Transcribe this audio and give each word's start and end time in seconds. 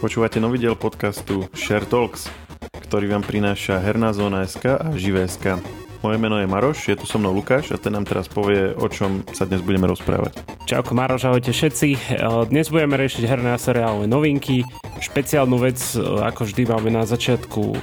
Počúvate 0.00 0.40
nový 0.40 0.56
diel 0.56 0.80
podcastu 0.80 1.44
Share 1.52 1.84
Talks, 1.84 2.32
ktorý 2.88 3.12
vám 3.12 3.20
prináša 3.20 3.84
Herná 3.84 4.16
zóna 4.16 4.48
SK 4.48 4.80
a 4.80 4.88
Živé 4.96 5.28
SK. 5.28 5.60
Moje 6.00 6.16
meno 6.16 6.40
je 6.40 6.48
Maroš, 6.48 6.88
je 6.88 6.96
tu 6.96 7.04
so 7.04 7.20
mnou 7.20 7.36
Lukáš 7.36 7.68
a 7.68 7.76
ten 7.76 7.92
nám 7.92 8.08
teraz 8.08 8.24
povie, 8.24 8.72
o 8.72 8.88
čom 8.88 9.20
sa 9.36 9.44
dnes 9.44 9.60
budeme 9.60 9.84
rozprávať. 9.84 10.40
Čauko 10.64 10.96
Maroš, 10.96 11.28
ahojte 11.28 11.52
všetci. 11.52 12.16
Dnes 12.48 12.72
budeme 12.72 12.96
riešiť 12.96 13.28
herné 13.28 13.52
a 13.52 13.60
seriálové 13.60 14.08
novinky. 14.08 14.64
Špeciálnu 15.04 15.60
vec, 15.60 15.76
ako 16.00 16.48
vždy 16.48 16.64
máme 16.64 16.96
na 16.96 17.04
začiatku 17.04 17.76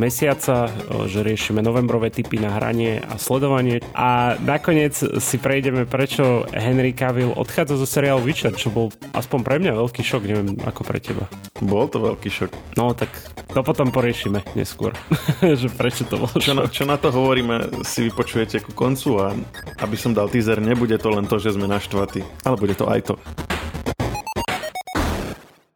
mesiaca, 0.00 0.70
že 1.08 1.20
riešime 1.20 1.60
novembrové 1.60 2.08
typy 2.08 2.40
na 2.40 2.56
hranie 2.56 3.02
a 3.02 3.20
sledovanie. 3.20 3.84
A 3.92 4.36
nakoniec 4.40 4.96
si 4.96 5.36
prejdeme, 5.36 5.84
prečo 5.84 6.48
Henry 6.52 6.96
Cavill 6.96 7.34
odchádza 7.36 7.76
zo 7.76 7.88
seriálu 7.88 8.24
Witcher, 8.24 8.54
čo 8.56 8.72
bol 8.72 8.88
aspoň 9.12 9.40
pre 9.44 9.56
mňa 9.60 9.72
veľký 9.76 10.02
šok, 10.04 10.22
neviem 10.24 10.56
ako 10.64 10.80
pre 10.86 10.98
teba. 11.02 11.28
Bol 11.60 11.88
to 11.92 12.00
veľký 12.00 12.28
šok. 12.30 12.50
No 12.80 12.96
tak 12.96 13.12
to 13.52 13.60
potom 13.60 13.92
poriešime 13.92 14.40
neskôr, 14.56 14.96
že 15.60 15.68
prečo 15.68 16.08
to 16.08 16.16
bolo 16.16 16.36
čo 16.40 16.56
na, 16.56 16.64
čo 16.68 16.88
na 16.88 16.96
to 16.96 17.12
hovoríme, 17.12 17.84
si 17.84 18.08
vypočujete 18.08 18.64
ku 18.64 18.72
koncu 18.72 19.20
a 19.20 19.36
aby 19.84 19.96
som 19.98 20.16
dal 20.16 20.32
teaser, 20.32 20.62
nebude 20.62 20.96
to 20.96 21.08
len 21.12 21.28
to, 21.28 21.36
že 21.36 21.54
sme 21.56 21.68
naštvatí, 21.68 22.24
ale 22.48 22.56
bude 22.56 22.72
to 22.72 22.88
aj 22.88 23.12
to. 23.12 23.14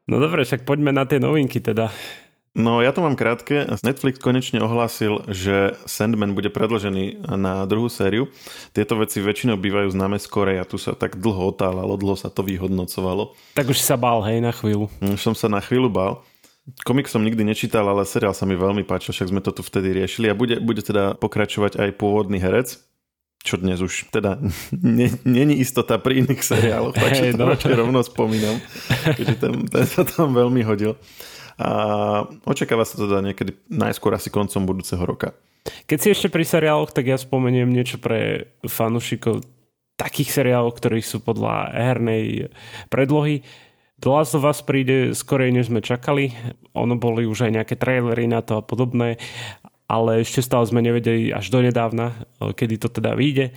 No 0.06 0.22
dobre, 0.22 0.46
však 0.46 0.62
poďme 0.62 0.94
na 0.94 1.02
tie 1.02 1.18
novinky 1.18 1.58
teda. 1.58 1.90
No 2.56 2.80
ja 2.80 2.88
to 2.96 3.04
mám 3.04 3.20
krátke. 3.20 3.68
Netflix 3.84 4.16
konečne 4.16 4.64
ohlásil, 4.64 5.20
že 5.28 5.76
Sandman 5.84 6.32
bude 6.32 6.48
predložený 6.48 7.28
na 7.36 7.68
druhú 7.68 7.92
sériu. 7.92 8.32
Tieto 8.72 8.96
veci 8.96 9.20
väčšinou 9.20 9.60
bývajú 9.60 9.92
známe 9.92 10.16
z 10.16 10.24
Koreja. 10.24 10.64
Tu 10.64 10.80
sa 10.80 10.96
tak 10.96 11.20
dlho 11.20 11.52
otálalo, 11.52 12.00
dlho 12.00 12.16
sa 12.16 12.32
to 12.32 12.40
vyhodnocovalo. 12.40 13.36
Tak 13.52 13.68
už 13.68 13.76
sa 13.76 14.00
bál, 14.00 14.24
hej, 14.24 14.40
na 14.40 14.56
chvíľu. 14.56 14.88
Už 15.04 15.20
som 15.20 15.36
sa 15.36 15.52
na 15.52 15.60
chvíľu 15.60 15.92
bál. 15.92 16.24
Komik 16.88 17.12
som 17.12 17.20
nikdy 17.20 17.44
nečítal, 17.44 17.84
ale 17.84 18.08
seriál 18.08 18.32
sa 18.32 18.48
mi 18.48 18.56
veľmi 18.56 18.88
páčil, 18.88 19.12
však 19.12 19.30
sme 19.30 19.44
to 19.44 19.52
tu 19.52 19.60
vtedy 19.60 19.92
riešili 19.92 20.32
a 20.32 20.34
bude, 20.34 20.56
bude 20.58 20.80
teda 20.80 21.12
pokračovať 21.14 21.76
aj 21.78 21.94
pôvodný 21.94 22.42
herec, 22.42 22.80
čo 23.44 23.54
dnes 23.54 23.78
už 23.78 24.10
teda 24.10 24.42
není 25.38 25.54
istota 25.62 26.00
pri 26.02 26.26
iných 26.26 26.42
seriáloch, 26.42 26.98
takže 26.98 27.30
hey, 27.30 27.38
no. 27.38 27.54
to 27.54 27.70
rovno 27.70 28.02
spomínam, 28.02 28.58
keďže 29.14 29.36
ten, 29.38 29.54
ten 29.70 29.84
sa 29.86 30.02
tam 30.02 30.34
veľmi 30.34 30.66
hodil 30.66 30.98
a 31.56 31.68
očakáva 32.44 32.84
sa 32.84 33.00
teda 33.00 33.24
niekedy 33.24 33.56
najskôr 33.72 34.12
asi 34.12 34.28
koncom 34.28 34.68
budúceho 34.68 35.00
roka. 35.00 35.32
Keď 35.90 35.98
si 35.98 36.08
ešte 36.14 36.28
pri 36.30 36.46
seriáloch, 36.46 36.94
tak 36.94 37.10
ja 37.10 37.18
spomeniem 37.18 37.72
niečo 37.72 37.98
pre 37.98 38.52
fanúšikov 38.62 39.42
takých 39.96 40.30
seriálov, 40.30 40.76
ktorí 40.76 41.00
sú 41.00 41.24
podľa 41.24 41.72
hernej 41.72 42.52
predlohy. 42.92 43.40
The 43.96 44.12
Last 44.12 44.36
of 44.36 44.44
Us 44.44 44.60
príde 44.60 45.16
skorej, 45.16 45.56
než 45.56 45.72
sme 45.72 45.80
čakali. 45.80 46.36
Ono 46.76 47.00
boli 47.00 47.24
už 47.24 47.48
aj 47.48 47.52
nejaké 47.56 47.74
trailery 47.80 48.28
na 48.28 48.44
to 48.44 48.60
a 48.60 48.62
podobné, 48.62 49.16
ale 49.88 50.20
ešte 50.20 50.44
stále 50.44 50.68
sme 50.68 50.84
nevedeli 50.84 51.32
až 51.32 51.48
do 51.48 51.64
nedávna, 51.64 52.12
kedy 52.36 52.76
to 52.76 52.92
teda 52.92 53.16
vyjde. 53.16 53.56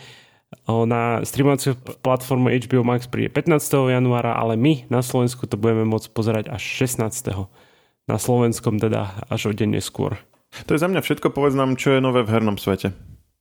Na 0.66 1.22
streamovaciu 1.28 1.76
platformu 2.02 2.50
HBO 2.50 2.88
Max 2.88 3.06
príde 3.06 3.30
15. 3.30 3.60
januára, 3.92 4.34
ale 4.34 4.56
my 4.58 4.88
na 4.88 5.04
Slovensku 5.04 5.46
to 5.46 5.60
budeme 5.60 5.86
môcť 5.86 6.08
pozerať 6.10 6.46
až 6.50 6.64
16 6.88 7.36
na 8.10 8.18
slovenskom 8.18 8.82
teda 8.82 9.22
až 9.30 9.50
o 9.50 9.54
deň 9.54 9.78
neskôr. 9.78 10.18
To 10.66 10.74
je 10.74 10.82
za 10.82 10.90
mňa 10.90 11.06
všetko, 11.06 11.30
povedz 11.30 11.54
nám, 11.54 11.78
čo 11.78 11.94
je 11.94 12.02
nové 12.02 12.26
v 12.26 12.34
hernom 12.34 12.58
svete. 12.58 12.90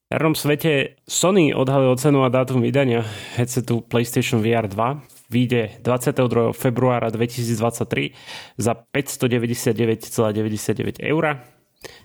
V 0.08 0.12
hernom 0.12 0.36
svete 0.36 0.96
Sony 1.08 1.56
odhalil 1.56 1.96
cenu 1.96 2.24
a 2.24 2.28
dátum 2.28 2.60
vydania 2.60 3.04
headsetu 3.36 3.80
PlayStation 3.84 4.40
VR 4.44 4.68
2. 4.68 5.00
Vyjde 5.28 5.76
22. 5.84 6.56
februára 6.56 7.12
2023 7.12 8.16
za 8.56 8.72
599,99 8.92 11.04
eur, 11.04 11.24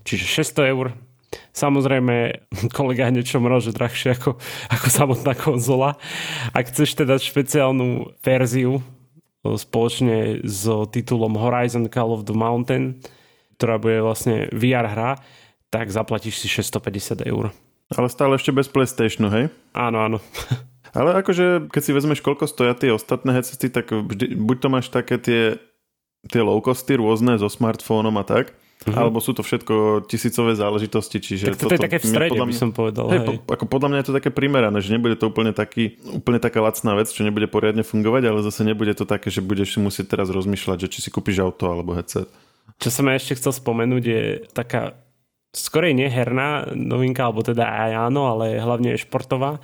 čiže 0.04 0.26
600 0.28 0.76
eur. 0.76 0.92
Samozrejme, 1.56 2.44
kolega 2.78 3.08
niečo 3.08 3.40
mrože 3.40 3.72
drahšie 3.72 4.20
ako, 4.20 4.36
ako 4.68 4.88
samotná 4.92 5.32
konzola. 5.36 5.96
Ak 6.52 6.76
chceš 6.76 7.00
teda 7.00 7.16
špeciálnu 7.20 8.20
verziu 8.20 8.84
spoločne 9.44 10.40
s 10.48 10.64
titulom 10.96 11.36
Horizon 11.36 11.92
Call 11.92 12.16
of 12.16 12.24
the 12.24 12.36
Mountain, 12.36 13.04
ktorá 13.59 13.76
bude 13.78 14.00
vlastne 14.00 14.48
VR 14.56 14.88
hra, 14.88 15.12
tak 15.68 15.92
zaplatíš 15.92 16.40
si 16.40 16.48
650 16.48 17.28
eur. 17.28 17.52
Ale 17.94 18.08
stále 18.08 18.40
ešte 18.40 18.56
bez 18.56 18.72
PlayStationu, 18.72 19.30
hej? 19.30 19.46
Áno, 19.76 20.00
áno. 20.02 20.18
Ale 20.98 21.18
akože, 21.20 21.74
keď 21.74 21.81
si 21.81 21.92
vezmeš, 21.92 22.22
koľko 22.22 22.46
stoja 22.46 22.78
tie 22.78 22.94
ostatné 22.94 23.34
headsety, 23.34 23.74
tak 23.74 23.90
vždy, 23.90 24.38
buď 24.38 24.58
to 24.62 24.68
máš 24.70 24.88
také 24.94 25.18
tie, 25.18 25.58
tie 26.30 26.42
low 26.46 26.62
costy 26.62 26.94
rôzne 26.94 27.42
so 27.42 27.50
smartfónom 27.50 28.14
a 28.22 28.24
tak, 28.24 28.54
Uh-huh. 28.84 29.00
Alebo 29.00 29.24
sú 29.24 29.32
to 29.32 29.48
všetko 29.48 30.04
tisícové 30.12 30.60
záležitosti, 30.60 31.24
čiže... 31.24 31.56
Tak 31.56 31.56
to 31.56 31.72
toto, 31.72 31.76
je 31.80 31.88
také 31.88 32.00
v 32.04 32.08
strede, 32.12 32.36
by 32.36 32.52
som 32.52 32.76
povedal. 32.76 33.08
Hej, 33.08 33.20
hej. 33.24 33.28
Po, 33.40 33.56
ako 33.56 33.66
podľa 33.72 33.88
mňa 33.88 34.00
je 34.04 34.08
to 34.12 34.18
také 34.20 34.30
primerané, 34.36 34.78
že 34.84 34.92
nebude 34.92 35.16
to 35.16 35.32
úplne, 35.32 35.56
taký, 35.56 35.96
úplne 36.12 36.44
taká 36.44 36.60
lacná 36.60 36.92
vec, 37.00 37.08
čo 37.08 37.24
nebude 37.24 37.48
poriadne 37.48 37.88
fungovať, 37.88 38.24
ale 38.28 38.44
zase 38.44 38.68
nebude 38.68 38.92
to 38.92 39.08
také, 39.08 39.32
že 39.32 39.40
budeš 39.40 39.76
si 39.76 39.80
musieť 39.80 40.20
teraz 40.20 40.28
rozmýšľať, 40.28 40.78
že 40.84 40.92
či 40.92 41.00
si 41.00 41.10
kúpiš 41.16 41.40
auto 41.40 41.72
alebo 41.72 41.96
headset. 41.96 42.28
Čo 42.84 42.92
som 42.92 43.08
ja 43.08 43.16
ešte 43.16 43.40
chcel 43.40 43.56
spomenúť 43.56 44.04
je 44.04 44.24
taká 44.52 45.00
skorej 45.56 45.96
neherná 45.96 46.76
novinka, 46.76 47.24
alebo 47.24 47.40
teda 47.40 47.64
aj 47.64 48.12
áno, 48.12 48.36
ale 48.36 48.60
hlavne 48.60 48.98
je 48.98 49.04
športová. 49.06 49.64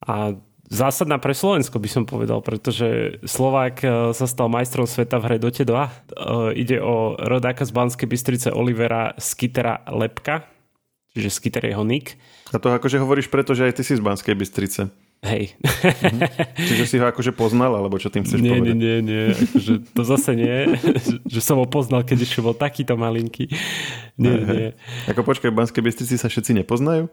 A 0.00 0.32
zásadná 0.68 1.18
pre 1.18 1.34
Slovensko 1.34 1.78
by 1.78 1.88
som 1.90 2.04
povedal, 2.04 2.42
pretože 2.42 3.18
Slovák 3.22 3.76
e, 3.82 3.86
sa 4.12 4.26
stal 4.26 4.50
majstrom 4.50 4.86
sveta 4.86 5.18
v 5.22 5.24
hre 5.30 5.36
Dote 5.38 5.62
2. 5.62 5.70
E, 5.70 5.90
ide 6.58 6.78
o 6.82 7.14
rodáka 7.18 7.62
z 7.66 7.72
Banskej 7.72 8.08
Bystrice 8.10 8.48
Olivera 8.50 9.14
Skitera 9.18 9.82
Lepka, 9.90 10.46
čiže 11.14 11.30
Skiter 11.30 11.64
jeho 11.66 11.86
nick. 11.86 12.18
A 12.54 12.62
to 12.62 12.70
akože 12.70 13.02
hovoríš 13.02 13.26
preto, 13.30 13.54
že 13.54 13.66
aj 13.66 13.80
ty 13.80 13.82
si 13.82 13.98
z 13.98 14.02
Banskej 14.02 14.34
Bystrice. 14.38 14.90
Hej. 15.24 15.56
Mhm. 15.56 16.20
Čiže 16.60 16.84
si 16.84 16.96
ho 17.00 17.06
akože 17.08 17.32
poznal, 17.32 17.72
alebo 17.72 17.96
čo 17.96 18.12
tým 18.12 18.22
chceš 18.22 18.40
nie, 18.44 18.52
povedať? 18.52 18.76
Nie, 18.76 18.76
nie, 18.76 18.96
nie. 19.00 19.24
Akože 19.32 19.74
to 19.96 20.02
zase 20.04 20.32
nie, 20.36 20.56
že 21.34 21.40
som 21.40 21.56
ho 21.56 21.66
poznal, 21.66 22.04
keď 22.04 22.28
ešte 22.28 22.44
bol 22.44 22.52
takýto 22.52 22.94
malinký. 22.94 23.48
Nie, 24.20 24.36
nie. 24.44 24.68
Ako 25.08 25.24
počkaj, 25.24 25.50
v 25.50 25.58
Banskej 25.64 25.82
Bystrici 25.82 26.20
sa 26.20 26.28
všetci 26.28 26.62
nepoznajú? 26.62 27.08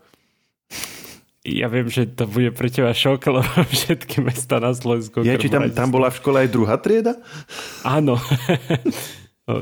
Ja 1.44 1.68
viem, 1.68 1.92
že 1.92 2.08
to 2.08 2.24
bude 2.24 2.56
pre 2.56 2.72
teba 2.72 2.96
šok, 2.96 3.20
lebo 3.40 3.52
všetky 3.68 4.24
mesta 4.24 4.64
na 4.64 4.72
Slovensku... 4.72 5.28
Ja, 5.28 5.36
či 5.36 5.52
tam, 5.52 5.68
tam 5.76 5.92
bola 5.92 6.08
v 6.08 6.20
škole 6.24 6.38
aj 6.48 6.50
druhá 6.50 6.80
trieda? 6.80 7.20
Áno. 7.84 8.16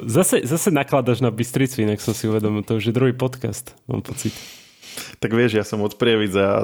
Zase, 0.05 0.45
zase 0.45 0.69
nakladaš 0.69 1.25
na 1.25 1.33
Bystricu, 1.33 1.81
inak 1.81 1.97
som 2.05 2.13
si 2.13 2.29
uvedomil, 2.29 2.61
to 2.61 2.77
už 2.77 2.85
je 2.85 2.93
druhý 2.93 3.17
podcast, 3.17 3.73
mám 3.89 4.05
pocit. 4.05 4.29
Tak 5.17 5.33
vieš, 5.33 5.57
ja 5.57 5.65
som 5.65 5.81
od 5.81 5.97
Prievidza 5.97 6.45
a 6.45 6.59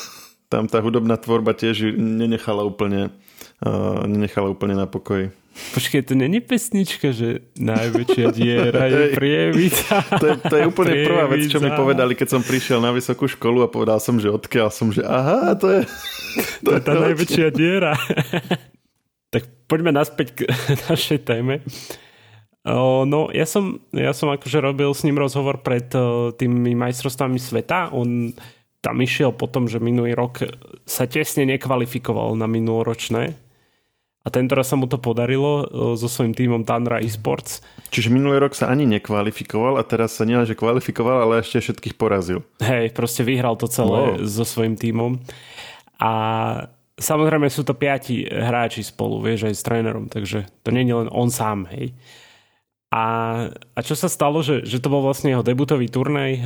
tam 0.52 0.64
tá 0.72 0.80
hudobná 0.80 1.20
tvorba 1.20 1.52
tiež 1.52 1.92
nenechala 2.00 2.64
úplne, 2.64 3.12
uh, 3.62 4.04
nenechala 4.04 4.50
úplne 4.50 4.74
na 4.74 4.90
pokoji. 4.90 5.30
Počkej, 5.52 6.08
to 6.08 6.16
není 6.16 6.40
pesnička, 6.40 7.12
že 7.12 7.44
najväčšia 7.60 8.26
diera 8.32 8.88
je 8.88 9.12
prievica. 9.18 10.00
To 10.22 10.24
je, 10.24 10.34
to 10.40 10.54
je 10.56 10.64
úplne 10.64 10.92
prievica. 10.96 11.08
prvá 11.12 11.24
vec, 11.28 11.42
čo 11.48 11.58
mi 11.60 11.70
povedali, 11.70 12.12
keď 12.16 12.28
som 12.28 12.42
prišiel 12.42 12.80
na 12.80 12.88
vysokú 12.88 13.28
školu 13.28 13.64
a 13.64 13.68
povedal 13.68 14.00
som, 14.00 14.16
že 14.16 14.32
odkiaľ 14.32 14.68
som, 14.72 14.88
že 14.88 15.04
aha, 15.04 15.52
to 15.56 15.68
je... 15.68 15.80
To, 16.64 16.68
to 16.68 16.70
je 16.72 16.80
tá 16.80 16.92
najväčšia 16.96 17.48
diera. 17.52 17.92
tak 19.34 19.42
poďme 19.68 19.92
naspäť 19.92 20.28
k 20.32 20.38
našej 20.88 21.28
téme. 21.28 21.60
No, 22.62 23.26
ja 23.34 23.42
som, 23.42 23.82
ja 23.90 24.14
som 24.14 24.30
akože 24.30 24.62
robil 24.62 24.88
s 24.94 25.02
ním 25.02 25.18
rozhovor 25.18 25.60
pred 25.66 25.90
tými 26.38 26.78
majstrovstvami 26.78 27.36
sveta. 27.36 27.90
On 27.90 28.30
tam 28.78 28.96
išiel 29.02 29.34
potom, 29.34 29.66
že 29.66 29.82
minulý 29.82 30.14
rok 30.14 30.46
sa 30.86 31.10
tesne 31.10 31.42
nekvalifikoval 31.50 32.38
na 32.38 32.46
minuloročné 32.46 33.34
a 34.22 34.28
tento 34.30 34.54
raz 34.54 34.70
sa 34.70 34.78
mu 34.78 34.86
to 34.86 35.02
podarilo 35.02 35.52
e, 35.62 35.64
so 35.98 36.06
svojím 36.06 36.34
týmom 36.34 36.62
Tanra 36.62 37.02
Esports. 37.02 37.58
Čiže 37.90 38.14
minulý 38.14 38.38
rok 38.38 38.54
sa 38.54 38.70
ani 38.70 38.86
nekvalifikoval 38.86 39.76
a 39.78 39.82
teraz 39.82 40.14
sa 40.14 40.22
nielenže 40.22 40.54
kvalifikoval, 40.54 41.26
ale 41.26 41.42
ešte 41.42 41.58
všetkých 41.58 41.98
porazil. 41.98 42.46
Hej, 42.62 42.94
proste 42.94 43.26
vyhral 43.26 43.58
to 43.58 43.66
celé 43.66 44.14
wow. 44.14 44.22
so 44.22 44.46
svojím 44.46 44.78
týmom. 44.78 45.18
A 45.98 46.12
samozrejme 46.98 47.50
sú 47.50 47.66
to 47.66 47.74
piati 47.74 48.22
hráči 48.26 48.86
spolu, 48.86 49.18
vieš, 49.18 49.50
aj 49.50 49.54
s 49.58 49.66
trénerom, 49.66 50.06
takže 50.06 50.46
to 50.62 50.70
nie 50.70 50.86
je 50.86 50.94
len 51.02 51.10
on 51.10 51.30
sám, 51.30 51.66
hej. 51.74 51.90
A, 52.92 53.04
a 53.72 53.80
čo 53.80 53.96
sa 53.96 54.12
stalo, 54.12 54.44
že, 54.44 54.68
že 54.68 54.76
to 54.76 54.92
bol 54.92 55.00
vlastne 55.00 55.32
jeho 55.32 55.40
debutový 55.40 55.88
turnaj. 55.88 56.44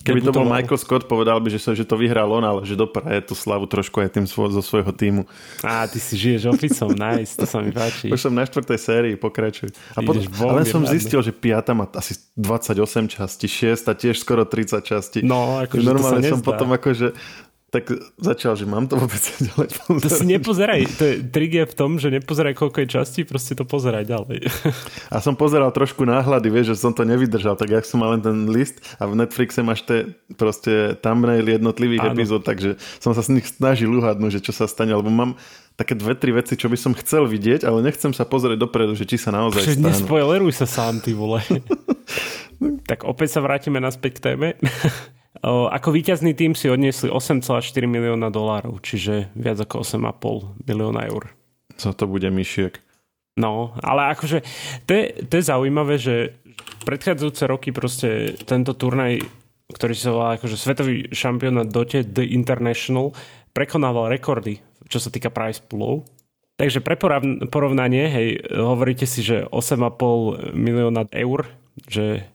Keby 0.00 0.24
to 0.24 0.32
bol 0.32 0.48
Michael 0.48 0.80
Scott, 0.80 1.04
povedal 1.04 1.36
by, 1.44 1.52
že, 1.52 1.60
sa, 1.60 1.76
že 1.76 1.84
to 1.84 2.00
vyhral 2.00 2.32
on, 2.32 2.40
ale 2.40 2.64
že 2.64 2.72
dopraje 2.72 3.20
tú 3.20 3.36
slavu 3.36 3.68
trošku 3.68 4.00
aj 4.00 4.16
tým 4.16 4.24
svo, 4.24 4.48
zo 4.48 4.64
svojho 4.64 4.88
týmu. 4.96 5.28
Á, 5.60 5.84
ty 5.84 6.00
si 6.00 6.16
žiješ 6.16 6.48
oficom, 6.48 6.96
nice, 6.96 7.36
to 7.36 7.44
sa 7.44 7.60
mi 7.60 7.68
páči. 7.76 8.08
Už 8.08 8.16
som 8.16 8.32
na 8.32 8.48
štvrtej 8.48 8.80
sérii, 8.80 9.14
pokračuj. 9.20 9.68
A 9.92 10.00
pod, 10.00 10.16
ale 10.48 10.64
som 10.64 10.80
zistil, 10.88 11.20
že 11.20 11.36
piata 11.36 11.76
má 11.76 11.84
asi 11.92 12.16
28 12.40 13.12
častí, 13.12 13.44
6 13.44 13.84
a 13.84 13.92
tiež 13.92 14.16
skoro 14.16 14.48
30 14.48 14.80
častí. 14.80 15.20
No, 15.20 15.60
akože 15.60 15.84
Normálne 15.84 16.24
som 16.24 16.40
potom 16.40 16.72
akože 16.72 17.12
tak 17.70 17.86
začal, 18.18 18.58
že 18.58 18.66
mám 18.66 18.90
to 18.90 18.98
vôbec 18.98 19.22
ďalej 19.38 19.70
pozerať. 19.86 20.02
To 20.02 20.10
si 20.10 20.26
nepozeraj, 20.26 20.80
to 20.98 21.04
je, 21.06 21.14
trik 21.22 21.52
je 21.54 21.64
v 21.70 21.74
tom, 21.78 22.02
že 22.02 22.10
nepozeraj 22.10 22.58
koľko 22.58 22.82
je 22.82 22.88
časti, 22.98 23.22
proste 23.22 23.54
to 23.54 23.62
pozeraj 23.62 24.02
ďalej. 24.02 24.50
A 25.14 25.22
som 25.22 25.38
pozeral 25.38 25.70
trošku 25.70 26.02
náhľady, 26.02 26.50
vieš, 26.50 26.74
že 26.74 26.82
som 26.82 26.90
to 26.90 27.06
nevydržal, 27.06 27.54
tak 27.54 27.70
jak 27.70 27.86
som 27.86 28.02
mal 28.02 28.18
len 28.18 28.22
ten 28.26 28.50
list 28.50 28.82
a 28.98 29.06
v 29.06 29.14
Netflixe 29.22 29.62
máš 29.62 29.86
te 29.86 30.18
proste 30.34 30.98
thumbnail 30.98 31.46
jednotlivých 31.46 32.10
Áno. 32.10 32.12
epizód, 32.18 32.42
takže 32.42 32.74
som 32.98 33.14
sa 33.14 33.22
s 33.22 33.30
nich 33.30 33.46
snažil 33.46 33.94
uhadnúť, 33.94 34.42
že 34.42 34.50
čo 34.50 34.52
sa 34.52 34.66
stane, 34.66 34.90
lebo 34.90 35.08
mám 35.08 35.38
také 35.78 35.94
dve, 35.94 36.18
tri 36.18 36.34
veci, 36.34 36.58
čo 36.58 36.66
by 36.66 36.76
som 36.76 36.92
chcel 36.98 37.30
vidieť, 37.30 37.62
ale 37.62 37.86
nechcem 37.86 38.10
sa 38.10 38.26
pozrieť 38.26 38.58
dopredu, 38.58 38.98
že 38.98 39.06
či 39.06 39.16
sa 39.16 39.30
naozaj 39.30 39.62
Prečo 39.62 39.78
stanú. 39.78 39.88
Nespoileruj 39.94 40.52
sa 40.52 40.66
sám, 40.66 40.98
ty 40.98 41.14
vole. 41.14 41.40
tak 42.90 43.06
opäť 43.06 43.38
sa 43.38 43.40
vrátime 43.40 43.78
naspäť 43.78 44.18
k 44.18 44.34
téme. 44.34 44.48
Ako 45.46 45.88
víťazný 45.96 46.36
tým 46.36 46.52
si 46.52 46.68
odniesli 46.68 47.08
8,4 47.08 47.64
milióna 47.88 48.28
dolárov, 48.28 48.76
čiže 48.84 49.32
viac 49.32 49.56
ako 49.56 49.80
8,5 49.88 50.68
milióna 50.68 51.08
eur. 51.08 51.32
Co 51.80 51.96
to 51.96 52.04
bude 52.04 52.28
myšiek? 52.28 52.76
No, 53.40 53.72
ale 53.80 54.12
akože 54.12 54.44
to 54.84 54.90
je, 54.92 55.04
to 55.24 55.32
je 55.40 55.48
zaujímavé, 55.48 55.96
že 55.96 56.36
predchádzajúce 56.84 57.42
roky 57.48 57.72
proste 57.72 58.36
tento 58.44 58.76
turnaj, 58.76 59.24
ktorý 59.72 59.94
sa 59.96 60.12
volá 60.12 60.28
akože 60.36 60.60
svetový 60.60 61.08
šampionát 61.08 61.72
Dote 61.72 62.04
The 62.04 62.26
International, 62.36 63.16
prekonával 63.56 64.12
rekordy, 64.12 64.60
čo 64.92 65.00
sa 65.00 65.08
týka 65.08 65.32
price 65.32 65.64
poolov. 65.64 66.04
Takže 66.60 66.84
pre 66.84 67.00
porovnanie, 67.48 68.12
hej, 68.12 68.28
hovoríte 68.52 69.08
si, 69.08 69.24
že 69.24 69.48
8,5 69.48 70.52
milióna 70.52 71.08
eur, 71.08 71.48
že 71.88 72.28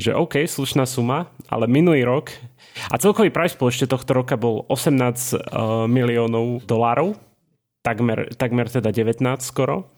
že 0.00 0.16
OK, 0.16 0.48
slušná 0.48 0.88
suma, 0.88 1.28
ale 1.52 1.68
minulý 1.68 2.08
rok 2.08 2.32
a 2.88 2.96
celkový 2.96 3.28
price 3.28 3.52
pool 3.52 3.68
ešte 3.68 3.84
tohto 3.84 4.16
roka 4.16 4.40
bol 4.40 4.64
18 4.72 4.96
uh, 4.96 5.04
eh, 5.04 5.40
miliónov 5.84 6.64
dolárov, 6.64 7.20
takmer, 7.84 8.32
takmer 8.32 8.72
teda 8.72 8.88
19 8.88 9.20
skoro. 9.44 9.92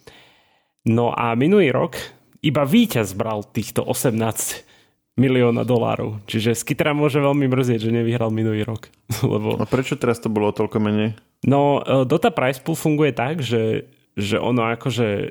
No 0.82 1.14
a 1.14 1.38
minulý 1.38 1.70
rok 1.70 1.94
iba 2.42 2.66
víťaz 2.66 3.14
bral 3.14 3.46
týchto 3.46 3.86
18 3.86 4.66
milióna 5.14 5.62
dolárov. 5.62 6.24
Čiže 6.26 6.56
Skitra 6.56 6.96
môže 6.96 7.20
veľmi 7.22 7.46
mrzieť, 7.46 7.86
že 7.86 7.94
nevyhral 7.94 8.34
minulý 8.34 8.66
rok. 8.66 8.90
Lebo... 9.22 9.60
A 9.60 9.68
prečo 9.68 9.94
teraz 9.94 10.18
to 10.18 10.32
bolo 10.32 10.50
toľko 10.50 10.82
menej? 10.82 11.14
No, 11.46 11.78
eh, 11.84 12.02
Dota 12.02 12.34
Price 12.34 12.58
Pool 12.58 12.74
funguje 12.74 13.14
tak, 13.14 13.44
že, 13.44 13.86
že 14.18 14.42
ono 14.42 14.66
akože 14.74 15.08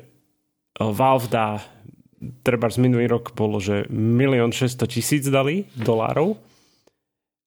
Valve 0.80 1.28
dá 1.28 1.60
treba 2.42 2.70
z 2.70 2.78
minulý 2.78 3.10
rok 3.10 3.34
bolo, 3.34 3.58
že 3.58 3.86
1 3.90 4.52
600 4.52 4.78
tisíc 4.86 5.24
dali 5.26 5.66
dolárov 5.74 6.38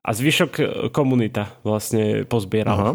a 0.05 0.09
zvyšok 0.13 0.51
e, 0.59 0.63
komunita 0.93 1.57
vlastne 1.65 2.27
pozbierala. 2.29 2.77
Aha. 2.77 2.93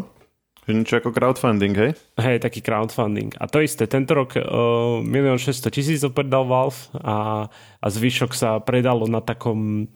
Niečo 0.71 1.03
ako 1.03 1.11
crowdfunding, 1.11 1.75
hej? 1.75 1.93
Hej, 2.15 2.47
taký 2.47 2.63
crowdfunding. 2.63 3.35
A 3.43 3.51
to 3.51 3.59
isté, 3.59 3.91
tento 3.91 4.15
rok 4.15 4.39
uh, 4.39 5.03
1 5.03 5.11
600 5.11 5.67
tisíc 5.75 6.01
opredal 6.07 6.47
Valve 6.47 6.79
a, 6.95 7.51
a 7.83 7.87
zvyšok 7.91 8.31
sa 8.31 8.63
predalo 8.63 9.11
na 9.11 9.19
takom... 9.19 9.91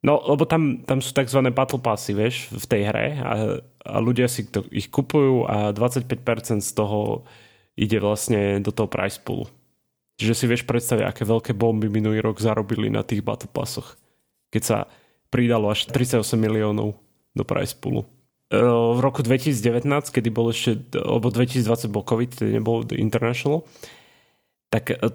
No, 0.00 0.16
lebo 0.24 0.48
tam, 0.48 0.82
tam 0.88 1.04
sú 1.04 1.12
tzv. 1.12 1.44
battle 1.52 1.78
passy, 1.78 2.16
vieš, 2.16 2.48
v 2.48 2.64
tej 2.64 2.82
hre 2.88 3.06
a, 3.20 3.32
a 3.84 3.96
ľudia 4.00 4.26
si 4.26 4.48
to, 4.48 4.64
ich 4.72 4.88
kupujú 4.88 5.44
a 5.44 5.76
25% 5.76 6.64
z 6.64 6.72
toho 6.72 7.28
ide 7.76 8.00
vlastne 8.00 8.58
do 8.64 8.72
toho 8.72 8.88
price 8.88 9.20
poolu. 9.20 9.46
Čiže 10.20 10.36
si 10.36 10.44
vieš 10.44 10.68
predstaviť, 10.68 11.08
aké 11.08 11.22
veľké 11.24 11.56
bomby 11.56 11.88
minulý 11.88 12.20
rok 12.20 12.44
zarobili 12.44 12.92
na 12.92 13.00
tých 13.00 13.24
battle 13.24 13.48
passoch. 13.48 13.96
Keď 14.52 14.62
sa 14.62 14.78
pridalo 15.32 15.72
až 15.72 15.88
38 15.88 16.20
miliónov 16.36 17.00
do 17.32 17.42
price 17.48 17.72
poolu. 17.72 18.04
E, 18.52 18.60
v 18.60 19.00
roku 19.00 19.24
2019, 19.24 19.88
kedy 20.12 20.28
bol 20.28 20.52
ešte, 20.52 20.76
alebo 21.00 21.32
2020 21.32 21.88
bol 21.88 22.04
COVID, 22.04 22.30
tedy 22.36 22.60
nebol 22.60 22.84
International, 22.92 23.64
tak 24.68 24.92
e, 24.92 25.08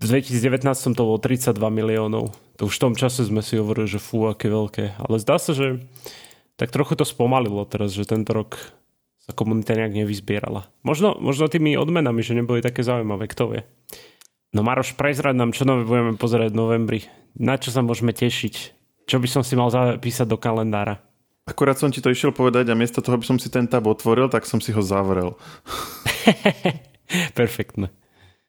v 0.00 0.04
2019 0.08 0.64
to 0.96 1.02
bolo 1.04 1.20
32 1.20 1.60
miliónov. 1.68 2.32
To 2.56 2.72
už 2.72 2.80
v 2.80 2.82
tom 2.88 2.94
čase 2.96 3.28
sme 3.28 3.44
si 3.44 3.60
hovorili, 3.60 3.92
že 3.92 4.00
fú, 4.00 4.24
aké 4.24 4.48
veľké. 4.48 4.96
Ale 5.04 5.20
zdá 5.20 5.36
sa, 5.36 5.52
že 5.52 5.84
tak 6.56 6.72
trochu 6.72 6.96
to 6.96 7.04
spomalilo 7.04 7.68
teraz, 7.68 7.92
že 7.92 8.08
tento 8.08 8.32
rok 8.32 8.56
sa 9.20 9.36
komunita 9.36 9.76
nejak 9.76 10.00
nevyzbierala. 10.00 10.64
Možno, 10.80 11.12
možno 11.20 11.52
tými 11.52 11.76
odmenami, 11.76 12.24
že 12.24 12.32
neboli 12.32 12.64
také 12.64 12.80
zaujímavé, 12.80 13.28
kto 13.28 13.44
vie. 13.52 13.62
No 14.50 14.66
Maroš, 14.66 14.98
prezrať 14.98 15.38
nám, 15.38 15.54
čo 15.54 15.62
nové 15.62 15.86
budeme 15.86 16.18
pozerať 16.18 16.50
v 16.50 16.58
novembri. 16.58 17.00
Na 17.38 17.54
čo 17.54 17.70
sa 17.70 17.86
môžeme 17.86 18.10
tešiť? 18.10 18.54
Čo 19.06 19.22
by 19.22 19.28
som 19.30 19.42
si 19.46 19.54
mal 19.54 19.70
zapísať 19.70 20.26
do 20.26 20.34
kalendára? 20.34 20.98
Akurát 21.46 21.78
som 21.78 21.90
ti 21.90 22.02
to 22.02 22.10
išiel 22.10 22.34
povedať 22.34 22.70
a 22.70 22.78
miesto 22.78 22.98
toho, 22.98 23.14
aby 23.14 23.26
som 23.26 23.38
si 23.38 23.46
ten 23.46 23.70
tab 23.70 23.86
otvoril, 23.86 24.26
tak 24.26 24.46
som 24.46 24.58
si 24.58 24.74
ho 24.74 24.82
zavrel. 24.82 25.38
Perfektne. 27.38 27.94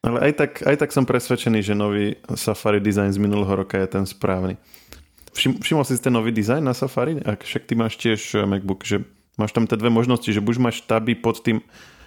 Ale 0.02 0.18
aj 0.18 0.32
tak, 0.34 0.50
aj 0.66 0.76
tak 0.82 0.90
som 0.90 1.06
presvedčený, 1.06 1.62
že 1.62 1.78
nový 1.78 2.18
Safari 2.34 2.82
design 2.82 3.14
z 3.14 3.22
minulého 3.22 3.54
roka 3.54 3.78
je 3.78 3.86
ten 3.86 4.02
správny. 4.02 4.58
Všim, 5.30 5.62
všimol 5.62 5.86
si 5.86 6.02
ten 6.02 6.10
nový 6.10 6.34
dizajn 6.34 6.66
na 6.66 6.74
Safari? 6.74 7.22
Ak 7.22 7.46
však 7.46 7.70
ty 7.70 7.78
máš 7.78 7.94
tiež 8.02 8.20
eh, 8.34 8.42
MacBook, 8.42 8.82
že 8.82 9.06
máš 9.38 9.54
tam 9.54 9.70
tie 9.70 9.78
dve 9.78 9.94
možnosti, 9.94 10.26
že 10.26 10.42
buď 10.42 10.54
máš 10.58 10.82
taby 10.82 11.14
pod 11.14 11.40
tým 11.40 11.62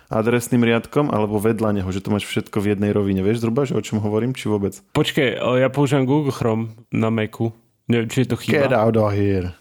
adresným 0.10 0.62
riadkom 0.62 1.10
alebo 1.10 1.42
vedľa 1.42 1.81
neho, 1.81 1.90
že 1.90 2.02
to 2.02 2.13
máš 2.13 2.25
všetko 2.30 2.62
v 2.62 2.78
jednej 2.78 2.92
rovine. 2.94 3.25
Vieš 3.25 3.42
zhruba, 3.42 3.66
že 3.66 3.78
o 3.78 3.81
čom 3.81 4.02
hovorím, 4.02 4.38
či 4.38 4.50
vôbec? 4.50 4.78
Počkej, 4.94 5.38
ja 5.40 5.69
používam 5.69 6.06
Google 6.06 6.34
Chrome 6.34 6.74
na 6.94 7.10
Macu. 7.10 7.54
Neviem, 7.86 8.10
či 8.10 8.25
je 8.25 8.28
to 8.34 8.38
chyba. 8.38 8.69
Get 8.69 8.74
out 8.74 8.98
of 8.98 9.13
here. 9.13 9.54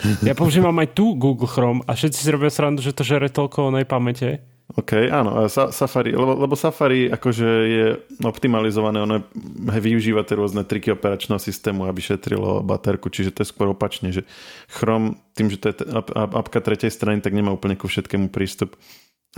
Ja 0.24 0.32
používam 0.32 0.72
aj 0.80 0.96
tu 0.96 1.12
Google 1.12 1.44
Chrome 1.44 1.84
a 1.84 1.92
všetci 1.92 2.24
si 2.24 2.32
robia 2.32 2.48
srandu, 2.48 2.80
že 2.80 2.96
to 2.96 3.04
žere 3.04 3.28
toľko 3.28 3.68
nej 3.68 3.84
pamäte. 3.84 4.40
OK, 4.70 5.10
áno, 5.10 5.50
Safari, 5.50 6.14
lebo, 6.14 6.46
lebo 6.46 6.54
Safari 6.54 7.10
akože 7.10 7.48
je 7.66 7.86
optimalizované, 8.22 9.02
ono 9.02 9.18
je, 9.18 9.22
využíva 9.82 10.22
tie 10.22 10.38
rôzne 10.38 10.62
triky 10.62 10.94
operačného 10.94 11.42
systému, 11.42 11.90
aby 11.90 11.98
šetrilo 11.98 12.62
baterku, 12.62 13.10
čiže 13.10 13.34
to 13.34 13.42
je 13.42 13.50
skôr 13.50 13.74
opačne, 13.74 14.14
že 14.14 14.22
Chrome, 14.70 15.18
tým, 15.34 15.50
že 15.50 15.58
to 15.58 15.66
je 15.68 15.74
apka 16.14 16.62
tretej 16.62 16.94
strany, 16.94 17.18
tak 17.18 17.34
nemá 17.34 17.50
úplne 17.50 17.74
ku 17.74 17.90
všetkému 17.90 18.30
prístup. 18.30 18.78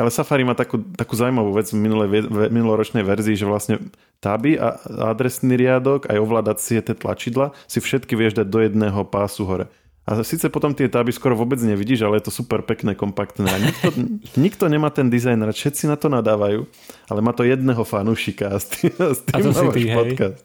Ale 0.01 0.09
Safari 0.09 0.41
má 0.41 0.57
takú, 0.57 0.81
takú 0.97 1.13
zaujímavú 1.21 1.53
vec 1.53 1.69
v 1.69 1.77
minulej, 1.77 2.25
minuloročnej 2.49 3.05
verzii, 3.05 3.37
že 3.37 3.45
vlastne 3.45 3.77
taby 4.25 4.57
a 4.57 4.81
adresný 5.13 5.61
riadok, 5.61 6.09
aj 6.09 6.17
ovládacie 6.17 6.81
tie 6.81 6.97
tlačidla 6.97 7.53
si 7.69 7.85
všetky 7.85 8.17
vieš 8.17 8.41
dať 8.41 8.49
do 8.49 8.59
jedného 8.65 9.05
pásu 9.05 9.45
hore. 9.45 9.69
A 10.03 10.19
síce 10.27 10.51
potom 10.51 10.75
tie 10.75 10.91
taby 10.91 11.15
skoro 11.15 11.39
vôbec 11.39 11.63
nevidíš, 11.63 12.03
ale 12.03 12.19
je 12.19 12.27
to 12.27 12.35
super 12.35 12.67
pekné, 12.67 12.99
kompaktné. 12.99 13.47
A 13.47 13.59
nikto, 13.63 13.89
nikto 14.35 14.65
nemá 14.67 14.91
ten 14.91 15.07
dizajn 15.07 15.47
rád, 15.47 15.55
všetci 15.55 15.87
na 15.87 15.95
to 15.95 16.11
nadávajú, 16.11 16.67
ale 17.07 17.21
má 17.23 17.31
to 17.31 17.47
jedného 17.47 17.87
fanúšika 17.87 18.51
a 18.51 18.59
s 18.59 18.67
tým, 18.67 18.91
a 18.99 19.15
s 19.15 19.23
tým 19.23 19.47
a 19.47 19.55
to 19.55 19.71
ty, 19.71 19.83
podcast. 19.95 20.45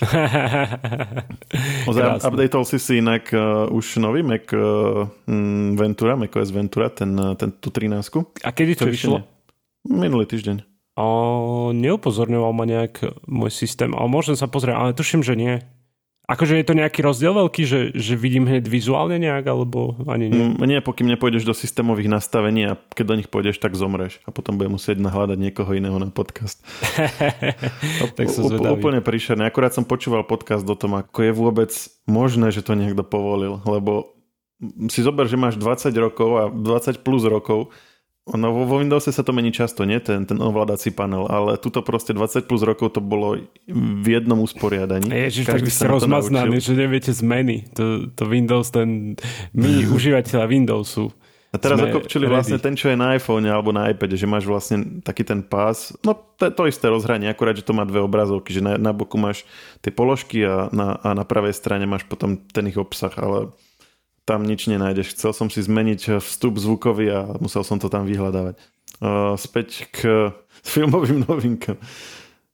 Ozaj, 1.90 2.02
updateol 2.26 2.64
si 2.66 2.82
si 2.82 2.98
inak 2.98 3.30
uh, 3.30 3.70
už 3.70 4.02
nový 4.02 4.26
Mac 4.26 4.50
uh, 4.50 5.06
Ventura, 5.78 6.18
macOS 6.18 6.50
Ventura, 6.50 6.90
ten, 6.90 7.14
uh, 7.14 7.38
ten, 7.38 7.54
tú 7.62 7.70
13. 7.70 7.94
A 8.42 8.50
kedy 8.50 8.74
to 8.74 8.90
vyšlo? 8.90 9.22
Minulý 9.86 10.26
týždeň. 10.26 10.66
A 10.98 11.04
neupozorňoval 11.72 12.52
ma 12.52 12.66
nejak 12.66 13.06
môj 13.30 13.54
systém, 13.54 13.94
ale 13.94 14.10
môžem 14.10 14.34
sa 14.34 14.50
pozrieť, 14.50 14.74
ale 14.74 14.98
tuším, 14.98 15.22
že 15.22 15.38
nie. 15.38 15.62
Akože 16.30 16.62
je 16.62 16.62
to 16.62 16.78
nejaký 16.78 17.02
rozdiel 17.02 17.34
veľký, 17.34 17.62
že, 17.66 17.80
že 17.90 18.14
vidím 18.14 18.46
hneď 18.46 18.70
vizuálne 18.70 19.18
nejak, 19.18 19.50
alebo 19.50 19.98
ani 20.06 20.30
nie? 20.30 20.54
Mm, 20.54 20.62
nie, 20.62 20.78
pokým 20.78 21.10
nepôjdeš 21.10 21.42
do 21.42 21.50
systémových 21.50 22.06
nastavení 22.06 22.70
a 22.70 22.78
keď 22.94 23.04
do 23.10 23.18
nich 23.18 23.26
pôjdeš, 23.26 23.58
tak 23.58 23.74
zomreš 23.74 24.22
a 24.22 24.30
potom 24.30 24.54
bude 24.54 24.70
musieť 24.70 25.02
nahľadať 25.02 25.34
niekoho 25.34 25.74
iného 25.74 25.98
na 25.98 26.06
podcast. 26.14 26.62
tak 28.18 28.30
som 28.30 28.46
Ú, 28.46 28.62
Úplne 28.62 29.02
príšerné. 29.02 29.42
Akurát 29.42 29.74
som 29.74 29.82
počúval 29.82 30.22
podcast 30.22 30.62
o 30.62 30.78
tom, 30.78 31.02
ako 31.02 31.18
je 31.18 31.32
vôbec 31.34 31.72
možné, 32.06 32.54
že 32.54 32.62
to 32.62 32.78
niekto 32.78 33.02
povolil, 33.02 33.58
lebo 33.66 34.14
si 34.86 35.02
zober, 35.02 35.26
že 35.26 35.34
máš 35.34 35.58
20 35.58 35.90
rokov 35.98 36.30
a 36.38 36.44
20 36.46 37.02
plus 37.02 37.26
rokov 37.26 37.74
No 38.28 38.52
vo 38.52 38.76
Windowse 38.78 39.10
sa 39.16 39.24
to 39.24 39.32
mení 39.32 39.48
často, 39.50 39.88
nie? 39.88 39.96
Ten, 39.98 40.28
ten 40.28 40.38
ovládací 40.38 40.92
panel, 40.92 41.24
ale 41.26 41.56
tuto 41.56 41.80
proste 41.80 42.12
20 42.12 42.44
plus 42.44 42.62
rokov 42.62 42.94
to 42.94 43.00
bolo 43.00 43.40
v 43.66 44.06
jednom 44.06 44.44
usporiadaní. 44.44 45.08
Ježiš, 45.08 45.48
tak 45.48 45.64
vy 45.64 45.72
ste 45.72 45.88
rozmaznaní, 45.88 46.60
že 46.60 46.76
neviete 46.76 47.10
zmeny. 47.16 47.66
To, 47.74 48.12
to 48.12 48.22
Windows, 48.28 48.70
ten 48.70 49.16
my 49.56 49.70
užívateľa 49.96 50.44
Windowsu. 50.46 51.10
A 51.50 51.58
teraz 51.58 51.82
zakopčili 51.82 52.30
vlastne 52.30 52.62
ten, 52.62 52.78
čo 52.78 52.94
je 52.94 52.96
na 53.00 53.18
iPhone 53.18 53.42
alebo 53.50 53.74
na 53.74 53.90
iPade, 53.90 54.14
že 54.14 54.22
máš 54.22 54.46
vlastne 54.46 55.02
taký 55.02 55.26
ten 55.26 55.42
pás, 55.42 55.90
no 56.06 56.14
to, 56.38 56.46
to 56.46 56.70
isté 56.70 56.86
rozhranie, 56.86 57.26
akurát, 57.26 57.58
že 57.58 57.66
to 57.66 57.74
má 57.74 57.82
dve 57.82 58.06
obrazovky, 58.06 58.54
že 58.54 58.62
na, 58.62 58.78
na 58.78 58.94
boku 58.94 59.18
máš 59.18 59.42
tie 59.82 59.90
položky 59.90 60.46
a 60.46 60.70
na, 60.70 60.94
a 61.02 61.10
na 61.10 61.26
pravej 61.26 61.50
strane 61.58 61.90
máš 61.90 62.06
potom 62.06 62.38
ten 62.38 62.70
ich 62.70 62.78
obsah, 62.78 63.10
ale 63.18 63.50
tam 64.30 64.46
nič 64.46 64.70
nenájdeš. 64.70 65.18
Chcel 65.18 65.34
som 65.34 65.50
si 65.50 65.58
zmeniť 65.58 66.22
vstup 66.22 66.54
zvukový 66.54 67.10
a 67.10 67.20
musel 67.42 67.66
som 67.66 67.82
to 67.82 67.90
tam 67.90 68.06
vyhľadávať. 68.06 68.54
Uh, 69.02 69.34
späť 69.34 69.90
k 69.90 70.30
filmovým 70.78 71.26
novinkám. 71.26 71.74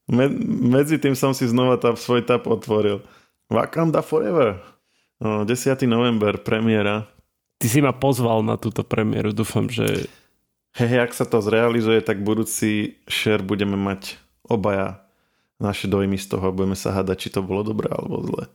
Me- 0.09 0.33
medzi 0.73 0.97
tým 0.97 1.13
som 1.13 1.37
si 1.37 1.45
znova 1.45 1.77
tá, 1.77 1.93
svoj 1.93 2.25
tap 2.25 2.49
otvoril. 2.49 3.05
Wakanda 3.53 4.01
Forever. 4.01 4.57
Uh, 5.21 5.45
10. 5.45 5.77
november, 5.85 6.41
premiéra. 6.41 7.05
ty 7.61 7.69
si 7.69 7.77
ma 7.77 7.93
pozval 7.93 8.41
na 8.41 8.57
túto 8.57 8.81
premiéru, 8.81 9.33
dúfam, 9.33 9.69
že... 9.69 10.09
Hej, 10.77 11.09
ak 11.09 11.11
sa 11.13 11.25
to 11.25 11.41
zrealizuje, 11.41 12.05
tak 12.05 12.21
budúci 12.21 13.01
share 13.09 13.41
budeme 13.41 13.73
mať 13.73 14.17
obaja 14.45 15.01
naše 15.57 15.89
dojmy 15.89 16.21
z 16.21 16.37
toho 16.37 16.49
a 16.49 16.53
budeme 16.53 16.77
sa 16.77 16.93
hádať, 16.93 17.17
či 17.17 17.29
to 17.33 17.41
bolo 17.41 17.65
dobré 17.65 17.89
alebo 17.89 18.21
zlé. 18.21 18.45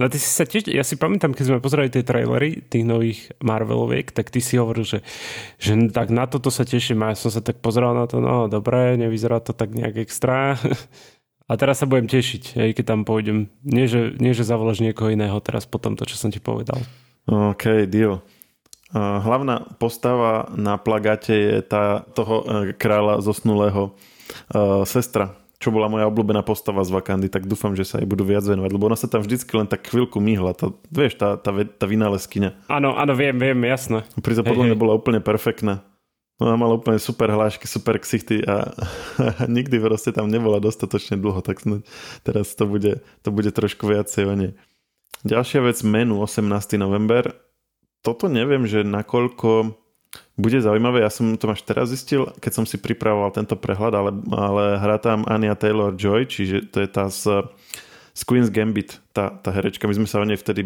No 0.00 0.08
ty 0.08 0.16
si 0.16 0.24
sa 0.24 0.48
tiež, 0.48 0.72
ja 0.72 0.80
si 0.80 0.96
pamätám, 0.96 1.36
keď 1.36 1.52
sme 1.52 1.60
pozerali 1.60 1.92
tie 1.92 2.00
trailery 2.00 2.64
tých 2.64 2.80
nových 2.80 3.28
Marveloviek, 3.44 4.08
tak 4.08 4.32
ty 4.32 4.40
si 4.40 4.56
hovoril, 4.56 4.88
že, 4.88 5.04
že 5.60 5.76
tak 5.92 6.08
na 6.08 6.24
toto 6.24 6.48
sa 6.48 6.64
teším 6.64 7.04
a 7.04 7.12
ja 7.12 7.16
som 7.20 7.28
sa 7.28 7.44
tak 7.44 7.60
pozeral 7.60 7.92
na 7.92 8.08
to, 8.08 8.16
no 8.16 8.48
dobre, 8.48 8.96
nevyzerá 8.96 9.44
to 9.44 9.52
tak 9.52 9.76
nejak 9.76 10.00
extra. 10.00 10.56
A 11.50 11.58
teraz 11.60 11.84
sa 11.84 11.90
budem 11.90 12.08
tešiť, 12.08 12.56
aj 12.56 12.70
keď 12.80 12.84
tam 12.86 13.00
pôjdem. 13.04 13.52
Nie 13.60 13.84
že, 13.84 14.16
nie, 14.16 14.32
že 14.32 14.46
zavoláš 14.46 14.80
niekoho 14.80 15.12
iného 15.12 15.36
teraz 15.44 15.68
po 15.68 15.76
tomto, 15.76 16.08
čo 16.08 16.16
som 16.16 16.32
ti 16.32 16.40
povedal. 16.40 16.80
OK, 17.28 17.84
deal. 17.92 18.24
Hlavná 18.94 19.76
postava 19.76 20.48
na 20.56 20.80
plagáte 20.80 21.36
je 21.36 21.60
tá 21.60 22.08
toho 22.16 22.40
e, 22.40 22.44
kráľa 22.72 23.20
zosnulého 23.20 23.92
uh, 23.92 24.84
sestra 24.88 25.41
čo 25.62 25.70
bola 25.70 25.86
moja 25.86 26.10
obľúbená 26.10 26.42
postava 26.42 26.82
z 26.82 26.90
Vakandy, 26.90 27.30
tak 27.30 27.46
dúfam, 27.46 27.78
že 27.78 27.86
sa 27.86 28.02
jej 28.02 28.08
budú 28.10 28.26
viac 28.26 28.42
venovať, 28.42 28.70
lebo 28.74 28.90
ona 28.90 28.98
sa 28.98 29.06
tam 29.06 29.22
vždycky 29.22 29.54
len 29.54 29.70
tak 29.70 29.86
chvíľku 29.86 30.18
myhla. 30.18 30.58
Tá, 30.58 30.74
vieš, 30.90 31.14
tá, 31.14 31.38
tá, 31.38 31.54
tá 31.54 31.84
vynálezkyňa. 31.86 32.66
Áno, 32.66 32.98
áno, 32.98 33.12
viem, 33.14 33.38
viem, 33.38 33.56
jasné. 33.62 34.02
Pri 34.18 34.34
to 34.34 34.42
podľa 34.42 34.74
mňa 34.74 34.76
bola 34.76 34.98
úplne 34.98 35.22
perfektná. 35.22 35.86
Ona 36.42 36.58
mala 36.58 36.74
úplne 36.74 36.98
super 36.98 37.30
hlášky, 37.30 37.70
super 37.70 38.02
ksichty 38.02 38.42
a, 38.42 38.74
a 39.38 39.46
nikdy 39.46 39.78
proste 39.78 40.10
tam 40.10 40.26
nebola 40.26 40.58
dostatočne 40.58 41.14
dlho, 41.14 41.38
tak 41.38 41.62
snad 41.62 41.86
teraz 42.26 42.58
to 42.58 42.66
bude, 42.66 42.98
to 43.22 43.28
bude 43.30 43.54
trošku 43.54 43.86
viacej 43.86 44.26
o 44.26 44.34
nej. 44.34 44.52
Ďalšia 45.22 45.62
vec, 45.62 45.78
menu 45.86 46.18
18. 46.18 46.42
november. 46.82 47.30
Toto 48.02 48.26
neviem, 48.26 48.66
že 48.66 48.82
nakoľko 48.82 49.78
bude 50.36 50.58
zaujímavé, 50.64 51.04
ja 51.04 51.12
som 51.12 51.36
to 51.36 51.52
až 51.52 51.60
teraz 51.60 51.92
zistil, 51.92 52.32
keď 52.40 52.52
som 52.56 52.64
si 52.64 52.80
pripravoval 52.80 53.36
tento 53.36 53.52
prehľad, 53.52 53.92
ale, 53.92 54.10
ale 54.32 54.64
hrá 54.80 54.96
tam 54.96 55.28
Anya 55.28 55.52
Taylor-Joy, 55.52 56.24
čiže 56.24 56.72
to 56.72 56.80
je 56.80 56.88
tá 56.88 57.12
z, 57.12 57.44
z 58.16 58.22
Queen's 58.24 58.48
Gambit, 58.48 58.96
tá, 59.12 59.28
tá 59.28 59.52
herečka. 59.52 59.84
My 59.84 59.92
sme 59.92 60.08
sa 60.08 60.24
o 60.24 60.28
nej 60.28 60.40
vtedy 60.40 60.64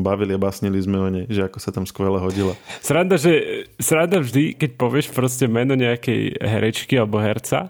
bavili 0.00 0.32
a 0.32 0.40
básnili 0.40 0.80
sme 0.80 0.96
o 0.96 1.08
nej, 1.12 1.28
že 1.28 1.44
ako 1.44 1.58
sa 1.60 1.76
tam 1.76 1.84
skvele 1.84 2.16
hodila. 2.16 2.56
Sranda, 2.80 3.20
že, 3.20 3.68
sranda 3.76 4.24
vždy, 4.24 4.56
keď 4.56 4.70
povieš 4.80 5.12
proste 5.12 5.44
meno 5.44 5.76
nejakej 5.76 6.40
herečky 6.40 6.96
alebo 6.96 7.20
herca 7.20 7.68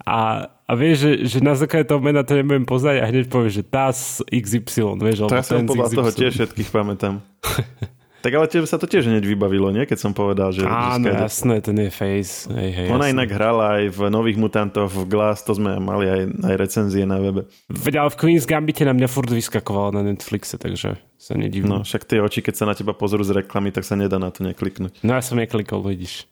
a, 0.00 0.48
a 0.48 0.72
vieš, 0.76 0.96
že, 1.04 1.12
že 1.28 1.38
na 1.44 1.52
základe 1.56 1.92
toho 1.92 2.00
mena 2.00 2.24
to 2.24 2.40
nebudem 2.40 2.64
poznať 2.64 3.04
a 3.04 3.08
hneď 3.12 3.28
povieš, 3.28 3.52
že 3.60 3.64
tá 3.68 3.92
z 3.92 4.24
XY, 4.32 4.96
vieš, 4.96 5.28
to 5.28 5.36
ja 5.36 5.44
som 5.44 5.68
podľa 5.68 5.92
toho 5.92 6.10
tiež 6.10 6.32
všetkých 6.40 6.72
pamätám. 6.72 7.20
Tak 8.24 8.32
ale 8.32 8.48
tebe 8.48 8.64
sa 8.64 8.80
to 8.80 8.88
tiež 8.88 9.04
hneď 9.04 9.20
vybavilo, 9.20 9.68
nie? 9.68 9.84
Keď 9.84 10.00
som 10.00 10.16
povedal, 10.16 10.48
že... 10.48 10.64
Áno, 10.64 11.12
že 11.12 11.12
jasné, 11.12 11.60
ten 11.60 11.76
je 11.76 11.92
face. 11.92 12.48
Hej, 12.48 12.70
hej, 12.72 12.86
Ona 12.88 13.12
jasné. 13.12 13.20
inak 13.20 13.28
hrala 13.36 13.64
aj 13.76 13.84
v 13.92 14.00
Nových 14.08 14.40
mutantov 14.40 14.88
v 14.96 15.04
Glass, 15.04 15.44
to 15.44 15.52
sme 15.52 15.76
mali 15.76 16.08
aj, 16.08 16.22
aj 16.40 16.54
recenzie 16.56 17.04
na 17.04 17.20
webe. 17.20 17.44
Veď 17.68 18.00
ale 18.00 18.08
v 18.08 18.16
Queen's 18.16 18.48
Gambite 18.48 18.88
na 18.88 18.96
mňa 18.96 19.12
furt 19.12 19.28
vyskakovala 19.28 20.00
na 20.00 20.08
Netflixe, 20.08 20.56
takže 20.56 20.96
sa 21.20 21.32
nedivím. 21.36 21.68
No, 21.68 21.84
však 21.84 22.08
tie 22.08 22.24
oči, 22.24 22.40
keď 22.40 22.54
sa 22.56 22.64
na 22.64 22.72
teba 22.72 22.96
pozrú 22.96 23.20
z 23.20 23.44
reklamy, 23.44 23.76
tak 23.76 23.84
sa 23.84 23.92
nedá 23.92 24.16
na 24.16 24.32
to 24.32 24.40
nekliknúť. 24.40 25.04
No 25.04 25.12
ja 25.12 25.20
som 25.20 25.36
neklikol, 25.36 25.84
vidíš 25.84 26.24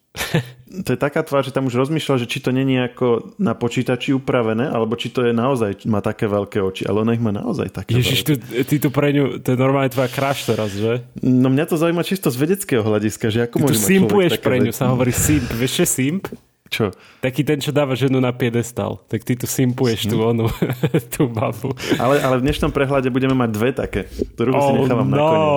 to 0.84 0.88
je 0.92 0.98
taká 1.00 1.24
tvár, 1.24 1.44
že 1.44 1.52
tam 1.52 1.68
už 1.68 1.76
rozmýšľal, 1.76 2.20
že 2.20 2.28
či 2.28 2.40
to 2.40 2.52
není 2.52 2.76
ako 2.80 3.36
na 3.40 3.52
počítači 3.56 4.12
upravené, 4.16 4.68
alebo 4.68 4.96
či 4.96 5.12
to 5.12 5.24
je 5.24 5.32
naozaj, 5.32 5.84
má 5.88 6.04
také 6.04 6.28
veľké 6.28 6.60
oči, 6.60 6.84
ale 6.88 7.04
ona 7.04 7.12
ich 7.16 7.24
má 7.24 7.32
naozaj 7.32 7.72
také 7.72 8.00
Ježiš, 8.00 8.24
ty, 8.24 8.34
ty 8.40 8.76
tu 8.80 8.88
pre 8.88 9.12
ňu, 9.12 9.40
to 9.40 9.52
je 9.52 9.58
normálne 9.60 9.92
tvoja 9.92 10.08
crush 10.12 10.48
teraz, 10.48 10.72
že? 10.72 11.04
No 11.20 11.48
mňa 11.48 11.64
to 11.68 11.76
zaujíma 11.80 12.04
čisto 12.04 12.28
z 12.28 12.36
vedeckého 12.40 12.84
hľadiska, 12.84 13.32
že 13.32 13.48
ako 13.48 13.56
ty 13.64 13.72
tu 13.72 13.74
simpuješ 13.76 14.32
pre 14.40 14.60
ňu, 14.60 14.72
sa 14.72 14.92
hovorí 14.92 15.12
simp, 15.12 15.48
vieš, 15.52 15.88
simp? 15.88 16.28
Čo? 16.72 16.88
Taký 17.20 17.44
ten, 17.44 17.60
čo 17.60 17.68
dáva 17.68 17.92
ženu 17.92 18.16
na 18.16 18.32
piedestal. 18.32 19.04
Tak 19.12 19.28
ty 19.28 19.36
tu 19.36 19.44
simpuješ 19.44 20.08
tú 20.08 20.24
onu, 20.24 20.48
tú 21.12 21.28
babu. 21.28 21.76
Ale, 22.00 22.16
ale 22.24 22.40
v 22.40 22.48
dnešnom 22.48 22.72
prehľade 22.72 23.12
budeme 23.12 23.36
mať 23.36 23.50
dve 23.52 23.70
také, 23.76 24.08
ktorú 24.08 24.56
oh, 24.56 24.64
si 24.64 24.70
nechávam 24.80 25.08
no. 25.12 25.16
nakoniec. 25.20 25.52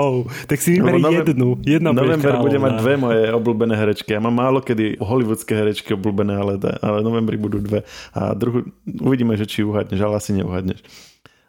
Tak 0.51 0.57
si 0.59 0.75
vyber 0.75 1.23
jednu. 1.23 1.55
Jedna 1.63 1.95
november 1.95 2.35
bude 2.43 2.59
mať 2.59 2.73
dve 2.83 2.93
moje 2.99 3.21
obľúbené 3.31 3.73
herečky. 3.79 4.11
Ja 4.11 4.19
mám 4.19 4.35
málo 4.35 4.59
kedy 4.59 4.99
hollywoodske 4.99 5.55
herečky 5.55 5.95
obľúbené, 5.95 6.35
ale, 6.35 6.59
ale 6.83 6.99
novembri 6.99 7.39
budú 7.39 7.63
dve. 7.63 7.87
A 8.11 8.35
druhú, 8.35 8.67
uvidíme, 8.83 9.39
že 9.39 9.47
či 9.47 9.63
uhadneš, 9.63 10.03
ale 10.03 10.19
asi 10.19 10.35
neuhadneš. 10.35 10.83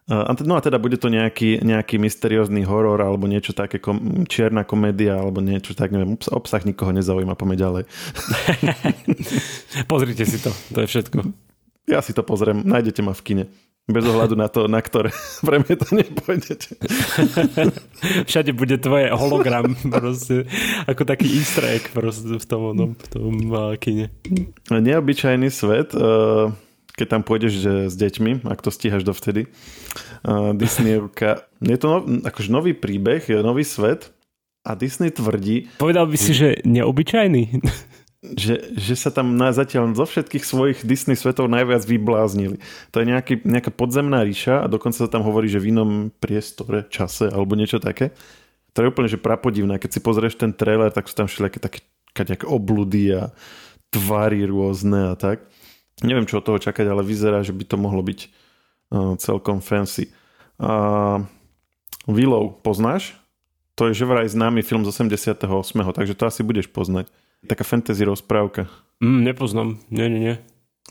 No 0.07 0.55
a 0.55 0.63
teda 0.63 0.79
bude 0.79 1.03
to 1.03 1.11
nejaký, 1.11 1.67
nejaký 1.67 1.99
mysteriózny 1.99 2.63
horor 2.63 3.03
alebo 3.03 3.27
niečo 3.27 3.51
také, 3.51 3.83
kom, 3.83 4.23
čierna 4.31 4.63
komédia 4.63 5.19
alebo 5.19 5.43
niečo 5.43 5.75
tak, 5.75 5.91
neviem, 5.91 6.15
obsah 6.31 6.63
nikoho 6.63 6.95
nezaujíma, 6.95 7.35
poďme 7.35 7.57
ďalej. 7.59 7.83
Pozrite 9.91 10.23
si 10.23 10.39
to, 10.39 10.55
to 10.71 10.87
je 10.87 10.87
všetko. 10.87 11.27
Ja 11.91 12.03
si 12.03 12.15
to 12.15 12.27
pozriem, 12.27 12.67
nájdete 12.67 13.03
ma 13.03 13.15
v 13.15 13.23
kine. 13.23 13.45
Bez 13.87 14.03
ohľadu 14.03 14.35
na 14.35 14.51
to, 14.51 14.67
na 14.67 14.83
ktoré 14.83 15.15
pre 15.47 15.63
mňa 15.63 15.75
to 15.79 15.89
nepôjdete. 15.95 16.71
Všade 18.31 18.51
bude 18.51 18.83
tvoje 18.83 19.11
hologram 19.15 19.79
proste, 19.87 20.51
ako 20.91 21.07
taký 21.07 21.31
easter 21.31 21.79
egg 21.79 21.95
proste 21.95 22.35
v 22.35 22.47
tom, 22.47 22.95
v 22.95 23.07
tom 23.07 23.35
uh, 23.55 23.75
kine. 23.79 24.11
Neobyčajný 24.71 25.51
svet. 25.55 25.95
Uh, 25.95 26.51
keď 26.97 27.07
tam 27.13 27.23
pôjdeš 27.23 27.53
že, 27.61 27.75
s 27.93 27.95
deťmi, 27.95 28.49
ak 28.49 28.65
to 28.65 28.73
stíhaš 28.73 29.05
dovtedy. 29.05 29.53
Uh, 30.25 30.57
Disneyovka. 30.57 31.45
Je 31.61 31.77
to 31.77 31.87
no, 31.87 31.97
akože 32.25 32.49
nový 32.49 32.73
príbeh, 32.73 33.21
je 33.21 33.39
nový 33.45 33.63
svet 33.63 34.11
a 34.67 34.75
Disney 34.75 35.13
tvrdí... 35.13 35.71
Povedal 35.79 36.09
by 36.09 36.17
si, 36.17 36.33
že 36.33 36.49
neobyčajný? 36.65 37.63
že, 38.35 38.75
že 38.75 38.95
sa 38.99 39.15
tam 39.15 39.39
na, 39.39 39.55
zatiaľ 39.55 39.95
zo 39.95 40.09
všetkých 40.09 40.43
svojich 40.43 40.79
Disney 40.83 41.15
svetov 41.15 41.47
najviac 41.47 41.87
vybláznili. 41.87 42.59
To 42.91 42.99
je 42.99 43.07
nejaký, 43.07 43.35
nejaká 43.47 43.71
podzemná 43.71 44.27
ríša 44.27 44.65
a 44.65 44.67
dokonca 44.67 45.05
sa 45.05 45.11
tam 45.13 45.23
hovorí, 45.23 45.47
že 45.47 45.63
v 45.63 45.77
inom 45.77 45.91
priestore, 46.19 46.89
čase 46.91 47.31
alebo 47.31 47.55
niečo 47.55 47.79
také. 47.79 48.17
To 48.75 48.83
je 48.83 48.91
úplne 48.91 49.09
že 49.09 49.21
prapodivné. 49.21 49.79
Keď 49.79 49.91
si 49.95 50.01
pozrieš 50.03 50.41
ten 50.41 50.51
trailer, 50.51 50.91
tak 50.91 51.07
sú 51.07 51.15
tam 51.15 51.29
všelijaké 51.31 51.61
také, 51.63 51.81
také 52.13 52.45
obludy 52.49 53.15
a 53.15 53.31
tvary 53.95 54.45
rôzne 54.49 55.13
a 55.13 55.15
tak. 55.15 55.47
Neviem, 56.05 56.29
čo 56.29 56.41
od 56.41 56.45
toho 56.45 56.61
čakať, 56.61 56.93
ale 56.93 57.01
vyzerá, 57.01 57.41
že 57.41 57.57
by 57.57 57.65
to 57.65 57.77
mohlo 57.81 58.05
byť 58.05 58.21
uh, 58.27 59.17
celkom 59.17 59.65
fancy. 59.65 60.13
Uh, 60.61 61.25
Willow 62.05 62.61
poznáš? 62.61 63.17
To 63.77 63.89
je 63.89 63.97
že 63.97 64.09
vraj 64.09 64.29
známy 64.29 64.65
film 64.65 64.85
z 64.85 64.93
88. 64.93 65.41
Takže 65.93 66.17
to 66.17 66.25
asi 66.29 66.41
budeš 66.45 66.69
poznať. 66.69 67.09
Taká 67.45 67.65
fantasy 67.65 68.05
rozprávka. 68.09 68.69
Mm, 69.05 69.21
nepoznám. 69.25 69.77
Nie, 69.93 70.09
nie, 70.09 70.21
nie. 70.21 70.37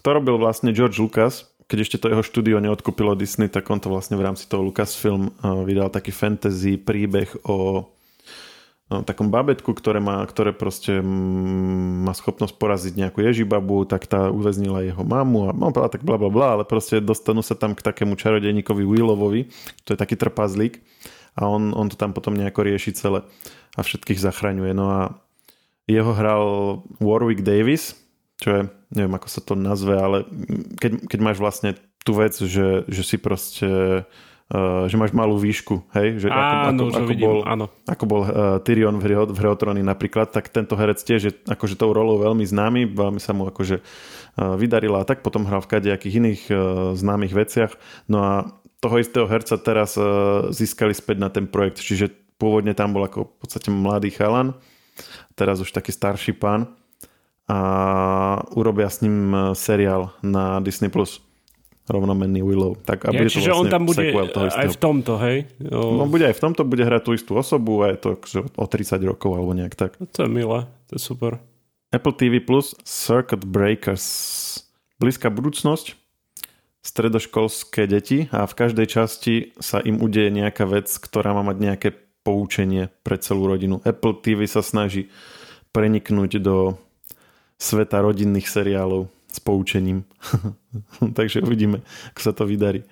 To 0.05 0.13
robil 0.13 0.37
vlastne 0.37 0.69
George 0.69 1.01
Lucas. 1.01 1.49
Keď 1.65 1.77
ešte 1.81 1.97
to 1.97 2.13
jeho 2.13 2.21
štúdio 2.21 2.61
neodkúpilo 2.61 3.17
Disney, 3.17 3.49
tak 3.49 3.65
on 3.73 3.81
to 3.81 3.89
vlastne 3.89 4.13
v 4.13 4.25
rámci 4.25 4.45
toho 4.45 4.61
Lucasfilm 4.61 5.33
uh, 5.41 5.65
vydal 5.65 5.89
taký 5.89 6.13
fantasy 6.13 6.77
príbeh 6.77 7.29
o 7.49 7.89
takom 8.85 9.33
babetku, 9.33 9.73
ktoré, 9.73 9.97
má, 9.97 10.21
ktoré 10.29 10.53
proste 10.53 11.01
má 11.01 12.13
schopnosť 12.13 12.53
poraziť 12.53 12.93
nejakú 12.93 13.25
ježibabu, 13.25 13.89
tak 13.89 14.05
tá 14.05 14.29
uväznila 14.29 14.85
jeho 14.85 15.01
mamu 15.01 15.49
a 15.49 15.51
no, 15.57 15.73
tak 15.73 16.05
bla 16.05 16.21
bla 16.21 16.29
bla, 16.29 16.47
ale 16.53 16.63
proste 16.69 17.01
dostanú 17.01 17.41
sa 17.41 17.57
tam 17.57 17.73
k 17.73 17.81
takému 17.81 18.13
čarodejníkovi 18.13 18.85
Willovovi, 18.85 19.49
to 19.89 19.93
je 19.93 19.97
taký 19.97 20.13
trpazlík 20.13 20.85
a 21.33 21.49
on, 21.49 21.73
on 21.73 21.89
to 21.89 21.97
tam 21.97 22.13
potom 22.13 22.37
nejako 22.37 22.61
rieši 22.61 22.93
celé 22.93 23.25
a 23.73 23.81
všetkých 23.81 24.21
zachraňuje. 24.21 24.71
No 24.77 24.85
a 24.87 25.01
jeho 25.89 26.13
hral 26.13 26.45
Warwick 27.01 27.41
Davis, 27.41 27.97
čo 28.37 28.49
je, 28.53 28.61
neviem 28.93 29.17
ako 29.17 29.27
sa 29.33 29.41
to 29.41 29.53
nazve, 29.57 29.97
ale 29.97 30.29
keď, 30.77 31.09
keď 31.09 31.19
máš 31.25 31.37
vlastne 31.41 31.73
tú 32.05 32.13
vec, 32.13 32.37
že, 32.37 32.85
že 32.85 33.01
si 33.01 33.17
proste 33.17 34.05
Uh, 34.45 34.85
že 34.85 34.93
máš 34.93 35.09
malú 35.09 35.41
výšku, 35.41 35.89
hej? 35.97 36.21
Že 36.21 36.29
áno, 36.29 36.37
ako, 36.37 36.69
ako, 36.69 36.83
ako, 37.01 37.09
vidím, 37.09 37.25
bol, 37.25 37.39
áno. 37.49 37.65
ako 37.89 38.03
bol 38.05 38.21
uh, 38.21 38.61
Tyrion 38.61 39.01
v, 39.01 39.25
v 39.25 39.37
Hreotrony 39.41 39.81
napríklad, 39.81 40.29
tak 40.29 40.53
tento 40.53 40.77
herec 40.77 41.01
tiež 41.01 41.21
je 41.25 41.33
akože 41.49 41.73
tou 41.73 41.89
rolou 41.89 42.21
veľmi 42.21 42.45
známy, 42.45 42.93
veľmi 42.93 43.17
sa 43.17 43.33
mu 43.33 43.49
akože 43.49 43.81
uh, 43.81 44.53
vydarila 44.53 45.01
a 45.01 45.07
tak 45.09 45.25
potom 45.25 45.49
hral 45.49 45.65
v 45.65 45.71
kadejakých 45.73 46.17
iných 46.21 46.41
uh, 46.53 46.57
známych 46.93 47.33
veciach. 47.33 47.73
No 48.05 48.21
a 48.21 48.53
toho 48.85 49.01
istého 49.01 49.25
herca 49.25 49.57
teraz 49.57 49.97
uh, 49.97 50.53
získali 50.53 50.93
späť 50.93 51.17
na 51.25 51.33
ten 51.33 51.49
projekt, 51.49 51.81
čiže 51.81 52.13
pôvodne 52.37 52.77
tam 52.77 52.93
bol 52.93 53.01
ako 53.01 53.25
v 53.25 53.35
podstate 53.41 53.73
mladý 53.73 54.13
chalan, 54.13 54.53
teraz 55.33 55.57
už 55.57 55.73
taký 55.73 55.89
starší 55.89 56.37
pán 56.37 56.69
a 57.49 57.57
urobia 58.53 58.93
s 58.93 59.01
ním 59.01 59.33
seriál 59.57 60.13
na 60.21 60.61
Disney+. 60.61 60.93
Plus 60.93 61.25
rovnomenný 61.85 62.41
Willow. 62.41 62.73
Tak, 62.81 63.05
a 63.05 63.13
ja, 63.13 63.29
čiže 63.29 63.53
vlastne 63.53 63.61
on 63.61 63.65
tam 63.69 63.83
bude 63.85 64.03
toho 64.33 64.49
aj 64.49 64.67
v 64.73 64.77
tomto, 64.77 65.13
hej? 65.21 65.37
O... 65.69 66.01
No 66.01 66.09
bude 66.09 66.25
aj 66.25 66.35
v 66.37 66.41
tomto, 66.41 66.61
bude 66.65 66.81
hrať 66.81 67.01
tú 67.05 67.11
istú 67.13 67.37
osobu 67.37 67.85
a 67.85 67.93
je 67.93 67.97
to 68.01 68.09
o 68.57 68.65
30 68.65 68.97
rokov 69.05 69.37
alebo 69.37 69.53
nejak 69.53 69.77
tak. 69.77 69.97
No, 70.01 70.09
to 70.09 70.25
je 70.25 70.29
milé, 70.29 70.65
to 70.89 70.97
je 70.97 71.01
super. 71.01 71.37
Apple 71.93 72.15
TV 72.17 72.41
Plus 72.41 72.73
Circuit 72.83 73.45
Breakers. 73.45 74.03
Blízka 74.95 75.27
budúcnosť, 75.27 75.93
stredoškolské 76.81 77.83
deti 77.85 78.31
a 78.31 78.47
v 78.47 78.53
každej 78.55 78.87
časti 78.87 79.35
sa 79.59 79.83
im 79.83 79.99
udeje 79.99 80.31
nejaká 80.31 80.63
vec, 80.65 80.87
ktorá 80.87 81.35
má 81.35 81.43
mať 81.43 81.57
nejaké 81.59 81.89
poučenie 82.25 82.89
pre 83.05 83.21
celú 83.21 83.45
rodinu. 83.45 83.83
Apple 83.85 84.17
TV 84.23 84.49
sa 84.49 84.65
snaží 84.65 85.13
preniknúť 85.75 86.41
do 86.41 86.79
sveta 87.59 88.01
rodinných 88.01 88.47
seriálov 88.47 89.11
s 89.35 89.43
poučením. 89.43 90.07
Takže 91.19 91.43
uvidíme, 91.43 91.83
ako 92.15 92.21
sa 92.23 92.31
to 92.31 92.47
vydarí. 92.47 92.87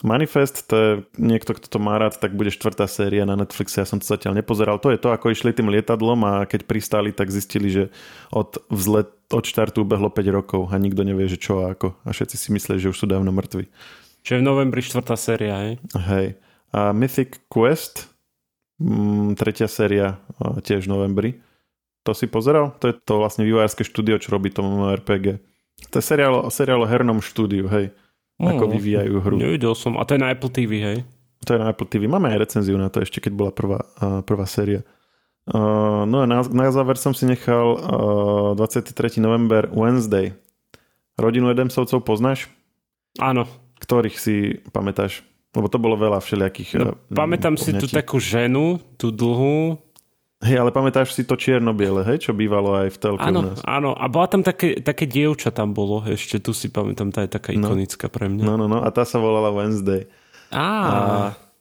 Manifest, 0.00 0.72
to 0.72 0.74
je 0.74 0.90
niekto, 1.20 1.52
kto 1.52 1.68
to 1.68 1.76
má 1.76 2.00
rád, 2.00 2.16
tak 2.16 2.32
bude 2.32 2.48
štvrtá 2.48 2.88
séria 2.88 3.28
na 3.28 3.36
Netflixe, 3.36 3.84
ja 3.84 3.86
som 3.86 4.00
to 4.00 4.08
zatiaľ 4.08 4.40
nepozeral. 4.40 4.80
To 4.80 4.88
je 4.88 4.96
to, 4.96 5.12
ako 5.12 5.28
išli 5.28 5.52
tým 5.52 5.68
lietadlom 5.68 6.24
a 6.24 6.32
keď 6.48 6.64
pristáli, 6.64 7.12
tak 7.12 7.28
zistili, 7.28 7.68
že 7.68 7.84
od 8.32 8.56
vzlet, 8.72 9.12
od 9.28 9.44
štartu 9.44 9.84
ubehlo 9.84 10.08
5 10.08 10.32
rokov 10.32 10.72
a 10.72 10.80
nikto 10.80 11.04
nevie, 11.04 11.28
že 11.28 11.36
čo 11.36 11.68
a 11.68 11.76
ako. 11.76 11.92
A 12.08 12.16
všetci 12.16 12.36
si 12.40 12.48
mysleli, 12.56 12.80
že 12.80 12.88
už 12.88 13.04
sú 13.04 13.06
dávno 13.06 13.36
mŕtvi. 13.36 13.68
Čiže 14.24 14.40
v 14.40 14.48
novembri 14.48 14.80
štvrtá 14.80 15.12
séria, 15.12 15.60
hej? 15.60 15.72
Hej. 15.92 16.40
A 16.72 16.96
Mythic 16.96 17.44
Quest, 17.52 18.08
mm, 18.80 19.36
tretia 19.36 19.68
séria, 19.68 20.16
tiež 20.40 20.88
v 20.88 20.92
novembri. 20.96 21.30
To 22.08 22.16
si 22.16 22.26
pozeral? 22.26 22.74
To 22.80 22.90
je 22.90 22.96
to 22.96 23.20
vlastne 23.20 23.44
vývojárske 23.44 23.84
štúdio, 23.84 24.16
čo 24.16 24.32
robí 24.32 24.48
tomu 24.48 24.88
RPG. 24.88 25.51
To 25.90 25.98
je 25.98 26.04
seriál, 26.04 26.46
seriál 26.52 26.84
o 26.84 26.86
hernom 26.86 27.18
štúdiu, 27.18 27.66
hej 27.66 27.90
ako 28.42 28.64
mm. 28.66 28.72
vyvíjajú 28.74 29.14
hru. 29.22 29.36
Nevidel 29.38 29.74
som. 29.78 29.94
A 29.94 30.02
to 30.02 30.18
je 30.18 30.20
na 30.22 30.34
Apple 30.34 30.50
TV, 30.50 30.82
hej? 30.82 30.98
To 31.46 31.54
je 31.54 31.60
na 31.62 31.70
Apple 31.70 31.86
TV. 31.86 32.10
Máme 32.10 32.30
aj 32.34 32.38
recenziu 32.42 32.74
na 32.78 32.90
to 32.90 33.02
ešte, 33.02 33.22
keď 33.22 33.32
bola 33.34 33.52
prvá, 33.54 33.82
uh, 34.02 34.22
prvá 34.26 34.46
séria. 34.46 34.86
Uh, 35.46 36.06
no 36.06 36.22
a 36.22 36.26
na, 36.26 36.46
na 36.46 36.70
záver 36.70 36.94
som 36.98 37.10
si 37.10 37.26
nechal 37.26 37.78
uh, 38.54 38.58
23. 38.58 39.18
november 39.18 39.66
Wednesday. 39.74 40.34
Rodinu 41.18 41.50
Edemsovcov 41.50 42.02
poznáš? 42.06 42.46
Áno. 43.18 43.46
Ktorých 43.82 44.16
si 44.18 44.62
pamätáš? 44.70 45.26
Lebo 45.52 45.66
to 45.68 45.76
bolo 45.82 45.98
veľa 45.98 46.22
všelijakých... 46.22 46.80
No, 46.80 46.96
pamätám 47.12 47.60
si 47.60 47.76
tú 47.76 47.84
takú 47.84 48.16
ženu, 48.16 48.80
tú 48.96 49.12
dlhú, 49.12 49.76
Hej, 50.42 50.58
ale 50.58 50.74
pamätáš 50.74 51.14
si 51.14 51.22
to 51.22 51.38
čierno-biele, 51.38 52.02
hej, 52.02 52.26
čo 52.26 52.34
bývalo 52.34 52.74
aj 52.82 52.88
v 52.90 52.98
telke 52.98 53.22
áno, 53.22 53.38
u 53.38 53.42
nás? 53.54 53.58
Áno, 53.62 53.94
a 53.94 54.10
bola 54.10 54.26
tam 54.26 54.42
také, 54.42 54.82
také 54.82 55.06
dievča 55.06 55.54
tam 55.54 55.70
bolo, 55.70 56.02
ešte 56.02 56.42
tu 56.42 56.50
si 56.50 56.66
pamätám, 56.66 57.14
tá 57.14 57.22
je 57.22 57.30
taká 57.30 57.54
no. 57.54 57.70
ikonická 57.70 58.10
pre 58.10 58.26
mňa. 58.26 58.42
No, 58.42 58.58
no, 58.58 58.66
no, 58.66 58.82
a 58.82 58.90
tá 58.90 59.06
sa 59.06 59.22
volala 59.22 59.54
Wednesday. 59.54 60.10
Á. 60.50 60.66
A 60.66 60.96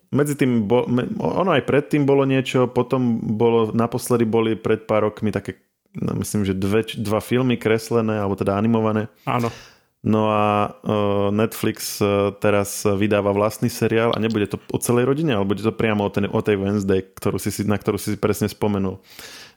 medzi 0.10 0.34
tým, 0.34 0.66
bo, 0.66 0.90
ono 1.22 1.54
aj 1.54 1.62
predtým 1.62 2.10
bolo 2.10 2.26
niečo, 2.26 2.66
potom 2.74 3.22
bolo, 3.22 3.70
naposledy 3.70 4.26
boli 4.26 4.58
pred 4.58 4.90
pár 4.90 5.14
rokmi 5.14 5.30
také, 5.30 5.62
no, 5.94 6.18
myslím, 6.18 6.42
že 6.42 6.58
dve, 6.58 6.82
dva 6.98 7.22
filmy 7.22 7.62
kreslené, 7.62 8.18
alebo 8.18 8.34
teda 8.34 8.58
animované. 8.58 9.14
Áno. 9.30 9.54
No 10.02 10.34
a 10.34 10.74
uh, 10.82 11.30
Netflix 11.30 12.02
uh, 12.02 12.34
teraz 12.34 12.90
vydáva 12.90 13.30
vlastný 13.38 13.70
seriál 13.70 14.10
a 14.10 14.18
nebude 14.18 14.50
to 14.50 14.58
o 14.74 14.82
celej 14.82 15.06
rodine, 15.06 15.38
ale 15.38 15.46
bude 15.46 15.62
to 15.62 15.70
priamo 15.70 16.02
o, 16.02 16.10
ten, 16.10 16.26
o 16.26 16.42
tej 16.42 16.58
Wednesday, 16.58 17.06
ktorú 17.06 17.38
si, 17.38 17.54
na 17.70 17.78
ktorú 17.78 18.02
si 18.02 18.18
presne 18.18 18.50
spomenul. 18.50 18.98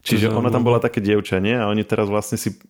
Čiže 0.05 0.29
ona 0.29 0.53
tam 0.53 0.61
bola 0.61 0.85
také 0.85 1.01
dievča, 1.01 1.41
nie? 1.41 1.57
A 1.57 1.73
oni 1.73 1.81
teraz 1.81 2.13
vlastne 2.13 2.37
si 2.37 2.61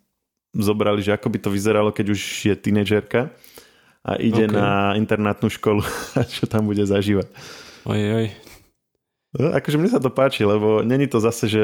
zobrali, 0.54 1.02
že 1.02 1.18
ako 1.18 1.26
by 1.34 1.38
to 1.42 1.50
vyzeralo, 1.50 1.90
keď 1.90 2.14
už 2.14 2.20
je 2.46 2.54
tínedžerka 2.54 3.34
a 4.06 4.22
ide 4.22 4.46
okay. 4.46 4.54
na 4.54 4.94
internátnu 4.94 5.50
školu 5.50 5.82
a 6.18 6.22
čo 6.22 6.46
tam 6.46 6.70
bude 6.70 6.86
zažívať. 6.86 7.26
Oj, 7.90 8.02
oj. 8.22 8.26
No, 9.34 9.50
akože 9.50 9.82
mne 9.82 9.90
sa 9.90 9.98
to 9.98 10.14
páči, 10.14 10.46
lebo 10.46 10.86
není 10.86 11.10
to 11.10 11.18
zase, 11.18 11.50
že 11.50 11.62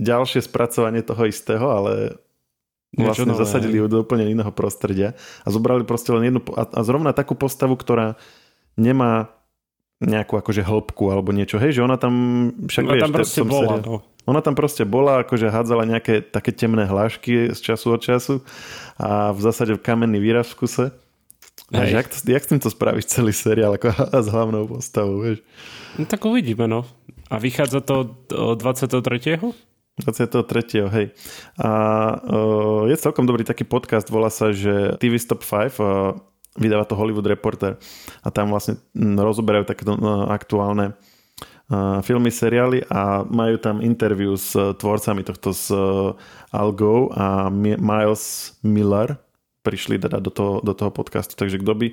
ďalšie 0.00 0.42
spracovanie 0.42 1.06
toho 1.06 1.22
istého, 1.30 1.70
ale 1.70 2.18
vlastne 2.94 3.30
nové, 3.30 3.42
zasadili 3.42 3.78
ju 3.78 3.86
do 3.86 4.02
úplne 4.02 4.26
iného 4.26 4.50
prostredia 4.50 5.14
a 5.46 5.48
zobrali 5.50 5.86
proste 5.86 6.10
len 6.10 6.30
jednu 6.30 6.40
a, 6.58 6.66
a 6.66 6.80
zrovna 6.82 7.14
takú 7.14 7.38
postavu, 7.38 7.78
ktorá 7.78 8.18
nemá 8.74 9.30
nejakú 10.00 10.40
akože 10.40 10.64
hĺbku 10.64 11.12
alebo 11.12 11.30
niečo, 11.30 11.60
hej, 11.60 11.76
že 11.76 11.84
ona 11.84 12.00
tam 12.00 12.14
však 12.64 12.84
ona 12.88 12.94
vieš, 12.96 13.02
tam 13.04 13.12
proste 13.12 13.42
bola, 13.44 13.74
seriál, 13.76 13.80
no. 13.84 13.96
Ona 14.28 14.40
tam 14.40 14.54
proste 14.56 14.84
bola, 14.88 15.24
akože 15.24 15.48
hádzala 15.48 15.84
nejaké 15.88 16.24
také 16.24 16.52
temné 16.56 16.88
hlášky 16.88 17.52
z 17.52 17.58
času 17.60 17.86
od 17.96 18.00
času 18.00 18.34
a 18.96 19.32
v 19.32 19.40
zásade 19.40 19.76
v 19.76 19.80
kamenný 19.80 20.20
výraz 20.20 20.52
v 20.52 20.64
kuse. 20.64 20.86
A 21.70 21.86
jak, 21.86 22.10
jak 22.10 22.42
s 22.42 22.50
týmto 22.50 22.66
spravíš 22.66 23.06
celý 23.06 23.30
seriál 23.30 23.78
ako 23.78 23.94
s 24.26 24.28
hlavnou 24.32 24.66
postavou, 24.66 25.22
vieš? 25.22 25.44
No 26.00 26.04
tak 26.08 26.24
uvidíme, 26.24 26.66
no. 26.66 26.82
A 27.30 27.38
vychádza 27.38 27.78
to 27.84 28.18
23. 28.58 29.38
23. 30.02 30.88
hej. 30.88 31.06
A 31.60 31.70
uh, 32.18 32.84
je 32.88 32.96
celkom 32.96 33.28
dobrý 33.28 33.44
taký 33.44 33.68
podcast, 33.68 34.08
volá 34.08 34.32
sa, 34.32 34.50
že 34.50 34.96
TV 34.98 35.20
Stop 35.20 35.44
5, 35.44 35.78
uh, 35.78 36.16
vydáva 36.58 36.88
to 36.88 36.98
Hollywood 36.98 37.28
Reporter 37.28 37.78
a 38.24 38.28
tam 38.34 38.50
vlastne 38.50 38.80
rozoberajú 38.96 39.64
takéto 39.68 39.94
uh, 39.94 40.28
aktuálne 40.32 40.98
filmy, 42.02 42.34
seriály 42.34 42.82
a 42.90 43.22
majú 43.22 43.54
tam 43.62 43.78
interview 43.78 44.34
s 44.34 44.58
uh, 44.58 44.74
tvorcami 44.74 45.22
tohto 45.22 45.54
z 45.54 45.70
uh, 45.70 46.18
Algo 46.50 47.14
a 47.14 47.46
Miles 47.78 48.58
Miller 48.66 49.14
prišli 49.62 50.00
teda 50.00 50.18
do 50.18 50.32
toho, 50.32 50.58
do 50.64 50.72
toho 50.72 50.90
podcastu, 50.90 51.36
takže 51.36 51.60
kto 51.60 51.72
by 51.76 51.86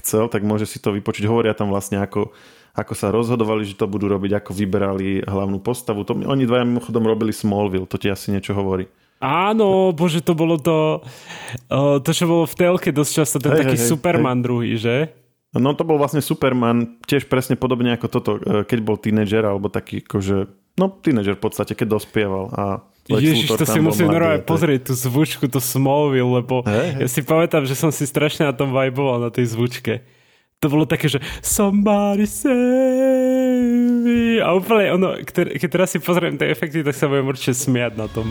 chcel, 0.00 0.32
tak 0.32 0.42
môže 0.42 0.64
si 0.64 0.80
to 0.80 0.96
vypočuť. 0.96 1.28
Hovoria 1.28 1.52
tam 1.52 1.68
vlastne 1.68 2.00
ako 2.00 2.32
ako 2.72 2.92
sa 2.96 3.12
rozhodovali, 3.12 3.68
že 3.68 3.76
to 3.76 3.84
budú 3.84 4.08
robiť, 4.08 4.40
ako 4.40 4.56
vyberali 4.56 5.20
hlavnú 5.28 5.60
postavu. 5.60 6.08
To, 6.08 6.16
oni 6.16 6.48
dvaja 6.48 6.64
mimochodom 6.64 7.04
robili 7.04 7.30
Smallville, 7.32 7.84
to 7.84 8.00
ti 8.00 8.08
asi 8.08 8.32
niečo 8.32 8.56
hovorí. 8.56 8.88
Áno, 9.22 9.94
bože, 9.94 10.18
to 10.18 10.34
bolo 10.34 10.58
to, 10.58 11.04
to 12.02 12.10
čo 12.10 12.26
bolo 12.26 12.44
v 12.48 12.58
telke 12.58 12.90
dosť 12.90 13.12
často, 13.22 13.36
ten 13.38 13.54
hej, 13.54 13.60
taký 13.62 13.76
hej, 13.78 13.86
Superman 13.86 14.42
hej. 14.42 14.44
druhý, 14.44 14.70
že? 14.74 14.96
No 15.54 15.76
to 15.76 15.84
bol 15.84 16.00
vlastne 16.00 16.24
Superman, 16.24 16.98
tiež 17.04 17.28
presne 17.28 17.54
podobne 17.54 17.94
ako 17.94 18.06
toto, 18.08 18.30
e, 18.40 18.64
keď 18.66 18.78
bol 18.82 18.96
tínedžer, 18.98 19.44
alebo 19.44 19.70
taký 19.70 20.02
akože, 20.02 20.48
no 20.80 20.90
tínedžer 20.90 21.38
v 21.38 21.42
podstate, 21.44 21.76
keď 21.76 22.02
dospieval 22.02 22.44
a 22.56 22.64
Lex 23.12 23.20
Ježiš, 23.20 23.58
to 23.58 23.66
si 23.66 23.82
musím 23.82 24.10
normálne 24.10 24.46
pozrieť, 24.46 24.90
tú 24.90 24.94
zvučku, 24.94 25.50
to 25.50 25.58
Smallville, 25.58 26.42
lebo 26.42 26.62
hey, 26.66 26.96
hey. 26.96 27.00
ja 27.04 27.08
si 27.10 27.20
pamätám, 27.22 27.62
že 27.68 27.74
som 27.74 27.90
si 27.90 28.06
strašne 28.08 28.48
na 28.48 28.54
tom 28.54 28.70
vibeboval, 28.70 29.22
na 29.22 29.30
tej 29.30 29.54
zvučke 29.54 30.02
to 30.62 30.70
bolo 30.70 30.86
také, 30.86 31.10
že 31.10 31.18
somebody 31.42 32.22
save 32.22 32.54
me. 33.98 34.38
A 34.38 34.54
úplne 34.54 34.94
ono, 34.94 35.18
keď 35.26 35.66
teraz 35.66 35.90
si 35.90 35.98
pozriem 35.98 36.38
tie 36.38 36.54
efekty, 36.54 36.86
tak 36.86 36.94
sa 36.94 37.10
budem 37.10 37.26
určite 37.26 37.58
smiať 37.58 37.98
na 37.98 38.06
tom. 38.06 38.30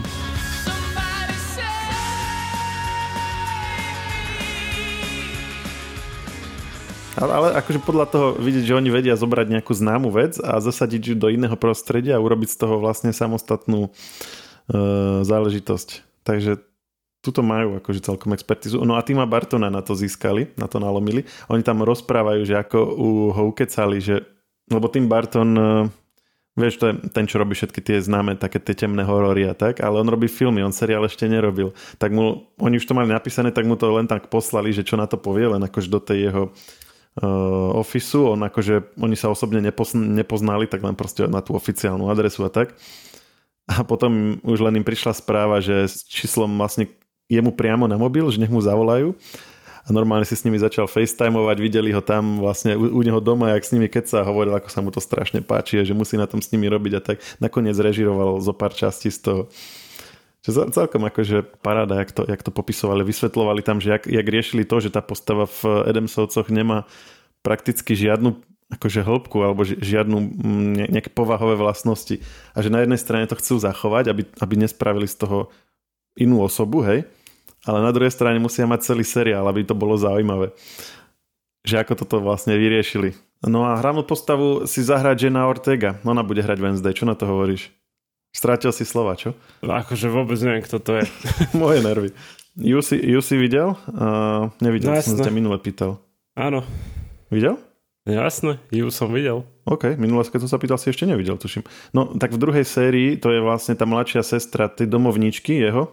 Ale, 7.20 7.32
ale 7.36 7.48
akože 7.60 7.84
podľa 7.84 8.08
toho 8.08 8.28
vidieť, 8.40 8.64
že 8.64 8.78
oni 8.80 8.88
vedia 8.88 9.20
zobrať 9.20 9.52
nejakú 9.52 9.76
známu 9.76 10.08
vec 10.16 10.40
a 10.40 10.64
zasadiť 10.64 11.12
ju 11.12 11.16
do 11.20 11.28
iného 11.28 11.60
prostredia 11.60 12.16
a 12.16 12.24
urobiť 12.24 12.48
z 12.48 12.58
toho 12.64 12.80
vlastne 12.80 13.12
samostatnú 13.12 13.92
uh, 13.92 15.20
záležitosť. 15.28 16.08
Takže 16.24 16.71
tuto 17.22 17.46
majú 17.46 17.78
akože 17.78 18.02
celkom 18.02 18.34
expertizu. 18.34 18.82
No 18.82 18.98
a 18.98 19.06
Tima 19.06 19.30
Bartona 19.30 19.70
na 19.70 19.86
to 19.86 19.94
získali, 19.94 20.58
na 20.58 20.66
to 20.66 20.82
nalomili. 20.82 21.24
Oni 21.54 21.62
tam 21.62 21.86
rozprávajú, 21.86 22.42
že 22.44 22.58
ako 22.58 22.78
u 22.98 23.08
ho 23.30 23.44
ukecali, 23.48 24.02
že 24.02 24.26
lebo 24.72 24.90
Tim 24.90 25.06
Barton 25.06 25.50
eh, 25.54 25.86
vieš, 26.56 26.84
to 26.84 26.86
je 26.92 26.94
ten, 27.12 27.26
čo 27.28 27.40
robí 27.40 27.56
všetky 27.56 27.80
tie 27.80 27.98
známe 28.04 28.36
také 28.36 28.60
tie 28.60 28.76
temné 28.76 29.08
horory 29.08 29.48
a 29.48 29.56
tak, 29.56 29.80
ale 29.80 30.04
on 30.04 30.10
robí 30.10 30.28
filmy, 30.28 30.60
on 30.60 30.76
seriál 30.76 31.08
ešte 31.08 31.28
nerobil. 31.28 31.72
Tak 31.96 32.12
mu, 32.12 32.52
oni 32.60 32.76
už 32.76 32.86
to 32.88 32.98
mali 32.98 33.08
napísané, 33.08 33.56
tak 33.56 33.64
mu 33.64 33.80
to 33.80 33.88
len 33.96 34.08
tak 34.08 34.28
poslali, 34.28 34.76
že 34.76 34.84
čo 34.84 35.00
na 35.00 35.08
to 35.08 35.16
povie, 35.16 35.48
len 35.48 35.64
akože 35.64 35.88
do 35.88 36.00
tej 36.04 36.20
jeho 36.28 36.44
uh, 36.52 37.80
ofisu, 37.80 38.36
on 38.36 38.44
akože, 38.44 39.00
oni 39.00 39.16
sa 39.16 39.32
osobne 39.32 39.64
nepoznali, 39.64 40.68
tak 40.68 40.84
len 40.84 40.96
proste 41.00 41.24
na 41.32 41.40
tú 41.40 41.56
oficiálnu 41.56 42.12
adresu 42.12 42.44
a 42.44 42.52
tak. 42.52 42.76
A 43.72 43.88
potom 43.88 44.42
už 44.44 44.60
len 44.68 44.84
im 44.84 44.86
prišla 44.86 45.16
správa, 45.16 45.64
že 45.64 45.88
s 45.88 46.04
číslom 46.04 46.52
vlastne 46.60 46.92
jemu 47.32 47.56
priamo 47.56 47.88
na 47.88 47.96
mobil, 47.96 48.28
že 48.28 48.44
nech 48.44 48.52
mu 48.52 48.60
zavolajú. 48.60 49.16
A 49.82 49.90
normálne 49.90 50.30
si 50.30 50.38
s 50.38 50.46
nimi 50.46 50.62
začal 50.62 50.86
facetimovať, 50.86 51.58
videli 51.58 51.90
ho 51.90 52.06
tam 52.06 52.38
vlastne 52.38 52.78
u, 52.78 52.86
u 52.86 53.02
neho 53.02 53.18
doma, 53.18 53.58
jak 53.58 53.66
s 53.66 53.74
nimi 53.74 53.90
keď 53.90 54.04
sa 54.06 54.20
hovoril, 54.22 54.54
ako 54.54 54.70
sa 54.70 54.80
mu 54.86 54.94
to 54.94 55.02
strašne 55.02 55.42
páči 55.42 55.82
a 55.82 55.88
že 55.88 55.98
musí 55.98 56.22
na 56.22 56.30
tom 56.30 56.38
s 56.38 56.54
nimi 56.54 56.70
robiť 56.70 56.94
a 56.94 57.02
tak. 57.02 57.18
Nakoniec 57.42 57.74
režiroval 57.74 58.38
zo 58.46 58.54
pár 58.54 58.78
častí 58.78 59.10
z 59.10 59.26
toho. 59.26 59.42
Čo 60.42 60.70
celkom 60.74 61.06
akože 61.06 61.62
paráda, 61.62 62.02
jak 62.02 62.14
to, 62.14 62.26
jak 62.26 62.42
to 62.42 62.50
popisovali, 62.54 63.06
vysvetlovali 63.06 63.62
tam, 63.62 63.78
že 63.78 63.94
jak, 63.98 64.04
jak 64.10 64.26
riešili 64.26 64.66
to, 64.66 64.82
že 64.82 64.94
tá 64.94 65.02
postava 65.02 65.46
v 65.46 65.86
Edemsovcoch 65.90 66.50
nemá 66.50 66.90
prakticky 67.46 67.98
žiadnu 67.98 68.38
akože 68.72 69.04
hĺbku 69.04 69.38
alebo 69.44 69.68
žiadnu 69.68 70.18
nejaké 70.90 71.12
povahové 71.12 71.60
vlastnosti. 71.60 72.24
A 72.56 72.64
že 72.64 72.72
na 72.72 72.82
jednej 72.82 72.98
strane 72.98 73.28
to 73.28 73.38
chcú 73.38 73.60
zachovať, 73.60 74.10
aby, 74.10 74.24
aby 74.40 74.54
nespravili 74.56 75.06
z 75.06 75.20
toho 75.20 75.52
inú 76.16 76.42
osobu, 76.42 76.82
hej, 76.84 77.06
ale 77.66 77.80
na 77.82 77.92
druhej 77.94 78.14
strane 78.14 78.42
musia 78.42 78.66
mať 78.66 78.94
celý 78.94 79.06
seriál, 79.06 79.46
aby 79.46 79.62
to 79.66 79.78
bolo 79.78 79.98
zaujímavé. 79.98 80.54
Že 81.62 81.86
ako 81.86 81.94
toto 81.94 82.16
vlastne 82.26 82.58
vyriešili. 82.58 83.14
No 83.46 83.66
a 83.66 83.78
hlavnú 83.78 84.06
postavu 84.06 84.66
si 84.70 84.82
zahrať 84.82 85.30
Jenna 85.30 85.46
Ortega. 85.50 85.98
Ona 86.06 86.22
bude 86.22 86.42
hrať 86.42 86.58
Wednesday. 86.62 86.94
Čo 86.94 87.10
na 87.10 87.14
to 87.18 87.30
hovoríš? 87.30 87.74
Strátil 88.32 88.72
si 88.74 88.86
slova, 88.86 89.18
čo? 89.18 89.36
Akože 89.62 90.08
vôbec 90.08 90.38
neviem, 90.42 90.64
kto 90.64 90.78
to 90.82 90.92
je. 91.02 91.06
Moje 91.58 91.84
nervy. 91.84 92.10
Ju 92.58 92.80
si, 92.84 92.98
ju 92.98 93.20
si 93.24 93.36
videl? 93.38 93.78
Uh, 93.90 94.52
nevidel, 94.60 94.94
no, 94.94 95.04
som 95.04 95.20
sa 95.20 95.32
minule 95.32 95.58
pýtal. 95.60 96.00
Áno. 96.36 96.64
Videl? 97.32 97.60
Jasné, 98.02 98.58
ju 98.74 98.90
som 98.90 99.14
videl. 99.14 99.46
OK, 99.64 99.94
minulé, 99.96 100.26
keď 100.26 100.50
som 100.50 100.58
sa 100.58 100.60
pýtal, 100.60 100.82
si 100.82 100.90
ešte 100.90 101.06
nevidel, 101.06 101.38
tuším. 101.38 101.62
No, 101.94 102.18
tak 102.18 102.34
v 102.34 102.42
druhej 102.42 102.66
sérii 102.66 103.14
to 103.14 103.30
je 103.30 103.40
vlastne 103.40 103.78
tá 103.78 103.86
mladšia 103.86 104.26
sestra 104.26 104.68
tej 104.68 104.90
domovničky 104.90 105.54
jeho. 105.54 105.92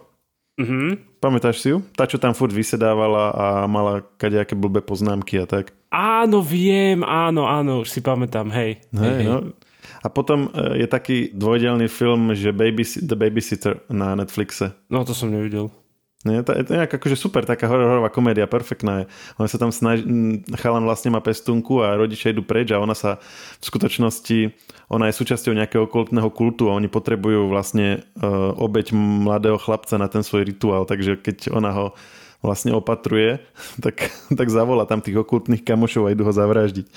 Mhm. 0.57 1.08
Pamätáš 1.19 1.59
si 1.59 1.75
ju? 1.75 1.83
Tá, 1.99 2.07
čo 2.07 2.15
tam 2.15 2.31
furt 2.31 2.55
vysedávala 2.55 3.35
a 3.35 3.45
mala 3.67 4.07
kadejaké 4.15 4.55
blbé 4.55 4.79
poznámky 4.79 5.35
a 5.39 5.45
tak. 5.45 5.75
Áno, 5.91 6.39
viem, 6.39 7.03
áno, 7.03 7.43
áno, 7.43 7.83
už 7.83 7.91
si 7.91 7.99
pamätám, 7.99 8.47
hej. 8.55 8.79
Hej, 8.95 9.13
hej, 9.19 9.25
no. 9.27 9.51
A 9.99 10.07
potom 10.07 10.47
e, 10.55 10.79
je 10.79 10.87
taký 10.87 11.17
dvojdelný 11.35 11.91
film, 11.91 12.31
že 12.31 12.55
Babys- 12.55 13.03
The 13.03 13.19
Babysitter 13.19 13.83
na 13.91 14.15
Netflixe. 14.15 14.71
No 14.87 15.03
to 15.03 15.11
som 15.11 15.27
nevidel. 15.27 15.67
Nie, 16.27 16.43
to 16.43 16.51
je 16.51 16.67
to 16.67 16.75
nejak 16.75 16.91
akože 16.91 17.15
super, 17.15 17.47
taká 17.47 17.71
hororová 17.71 18.11
komédia, 18.11 18.43
perfektná 18.43 19.03
je. 19.03 19.05
On 19.39 19.47
sa 19.47 19.55
tam 19.55 19.71
snaží, 19.71 20.03
chalan 20.59 20.83
vlastne 20.83 21.15
má 21.15 21.23
pestunku 21.23 21.79
a 21.79 21.95
rodičia 21.95 22.35
idú 22.35 22.43
preč 22.43 22.75
a 22.75 22.83
ona 22.83 22.91
sa 22.91 23.23
v 23.23 23.63
skutočnosti, 23.63 24.51
ona 24.91 25.07
je 25.07 25.15
súčasťou 25.15 25.55
nejakého 25.55 25.87
okultného 25.87 26.27
kultu 26.27 26.67
a 26.67 26.75
oni 26.75 26.91
potrebujú 26.91 27.47
vlastne 27.47 28.03
uh, 28.19 28.51
obeť 28.51 28.91
mladého 28.91 29.55
chlapca 29.55 29.95
na 29.95 30.11
ten 30.11 30.19
svoj 30.19 30.43
rituál, 30.43 30.83
takže 30.83 31.15
keď 31.15 31.55
ona 31.55 31.71
ho 31.71 31.85
vlastne 32.43 32.75
opatruje, 32.75 33.39
tak, 33.85 34.11
tak 34.27 34.47
zavolá 34.51 34.83
tam 34.83 34.99
tých 34.99 35.23
okultných 35.23 35.63
kamošov 35.63 36.03
a 36.03 36.11
idú 36.11 36.27
ho 36.27 36.35
zavraždiť 36.35 36.91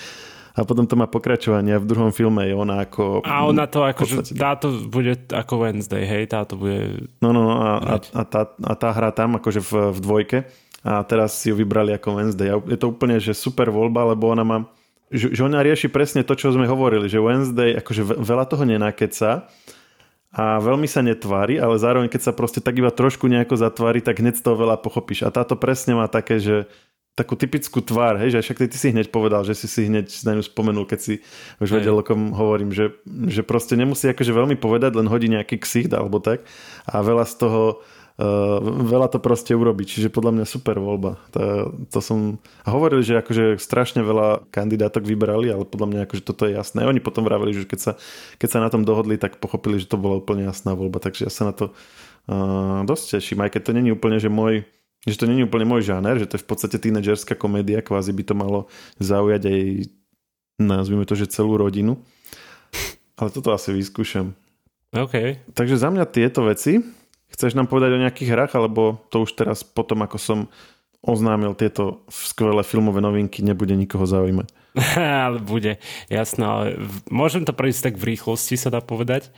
a 0.52 0.68
potom 0.68 0.84
to 0.84 1.00
má 1.00 1.08
pokračovanie 1.08 1.80
v 1.80 1.88
druhom 1.88 2.12
filme 2.12 2.44
je 2.44 2.54
ona 2.54 2.84
ako... 2.84 3.24
A 3.24 3.48
ona 3.48 3.64
to 3.64 3.88
ako, 3.88 4.04
že 4.04 4.36
táto 4.36 4.68
bude 4.84 5.16
ako 5.32 5.64
Wednesday, 5.64 6.04
hej, 6.04 6.28
táto 6.28 6.60
bude... 6.60 7.08
No, 7.24 7.32
no, 7.32 7.40
no 7.48 7.54
a, 7.56 7.70
a, 7.80 7.96
a, 7.96 8.22
tá, 8.28 8.42
a 8.60 8.72
tá 8.76 8.88
hrá 8.92 9.10
tam 9.16 9.40
akože 9.40 9.64
v, 9.64 9.72
v 9.96 9.98
dvojke 10.04 10.38
a 10.84 11.00
teraz 11.08 11.38
si 11.38 11.48
ju 11.48 11.56
vybrali 11.56 11.96
ako 11.96 12.20
Wednesday. 12.20 12.52
A 12.52 12.60
je 12.60 12.76
to 12.76 12.92
úplne, 12.92 13.16
že 13.16 13.32
super 13.32 13.72
voľba, 13.72 14.12
lebo 14.12 14.28
ona 14.28 14.44
má... 14.44 14.58
Že, 15.12 15.28
že 15.36 15.42
ona 15.44 15.60
rieši 15.60 15.88
presne 15.92 16.24
to, 16.24 16.32
čo 16.36 16.52
sme 16.52 16.68
hovorili, 16.68 17.08
že 17.08 17.20
Wednesday 17.20 17.76
akože 17.76 18.16
veľa 18.20 18.44
toho 18.48 18.64
nenakeca 18.64 19.48
a 20.32 20.56
veľmi 20.64 20.88
sa 20.88 21.04
netvári, 21.04 21.60
ale 21.60 21.76
zároveň 21.76 22.08
keď 22.08 22.28
sa 22.28 22.32
proste 22.32 22.64
tak 22.64 22.80
iba 22.80 22.88
trošku 22.88 23.28
nejako 23.28 23.60
zatvári, 23.60 24.00
tak 24.00 24.24
hneď 24.24 24.40
z 24.40 24.44
toho 24.48 24.56
veľa 24.56 24.80
pochopíš. 24.80 25.28
A 25.28 25.32
táto 25.32 25.60
presne 25.60 25.92
má 25.92 26.08
také, 26.08 26.40
že 26.40 26.64
takú 27.12 27.36
typickú 27.36 27.84
tvár, 27.84 28.16
hej, 28.24 28.32
že 28.32 28.40
však 28.40 28.58
ty, 28.64 28.66
ty 28.72 28.78
si 28.80 28.88
hneď 28.88 29.12
povedal, 29.12 29.44
že 29.44 29.52
si 29.52 29.68
si 29.68 29.84
hneď 29.84 30.08
na 30.24 30.32
ňu 30.32 30.42
spomenul, 30.48 30.88
keď 30.88 31.00
si 31.00 31.14
už 31.60 31.68
hej. 31.68 31.84
vedel, 31.84 32.00
o 32.00 32.04
kom 32.04 32.32
hovorím, 32.32 32.72
že, 32.72 32.96
že 33.28 33.44
proste 33.44 33.76
nemusí 33.76 34.08
akože 34.08 34.32
veľmi 34.32 34.56
povedať, 34.56 34.96
len 34.96 35.12
hodí 35.12 35.28
nejaký 35.28 35.60
ksicht 35.60 35.92
alebo 35.92 36.24
tak 36.24 36.40
a 36.88 37.04
veľa 37.04 37.28
z 37.28 37.34
toho 37.36 37.84
uh, 38.16 38.58
veľa 38.64 39.12
to 39.12 39.20
proste 39.20 39.52
urobiť, 39.52 39.86
čiže 39.92 40.08
podľa 40.08 40.40
mňa 40.40 40.46
super 40.48 40.80
voľba. 40.80 41.20
To, 41.36 41.76
to 41.92 42.00
som... 42.00 42.40
A 42.64 42.72
hovorili, 42.72 43.04
že 43.04 43.20
akože 43.20 43.60
strašne 43.60 44.00
veľa 44.00 44.48
kandidátok 44.48 45.04
vybrali, 45.04 45.52
ale 45.52 45.68
podľa 45.68 45.92
mňa 45.92 46.00
akože 46.08 46.24
toto 46.24 46.48
je 46.48 46.56
jasné. 46.56 46.88
Oni 46.88 47.04
potom 47.04 47.28
vravili, 47.28 47.52
že 47.52 47.68
keď 47.68 47.80
sa, 47.80 47.92
keď 48.40 48.48
sa 48.48 48.58
na 48.64 48.72
tom 48.72 48.88
dohodli, 48.88 49.20
tak 49.20 49.36
pochopili, 49.36 49.76
že 49.76 49.84
to 49.84 50.00
bola 50.00 50.16
úplne 50.16 50.48
jasná 50.48 50.72
voľba, 50.72 50.96
takže 50.96 51.28
ja 51.28 51.32
sa 51.32 51.44
na 51.44 51.52
to 51.52 51.76
uh, 52.32 52.88
dosť 52.88 53.20
teším, 53.20 53.44
aj 53.44 53.52
keď 53.52 53.62
to 53.68 53.76
není 53.76 53.92
úplne, 53.92 54.16
že 54.16 54.32
môj 54.32 54.64
že 55.02 55.18
to 55.18 55.26
není 55.26 55.42
úplne 55.42 55.66
môj 55.66 55.82
žáner, 55.82 56.14
že 56.18 56.30
to 56.30 56.38
je 56.38 56.44
v 56.44 56.48
podstate 56.48 56.76
tínedžerská 56.78 57.34
komédia, 57.34 57.82
kvázi 57.82 58.14
by 58.14 58.22
to 58.22 58.34
malo 58.38 58.60
zaujať 59.02 59.42
aj, 59.50 59.60
nazvime 60.62 61.02
to, 61.02 61.18
že 61.18 61.34
celú 61.34 61.58
rodinu. 61.58 61.98
Ale 63.18 63.28
toto 63.34 63.50
asi 63.50 63.74
vyskúšam. 63.74 64.34
OK. 64.94 65.42
Takže 65.56 65.76
za 65.80 65.90
mňa 65.90 66.04
tieto 66.06 66.46
veci. 66.46 66.82
Chceš 67.32 67.56
nám 67.56 67.66
povedať 67.66 67.96
o 67.96 68.02
nejakých 68.02 68.32
hrách, 68.36 68.52
alebo 68.54 69.00
to 69.08 69.24
už 69.24 69.34
teraz 69.34 69.64
potom, 69.64 70.04
ako 70.04 70.18
som 70.20 70.38
oznámil 71.02 71.56
tieto 71.58 72.06
skvelé 72.06 72.62
filmové 72.62 73.02
novinky, 73.02 73.42
nebude 73.42 73.74
nikoho 73.74 74.06
zaujímať? 74.06 74.52
ale 75.26 75.42
bude, 75.42 75.82
jasné. 76.06 76.44
Ale 76.46 76.66
môžem 77.10 77.42
to 77.42 77.56
prejsť 77.56 77.90
tak 77.90 77.94
v 77.98 78.14
rýchlosti, 78.14 78.54
sa 78.54 78.70
dá 78.70 78.78
povedať. 78.78 79.34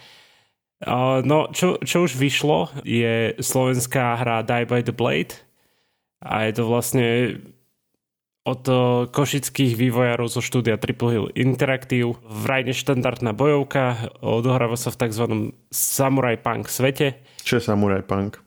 No, 1.24 1.48
čo, 1.54 1.80
čo 1.80 2.04
už 2.04 2.18
vyšlo, 2.20 2.68
je 2.84 3.32
slovenská 3.40 4.20
hra 4.20 4.44
Die 4.44 4.68
by 4.68 4.84
the 4.84 4.92
Blade 4.92 5.40
a 6.24 6.48
je 6.48 6.52
to 6.56 6.64
vlastne 6.64 7.06
od 8.44 8.62
košických 9.08 9.72
vývojárov 9.72 10.28
zo 10.28 10.44
štúdia 10.44 10.76
Triple 10.76 11.10
Hill 11.12 11.28
Interactive. 11.32 12.20
Vraj 12.24 12.68
neštandardná 12.68 13.32
bojovka, 13.32 14.12
odohráva 14.20 14.76
sa 14.76 14.92
v 14.92 15.00
tzv. 15.00 15.24
Samurai 15.72 16.36
Punk 16.36 16.68
svete. 16.68 17.24
Čo 17.40 17.60
je 17.60 17.62
Samurai 17.64 18.04
Punk? 18.04 18.40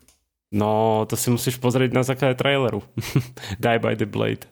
No, 0.54 1.04
to 1.10 1.18
si 1.18 1.34
musíš 1.34 1.58
pozrieť 1.58 1.92
na 1.98 2.06
základe 2.06 2.38
traileru. 2.38 2.86
Die 3.64 3.78
by 3.82 3.98
the 3.98 4.06
Blade. 4.06 4.46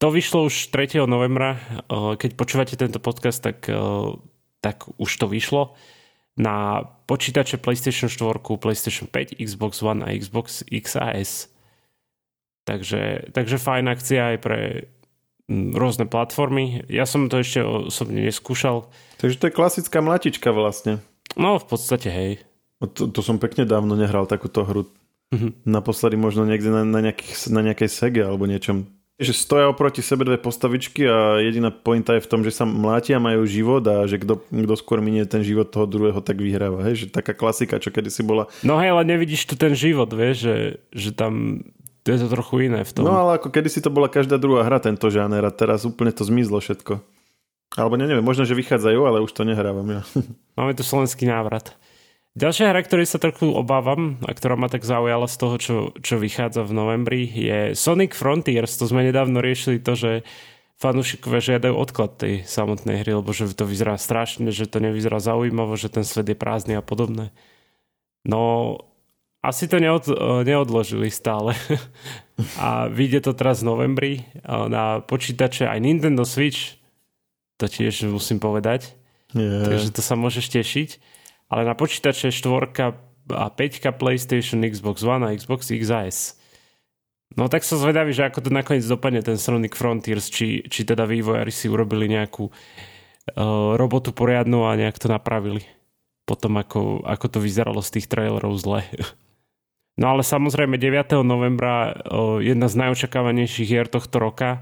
To 0.00 0.12
vyšlo 0.12 0.48
už 0.48 0.72
3. 0.72 1.00
novembra. 1.08 1.56
Keď 1.92 2.36
počúvate 2.36 2.76
tento 2.76 3.00
podcast, 3.00 3.40
tak, 3.40 3.64
tak 4.60 4.76
už 5.00 5.10
to 5.16 5.24
vyšlo 5.28 5.72
na 6.36 6.84
počítače 7.08 7.56
PlayStation 7.56 8.12
4, 8.12 8.44
PlayStation 8.60 9.08
5, 9.08 9.40
Xbox 9.40 9.80
One 9.80 10.04
a 10.04 10.12
Xbox 10.12 10.60
X 10.68 11.00
a 11.00 11.16
S. 11.16 11.48
Takže, 12.66 13.30
takže 13.30 13.62
fajn 13.62 13.86
akcia 13.94 14.34
aj 14.34 14.38
pre 14.42 14.90
rôzne 15.50 16.10
platformy. 16.10 16.82
Ja 16.90 17.06
som 17.06 17.30
to 17.30 17.38
ešte 17.38 17.62
osobne 17.62 18.26
neskúšal. 18.26 18.90
Takže 19.22 19.38
to 19.38 19.46
je 19.46 19.54
klasická 19.54 20.02
mlatička 20.02 20.50
vlastne. 20.50 20.98
No, 21.38 21.62
v 21.62 21.66
podstate 21.70 22.10
hej. 22.10 22.32
To, 22.82 23.06
to 23.08 23.20
som 23.22 23.38
pekne 23.38 23.64
dávno 23.64 23.94
nehral 23.94 24.26
takúto 24.26 24.66
hru. 24.66 24.90
Mm-hmm. 25.30 25.62
Naposledy 25.66 26.18
možno 26.18 26.42
niekde 26.42 26.74
na, 26.74 26.82
na, 26.82 27.00
nejakých, 27.02 27.54
na 27.54 27.62
nejakej 27.62 27.90
sege 27.90 28.22
alebo 28.26 28.50
niečom. 28.50 28.90
Že 29.16 29.32
stoja 29.32 29.66
oproti 29.72 30.04
sebe 30.04 30.28
dve 30.28 30.36
postavičky 30.36 31.08
a 31.08 31.40
jediná 31.40 31.72
pointa 31.72 32.18
je 32.18 32.26
v 32.26 32.28
tom, 32.28 32.44
že 32.44 32.52
sa 32.52 32.68
mlátia, 32.68 33.16
majú 33.16 33.48
život 33.48 33.80
a 33.88 34.04
že 34.04 34.20
kto 34.20 34.44
skôr 34.76 35.00
minie 35.00 35.24
ten 35.24 35.40
život 35.40 35.72
toho 35.72 35.88
druhého, 35.88 36.20
tak 36.20 36.36
vyhráva. 36.36 36.84
Hej? 36.84 37.06
Že 37.08 37.16
taká 37.16 37.32
klasika, 37.32 37.80
čo 37.80 37.88
kedysi 37.88 38.20
bola. 38.26 38.44
No 38.60 38.76
hej, 38.76 38.92
ale 38.92 39.08
nevidíš 39.08 39.48
tu 39.48 39.56
ten 39.56 39.72
život, 39.72 40.12
vieš, 40.12 40.36
že, 40.44 40.56
že 40.92 41.10
tam 41.16 41.64
to 42.06 42.14
je 42.14 42.22
to 42.22 42.30
trochu 42.30 42.70
iné 42.70 42.86
v 42.86 42.90
tom. 42.94 43.02
No 43.02 43.18
ale 43.18 43.42
ako 43.42 43.50
kedysi 43.50 43.82
to 43.82 43.90
bola 43.90 44.06
každá 44.06 44.38
druhá 44.38 44.62
hra 44.62 44.78
tento 44.78 45.10
žáner 45.10 45.42
a 45.42 45.50
teraz 45.50 45.82
úplne 45.82 46.14
to 46.14 46.22
zmizlo 46.22 46.62
všetko. 46.62 47.02
Alebo 47.74 47.98
neviem, 47.98 48.22
možno, 48.22 48.46
že 48.46 48.54
vychádzajú, 48.54 49.00
ale 49.02 49.18
už 49.26 49.34
to 49.34 49.42
nehrávam 49.42 49.90
ja. 49.90 50.00
Máme 50.58 50.78
tu 50.78 50.86
slovenský 50.86 51.26
návrat. 51.26 51.74
Ďalšia 52.38 52.70
hra, 52.70 52.84
ktorej 52.86 53.10
sa 53.10 53.18
trochu 53.18 53.50
obávam 53.50 54.22
a 54.22 54.30
ktorá 54.30 54.54
ma 54.54 54.70
tak 54.70 54.86
zaujala 54.86 55.26
z 55.26 55.36
toho, 55.40 55.56
čo, 55.58 55.76
čo 55.98 56.14
vychádza 56.20 56.62
v 56.62 56.76
novembri, 56.78 57.26
je 57.26 57.74
Sonic 57.74 58.14
Frontiers. 58.14 58.76
To 58.78 58.86
sme 58.86 59.02
nedávno 59.02 59.42
riešili 59.42 59.82
to, 59.82 59.98
že 59.98 60.10
fanúšikovia 60.76 61.40
žiadajú 61.40 61.74
odklad 61.74 62.20
tej 62.20 62.44
samotnej 62.44 63.02
hry, 63.02 63.18
lebo 63.18 63.32
že 63.32 63.50
to 63.56 63.64
vyzerá 63.64 63.96
strašne, 63.96 64.52
že 64.52 64.68
to 64.68 64.78
nevyzerá 64.78 65.16
zaujímavo, 65.16 65.74
že 65.80 65.88
ten 65.88 66.04
svet 66.04 66.28
je 66.28 66.36
prázdny 66.36 66.76
a 66.76 66.84
podobné. 66.84 67.32
No, 68.28 68.76
asi 69.46 69.70
to 69.70 69.78
neod, 69.78 70.10
neodložili 70.42 71.06
stále. 71.08 71.54
a 72.62 72.90
vyjde 72.90 73.30
to 73.30 73.32
teraz 73.32 73.62
v 73.62 73.70
novembri 73.70 74.12
na 74.44 75.00
počítače 75.00 75.70
aj 75.70 75.78
Nintendo 75.78 76.26
Switch. 76.26 76.76
To 77.62 77.70
tiež 77.70 78.10
musím 78.10 78.42
povedať. 78.42 78.92
Yeah. 79.32 79.64
Takže 79.64 79.94
to 79.94 80.02
sa 80.02 80.18
môžeš 80.18 80.50
tešiť. 80.52 80.90
Ale 81.46 81.62
na 81.62 81.78
počítače 81.78 82.34
4 82.34 83.32
a 83.32 83.46
5 83.50 83.94
PlayStation, 83.96 84.62
Xbox 84.66 85.06
One 85.06 85.22
a 85.26 85.34
Xbox 85.34 85.70
XS. 85.70 86.38
No 87.34 87.50
tak 87.50 87.66
sa 87.66 87.74
zvedavý, 87.74 88.14
že 88.14 88.26
ako 88.26 88.38
to 88.46 88.50
nakoniec 88.54 88.86
dopadne 88.86 89.18
ten 89.20 89.34
Sonic 89.34 89.74
Frontiers, 89.74 90.30
či, 90.30 90.62
či 90.70 90.86
teda 90.86 91.04
vývojári 91.10 91.50
si 91.50 91.66
urobili 91.66 92.06
nejakú 92.06 92.46
uh, 92.46 93.74
robotu 93.74 94.14
poriadnu 94.14 94.62
a 94.62 94.78
nejak 94.78 94.96
to 95.02 95.10
napravili. 95.10 95.66
Potom 96.22 96.54
ako, 96.58 97.02
ako 97.02 97.26
to 97.26 97.38
vyzeralo 97.42 97.82
z 97.82 97.98
tých 97.98 98.06
trailerov 98.06 98.54
zle. 98.58 98.86
No 99.96 100.12
ale 100.12 100.20
samozrejme 100.20 100.76
9. 100.76 101.24
novembra 101.24 101.96
jedna 102.44 102.68
z 102.68 102.74
najočakávanejších 102.76 103.68
hier 103.68 103.88
tohto 103.88 104.20
roka 104.20 104.60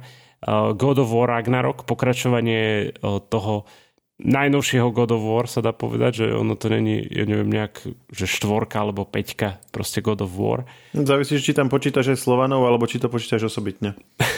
God 0.79 1.03
of 1.03 1.11
War 1.11 1.27
Ragnarok, 1.27 1.89
pokračovanie 1.89 2.95
toho 3.03 3.67
najnovšieho 4.23 4.95
God 4.95 5.11
of 5.11 5.27
War 5.27 5.51
sa 5.51 5.59
dá 5.59 5.75
povedať, 5.75 6.23
že 6.23 6.27
ono 6.31 6.55
to 6.55 6.71
není, 6.71 7.03
ja 7.03 7.27
neviem, 7.27 7.51
nejak, 7.51 7.83
že 8.15 8.31
štvorka 8.31 8.79
alebo 8.79 9.03
peťka, 9.03 9.59
proste 9.75 9.99
God 10.05 10.23
of 10.23 10.31
War. 10.39 10.71
Závisí, 10.95 11.43
či 11.43 11.51
tam 11.51 11.67
počítaš 11.67 12.15
aj 12.15 12.19
Slovanov, 12.23 12.63
alebo 12.63 12.87
či 12.87 13.03
to 13.03 13.11
počítaš 13.11 13.51
osobitne. 13.51 13.99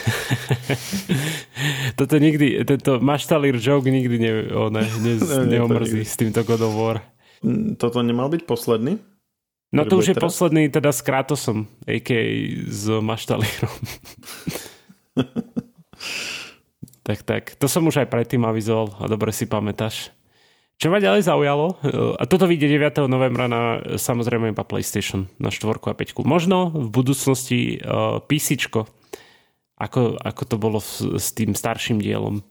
Toto 1.99 2.17
nikdy, 2.17 2.65
tento 2.65 2.97
maštalír 2.97 3.61
joke 3.61 3.89
nikdy 3.89 4.17
ne, 4.17 4.31
o, 4.49 4.73
ne, 4.73 4.81
ne, 4.81 5.13
neomrzí 5.53 6.01
s 6.01 6.17
týmto 6.17 6.41
God 6.41 6.61
of 6.65 6.73
War. 6.73 6.97
Mm, 7.45 7.77
toto 7.77 8.01
nemal 8.01 8.33
byť 8.33 8.49
posledný? 8.49 8.97
No 9.71 9.83
to 9.83 9.99
už 9.99 10.15
je 10.15 10.15
teraz? 10.15 10.23
posledný 10.31 10.71
teda 10.71 10.95
s 10.95 11.03
Kratosom, 11.03 11.67
a.k.a. 11.83 12.23
s 12.71 12.87
Maštalírom. 12.87 13.75
tak, 17.07 17.19
tak. 17.27 17.43
To 17.59 17.67
som 17.67 17.83
už 17.83 18.03
aj 18.03 18.07
predtým 18.07 18.47
avizoval 18.47 18.95
a 19.03 19.11
dobre 19.11 19.35
si 19.35 19.43
pamätáš. 19.43 20.15
Čo 20.77 20.93
ma 20.93 21.01
ďalej 21.01 21.25
zaujalo, 21.25 21.81
a 22.21 22.23
toto 22.29 22.45
vyjde 22.45 22.77
9. 22.77 23.09
novembra 23.09 23.49
na 23.49 23.81
samozrejme 23.97 24.53
iba 24.53 24.61
PlayStation, 24.61 25.25
na 25.41 25.49
4 25.49 25.73
a 25.73 25.97
5. 25.97 26.21
Možno 26.21 26.69
v 26.69 26.87
budúcnosti 26.93 27.81
uh, 27.81 28.21
PC, 28.21 28.61
ako, 29.81 30.21
ako 30.21 30.41
to 30.45 30.55
bolo 30.61 30.77
s, 30.77 31.01
s 31.01 31.33
tým 31.33 31.57
starším 31.57 31.97
dielom. 31.97 32.45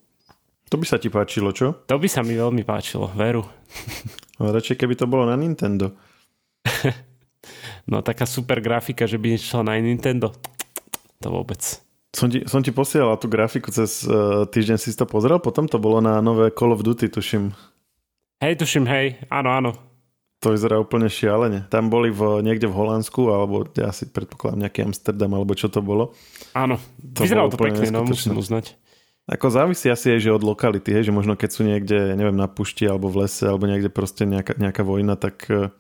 To 0.67 0.75
by 0.75 0.87
sa 0.91 0.99
ti 0.99 1.07
páčilo, 1.07 1.55
čo? 1.55 1.87
To 1.87 2.03
by 2.03 2.11
sa 2.11 2.27
mi 2.27 2.35
veľmi 2.35 2.67
páčilo, 2.67 3.07
veru. 3.15 3.47
Radšej 4.43 4.75
keby 4.75 4.99
to 4.99 5.07
bolo 5.07 5.23
na 5.31 5.39
Nintendo. 5.39 5.95
no 7.91 8.03
taká 8.03 8.27
super 8.27 8.61
grafika, 8.61 9.07
že 9.09 9.19
by 9.19 9.37
nešla 9.37 9.63
na 9.67 9.79
Nintendo. 9.79 10.35
To 11.25 11.29
vôbec. 11.33 11.63
Som 12.17 12.33
ti, 12.33 12.45
som 12.49 12.65
ti 12.65 12.73
posielal 12.73 13.21
tú 13.21 13.29
grafiku 13.29 13.69
cez 13.69 14.05
uh, 14.09 14.49
týždeň, 14.49 14.77
si 14.81 14.97
to 14.97 15.05
pozrel? 15.05 15.37
Potom 15.37 15.69
to 15.69 15.77
bolo 15.77 16.01
na 16.01 16.25
nové 16.25 16.49
Call 16.49 16.73
of 16.73 16.81
Duty, 16.81 17.13
tuším. 17.13 17.53
Hej, 18.41 18.57
tuším, 18.61 18.85
hej, 18.89 19.21
áno, 19.29 19.53
áno. 19.53 19.71
To 20.45 20.53
vyzerá 20.53 20.77
úplne 20.77 21.09
šialene. 21.09 21.65
Tam 21.73 21.89
boli 21.89 22.13
v, 22.13 22.45
niekde 22.45 22.69
v 22.69 22.77
Holandsku, 22.77 23.33
alebo 23.33 23.65
ja 23.73 23.89
si 23.93 24.05
predpokladám 24.09 24.69
nejaký 24.69 24.85
Amsterdam, 24.85 25.33
alebo 25.33 25.57
čo 25.57 25.73
to 25.73 25.81
bolo. 25.81 26.13
Áno, 26.53 26.77
to 27.01 27.25
vyzeralo 27.25 27.49
to 27.49 27.57
pekne, 27.57 27.89
no 27.89 28.05
musím 28.05 28.37
uznať. 28.37 28.77
Ako 29.27 29.51
závisí 29.51 29.91
asi 29.91 30.15
aj, 30.15 30.21
že 30.23 30.31
od 30.31 30.47
lokality, 30.47 30.93
hej, 30.95 31.11
že 31.11 31.17
možno 31.17 31.35
keď 31.35 31.51
sú 31.51 31.67
niekde, 31.67 32.15
neviem, 32.15 32.37
na 32.37 32.47
pušti 32.47 32.87
alebo 32.87 33.11
v 33.11 33.27
lese, 33.27 33.43
alebo 33.43 33.67
niekde 33.67 33.91
proste 33.91 34.23
nejaká, 34.23 34.55
nejaká 34.55 34.87
vojna, 34.87 35.19
tak 35.19 35.51
e, 35.51 35.75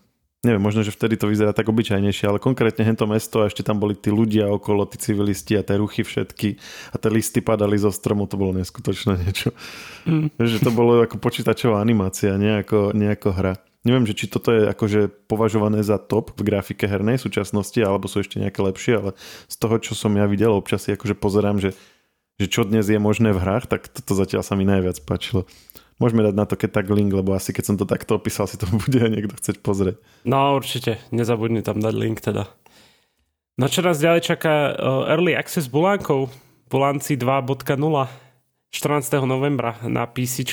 neviem, 0.46 0.62
možno, 0.62 0.86
že 0.86 0.94
vtedy 0.94 1.18
to 1.18 1.26
vyzerá 1.26 1.50
tak 1.50 1.66
obyčajnejšie, 1.66 2.30
ale 2.30 2.38
konkrétne 2.38 2.86
hento 2.86 3.02
mesto 3.10 3.42
a 3.42 3.50
ešte 3.50 3.66
tam 3.66 3.82
boli 3.82 3.98
tí 3.98 4.14
ľudia 4.14 4.46
okolo, 4.46 4.86
tí 4.86 5.02
civilisti 5.02 5.58
a 5.58 5.66
tie 5.66 5.82
ruchy 5.82 6.06
všetky 6.06 6.54
a 6.94 6.96
tie 7.02 7.10
listy 7.10 7.42
padali 7.42 7.74
zo 7.74 7.90
stromu, 7.90 8.30
to 8.30 8.38
bolo 8.38 8.54
neskutočné 8.54 9.18
niečo. 9.26 9.50
Mm. 10.06 10.30
že 10.38 10.62
to 10.62 10.70
bolo 10.70 11.02
ako 11.02 11.18
počítačová 11.18 11.82
animácia, 11.82 12.38
nie 12.38 12.62
ako, 12.62 12.94
nie 12.94 13.10
ako 13.10 13.34
hra. 13.34 13.58
Neviem, 13.82 14.06
že 14.06 14.14
či 14.14 14.26
toto 14.30 14.54
je 14.54 14.70
akože 14.70 15.30
považované 15.30 15.82
za 15.82 15.98
top 15.98 16.34
v 16.38 16.46
grafike 16.46 16.86
hernej 16.86 17.18
súčasnosti, 17.18 17.78
alebo 17.82 18.06
sú 18.06 18.22
ešte 18.22 18.38
nejaké 18.38 18.62
lepšie, 18.62 18.98
ale 18.98 19.10
z 19.46 19.56
toho, 19.58 19.78
čo 19.82 19.98
som 19.98 20.14
ja 20.14 20.26
videl, 20.30 20.54
občas 20.54 20.86
si 20.86 20.94
akože 20.94 21.18
pozerám, 21.18 21.58
že 21.58 21.74
že 22.36 22.46
čo 22.52 22.68
dnes 22.68 22.84
je 22.84 23.00
možné 23.00 23.32
v 23.32 23.40
hrách, 23.40 23.64
tak 23.64 23.88
toto 23.88 24.12
zatiaľ 24.12 24.44
sa 24.44 24.60
mi 24.60 24.68
najviac 24.68 25.00
páčilo. 25.08 25.48
Môžeme 25.96 26.20
dať 26.20 26.34
na 26.36 26.44
to 26.44 26.60
keď 26.60 26.70
tak 26.82 26.92
link, 26.92 27.08
lebo 27.08 27.32
asi 27.32 27.56
keď 27.56 27.64
som 27.72 27.76
to 27.80 27.88
takto 27.88 28.20
opísal, 28.20 28.44
si 28.44 28.60
to 28.60 28.68
bude 28.84 29.00
niekto 29.08 29.32
chcieť 29.36 29.64
pozrieť. 29.64 29.96
No 30.28 30.56
určite, 30.56 31.00
nezabudni 31.08 31.64
tam 31.64 31.80
dať 31.80 31.94
link 31.96 32.20
teda. 32.20 32.48
No 33.56 33.72
čo 33.72 33.80
nás 33.80 33.96
ďalej 33.96 34.36
čaká 34.36 34.76
uh, 34.76 35.08
Early 35.08 35.32
Access 35.32 35.72
Bulánkov, 35.72 36.28
Bulánci 36.68 37.16
2.0, 37.16 37.80
14. 37.80 39.24
novembra 39.24 39.80
na 39.88 40.04
PC. 40.04 40.44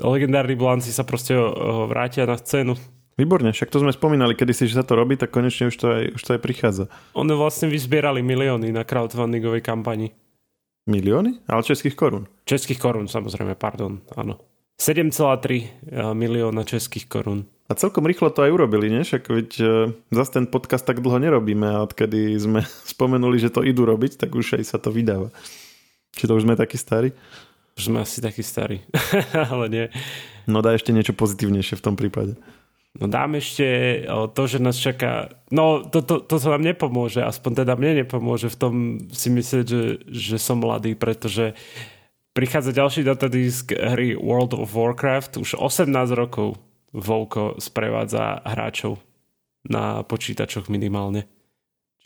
Legendárni 0.00 0.56
Bulánci 0.56 0.96
sa 0.96 1.04
proste 1.04 1.36
uh, 1.36 1.84
vrátia 1.84 2.24
na 2.24 2.40
scénu. 2.40 2.72
Výborne, 3.16 3.48
však 3.52 3.72
to 3.72 3.80
sme 3.80 3.92
spomínali 3.96 4.36
kedysi, 4.36 4.68
že 4.68 4.80
sa 4.80 4.84
to 4.84 4.92
robí, 4.92 5.16
tak 5.16 5.32
konečne 5.32 5.72
už 5.72 5.76
to 5.76 5.86
aj, 5.88 6.04
už 6.16 6.22
to 6.24 6.30
aj 6.36 6.40
prichádza. 6.40 6.84
Oni 7.16 7.32
vlastne 7.32 7.68
vyzbierali 7.68 8.20
milióny 8.20 8.72
na 8.72 8.84
crowdfundingovej 8.84 9.64
kampani. 9.64 10.12
Milióny? 10.86 11.42
Ale 11.50 11.66
českých 11.66 11.98
korún. 11.98 12.30
Českých 12.46 12.78
korún, 12.78 13.10
samozrejme, 13.10 13.58
pardon, 13.58 14.00
áno. 14.14 14.38
7,3 14.78 15.10
eh, 15.10 15.66
milióna 16.14 16.62
českých 16.62 17.10
korún. 17.10 17.50
A 17.66 17.74
celkom 17.74 18.06
rýchlo 18.06 18.30
to 18.30 18.46
aj 18.46 18.54
urobili, 18.54 18.86
nie? 18.86 19.02
Však 19.02 19.26
veď 19.26 19.50
uh, 19.58 19.90
zase 20.14 20.38
ten 20.38 20.46
podcast 20.46 20.86
tak 20.86 21.02
dlho 21.02 21.18
nerobíme 21.18 21.66
a 21.66 21.82
odkedy 21.82 22.38
sme 22.38 22.62
spomenuli, 22.94 23.42
že 23.42 23.50
to 23.50 23.66
idú 23.66 23.82
robiť, 23.82 24.22
tak 24.22 24.38
už 24.38 24.62
aj 24.62 24.64
sa 24.70 24.78
to 24.78 24.94
vydáva. 24.94 25.34
Či 26.14 26.30
to 26.30 26.38
už 26.38 26.46
sme 26.46 26.54
takí 26.54 26.78
starí? 26.78 27.10
Už 27.74 27.90
sme 27.90 28.06
asi 28.06 28.22
takí 28.22 28.46
starí, 28.46 28.86
ale 29.50 29.66
nie. 29.66 29.86
No 30.46 30.62
dá 30.62 30.78
ešte 30.78 30.94
niečo 30.94 31.12
pozitívnejšie 31.12 31.74
v 31.74 31.84
tom 31.84 31.98
prípade. 31.98 32.38
No 32.96 33.12
dám 33.12 33.36
ešte 33.36 33.66
to, 34.32 34.42
že 34.48 34.56
nás 34.56 34.80
čaká... 34.80 35.28
No 35.52 35.84
to, 35.84 36.00
to, 36.00 36.24
to 36.24 36.40
sa 36.40 36.56
nám 36.56 36.64
nepomôže, 36.64 37.20
aspoň 37.20 37.64
teda 37.64 37.76
mne 37.76 38.06
nepomôže 38.06 38.48
v 38.48 38.56
tom 38.56 38.74
si 39.12 39.28
myslieť, 39.28 39.66
že, 39.68 39.82
že 40.08 40.36
som 40.40 40.64
mladý, 40.64 40.96
pretože 40.96 41.52
prichádza 42.32 42.72
ďalší 42.72 43.04
datadisk 43.04 43.76
hry 43.76 44.16
World 44.16 44.56
of 44.56 44.72
Warcraft. 44.72 45.36
Už 45.36 45.60
18 45.60 45.92
rokov 46.16 46.56
Volko 46.96 47.60
sprevádza 47.60 48.40
hráčov 48.48 48.96
na 49.68 50.00
počítačoch 50.00 50.72
minimálne. 50.72 51.28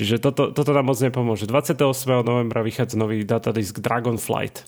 Čiže 0.00 0.18
toto, 0.18 0.50
toto 0.50 0.72
nám 0.74 0.90
moc 0.90 0.98
nepomôže. 0.98 1.44
28. 1.46 1.86
novembra 2.24 2.64
vychádza 2.66 2.98
nový 2.98 3.22
datadisk 3.22 3.78
Dragonflight. 3.78 4.66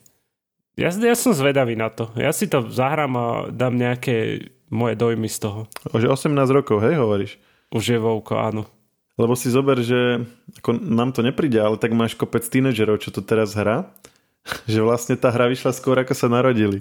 Ja, 0.77 0.93
ja 0.93 1.17
som 1.17 1.33
zvedavý 1.33 1.75
na 1.75 1.89
to. 1.89 2.13
Ja 2.15 2.31
si 2.31 2.47
to 2.47 2.69
zahrám 2.69 3.13
a 3.17 3.27
dám 3.49 3.77
nejaké 3.81 4.49
moje 4.73 4.97
dojmy 4.97 5.29
z 5.29 5.39
toho. 5.39 5.61
Už 5.93 6.09
18 6.09 6.33
rokov, 6.49 6.81
hej, 6.81 6.97
hovoríš? 6.97 7.37
Už 7.69 7.93
je 7.93 7.99
Vovko, 8.01 8.41
áno. 8.41 8.65
Lebo 9.21 9.37
si 9.37 9.53
zober, 9.53 9.85
že 9.85 10.25
ako 10.65 10.81
nám 10.81 11.13
to 11.13 11.21
nepríde, 11.21 11.61
ale 11.61 11.77
tak 11.77 11.93
máš 11.93 12.17
kopec 12.17 12.41
tínedžerov, 12.49 13.05
čo 13.05 13.13
to 13.13 13.21
teraz 13.21 13.53
hrá, 13.53 13.93
že 14.73 14.81
vlastne 14.81 15.15
tá 15.21 15.29
hra 15.29 15.53
vyšla 15.53 15.77
skôr, 15.77 16.01
ako 16.01 16.17
sa 16.17 16.33
narodili. 16.33 16.81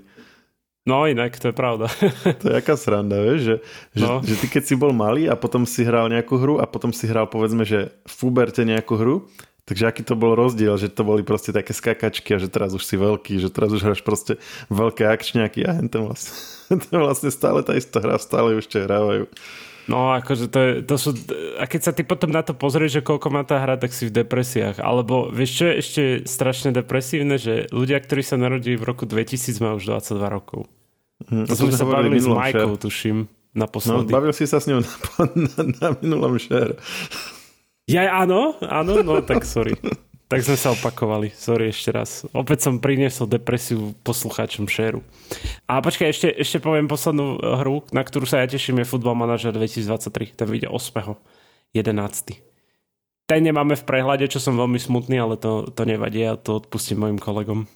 No 0.82 1.06
inak, 1.06 1.38
to 1.38 1.54
je 1.54 1.56
pravda. 1.56 1.91
to 2.41 2.49
je 2.49 2.56
aká 2.58 2.73
sranda, 2.73 3.21
vieš, 3.21 3.41
že, 3.45 3.56
že, 4.01 4.06
no. 4.08 4.17
že 4.25 4.34
ty 4.34 4.49
keď 4.49 4.63
si 4.65 4.73
bol 4.73 4.89
malý 4.89 5.30
a 5.30 5.38
potom 5.38 5.62
si 5.62 5.86
hral 5.86 6.10
nejakú 6.10 6.41
hru 6.41 6.56
a 6.58 6.65
potom 6.65 6.89
si 6.89 7.06
hral 7.06 7.30
povedzme, 7.30 7.62
že 7.62 7.93
v 8.01 8.19
Uberte 8.25 8.65
nejakú 8.65 8.97
hru, 8.97 9.15
takže 9.71 9.88
aký 9.88 10.03
to 10.03 10.19
bol 10.19 10.36
rozdiel, 10.36 10.75
že 10.75 10.91
to 10.91 11.07
boli 11.07 11.23
proste 11.23 11.55
také 11.55 11.71
skakačky 11.71 12.36
a 12.36 12.43
že 12.43 12.51
teraz 12.51 12.75
už 12.75 12.84
si 12.84 12.99
veľký, 12.99 13.39
že 13.39 13.47
teraz 13.47 13.71
už 13.71 13.88
hráš 13.88 14.03
proste 14.03 14.36
veľké 14.67 15.07
akčňaky 15.07 15.63
a 15.63 15.79
hentem 15.79 16.03
vlastne. 16.03 16.36
to 16.84 16.88
je 16.91 16.99
vlastne 16.99 17.31
stále 17.31 17.63
tá 17.63 17.71
istá 17.79 18.03
hra, 18.03 18.19
stále 18.19 18.60
ešte 18.60 18.84
hrávajú. 18.84 19.31
No, 19.88 20.12
akože 20.12 20.51
to, 20.51 20.60
je, 20.60 20.71
to 20.84 20.95
sú... 20.99 21.10
A 21.55 21.71
keď 21.71 21.81
sa 21.88 21.91
ty 21.95 22.03
potom 22.03 22.36
na 22.36 22.43
to 22.43 22.51
pozrieš, 22.51 22.99
že 22.99 23.07
koľko 23.07 23.31
má 23.31 23.47
tá 23.47 23.63
hra, 23.63 23.79
tak 23.79 23.95
si 23.95 24.12
v 24.12 24.13
depresiách. 24.13 24.84
Alebo 24.84 25.31
vieš, 25.31 25.63
čo 25.63 25.63
je 25.71 25.73
ešte 25.79 26.01
strašne 26.27 26.75
depresívne, 26.75 27.39
že 27.39 27.71
ľudia, 27.71 28.03
ktorí 28.03 28.27
sa 28.27 28.36
narodili 28.36 28.75
v 28.75 28.86
roku 28.86 29.07
2000, 29.07 29.55
majú 29.63 29.79
už 29.79 30.03
22 30.03 30.36
rokov. 30.36 30.60
Hm, 31.31 31.47
to 31.47 31.55
sme 31.55 31.71
sa 31.71 31.88
bavili 31.88 32.19
s 32.19 32.27
Majkou, 32.27 32.75
tuším, 32.75 33.25
naposledy. 33.55 34.12
No, 34.12 34.15
bavil 34.19 34.36
si 34.36 34.43
sa 34.43 34.60
s 34.60 34.67
ňou 34.67 34.84
na, 34.84 35.23
na, 35.47 35.62
na 35.79 35.88
minulom 35.95 36.36
šer. 36.36 36.75
Ja, 37.91 38.23
áno, 38.23 38.56
áno, 38.63 39.04
no 39.04 39.19
tak 39.19 39.43
sorry. 39.43 39.75
Tak 40.32 40.47
sme 40.47 40.56
sa 40.56 40.71
opakovali. 40.71 41.27
Sorry 41.36 41.75
ešte 41.75 41.91
raz. 41.91 42.23
Opäť 42.32 42.63
som 42.63 42.80
priniesol 42.80 43.27
depresiu 43.27 43.91
poslucháčom 44.08 44.63
šéru. 44.63 45.04
A 45.67 45.84
počkaj, 45.84 46.08
ešte, 46.08 46.32
ešte 46.32 46.63
poviem 46.63 46.88
poslednú 46.88 47.36
hru, 47.60 47.84
na 47.91 47.99
ktorú 47.99 48.23
sa 48.23 48.39
ja 48.39 48.47
teším, 48.47 48.80
je 48.80 48.88
Football 48.88 49.19
Manager 49.19 49.51
2023. 49.51 50.39
Ten 50.39 50.47
vyjde 50.47 50.71
8. 50.71 51.19
11. 51.75 52.39
Ten 53.27 53.41
nemáme 53.43 53.75
v 53.75 53.88
prehľade, 53.88 54.27
čo 54.32 54.39
som 54.39 54.56
veľmi 54.56 54.80
smutný, 54.80 55.19
ale 55.19 55.36
to, 55.36 55.67
to 55.71 55.84
nevadí, 55.84 56.23
ja 56.23 56.39
to 56.39 56.63
odpustím 56.63 57.04
mojim 57.04 57.19
kolegom 57.19 57.67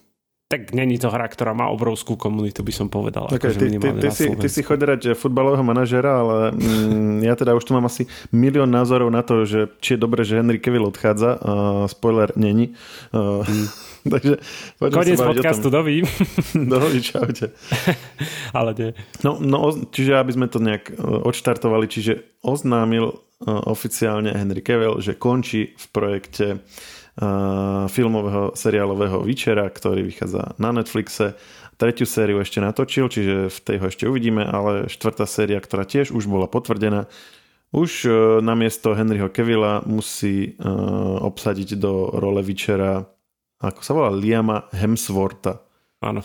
tak 0.45 0.77
není 0.77 1.01
to 1.01 1.10
hra, 1.10 1.25
ktorá 1.25 1.58
má 1.58 1.73
obrovskú 1.73 2.13
komunitu, 2.13 2.62
by 2.62 2.69
som 2.69 2.86
povedal. 2.86 3.25
Okay, 3.34 3.49
akože 3.49 3.58
ty, 3.58 3.67
ty, 3.81 3.89
ty, 3.97 4.10
si, 4.13 4.25
ty 4.29 4.45
si 4.45 4.62
chodí 4.62 4.86
hrať 4.86 5.17
futbalového 5.17 5.65
manažera, 5.65 6.21
ale 6.21 6.53
mm, 6.53 7.25
ja 7.25 7.34
teda 7.34 7.58
už 7.58 7.65
tu 7.65 7.73
mám 7.73 7.89
asi 7.89 8.05
milión 8.29 8.69
názorov 8.69 9.10
na 9.10 9.25
to, 9.25 9.41
že 9.49 9.73
či 9.81 9.97
je 9.97 10.03
dobré, 10.05 10.21
že 10.21 10.38
Henry 10.38 10.62
Cavill 10.62 10.86
odchádza. 10.86 11.41
Uh, 11.41 11.89
spoiler, 11.89 12.29
není. 12.38 12.77
Uh, 13.10 13.41
mm. 13.41 13.67
takže 14.13 14.34
Koniec 14.77 15.17
podcastu, 15.17 15.73
doví. 15.73 16.05
doví, 16.53 17.01
čaute. 17.01 17.49
ale 18.58 18.77
nie. 18.77 18.89
No, 19.25 19.41
no, 19.41 19.73
čiže 19.89 20.13
aby 20.13 20.29
sme 20.29 20.45
to 20.45 20.62
nejak 20.62 20.93
odštartovali, 21.01 21.89
čiže 21.89 22.21
oznámil 22.45 23.17
uh, 23.17 23.65
oficiálne 23.65 24.29
Henry 24.29 24.62
Cavill, 24.62 25.01
že 25.01 25.17
končí 25.17 25.73
v 25.73 25.86
projekte 25.89 26.62
uh, 26.62 26.94
filmového 27.88 28.51
seriálového 28.60 29.23
Vyčera, 29.23 29.71
ktorý 29.71 30.04
vychádza 30.04 30.56
na 30.60 30.75
Netflixe. 30.75 31.39
Tretiu 31.75 32.08
sériu 32.08 32.39
ešte 32.39 32.63
natočil, 32.63 33.08
čiže 33.12 33.51
v 33.51 33.60
tej 33.60 33.78
ho 33.84 33.86
ešte 33.91 34.04
uvidíme, 34.08 34.43
ale 34.43 34.88
štvrtá 34.88 35.28
séria, 35.28 35.60
ktorá 35.60 35.84
tiež 35.84 36.12
už 36.15 36.28
bola 36.28 36.47
potvrdená, 36.47 37.08
už 37.75 37.91
uh, 38.08 38.13
namiesto 38.39 38.95
Henryho 38.95 39.28
Kevilla 39.28 39.84
musí 39.84 40.56
uh, 40.56 41.19
obsadiť 41.19 41.75
do 41.75 42.15
role 42.15 42.39
Vyčera, 42.39 43.04
ako 43.60 43.82
sa 43.84 43.91
volá, 43.91 44.10
Liama 44.15 44.71
Hemswortha. 44.71 45.60
Áno. 45.99 46.23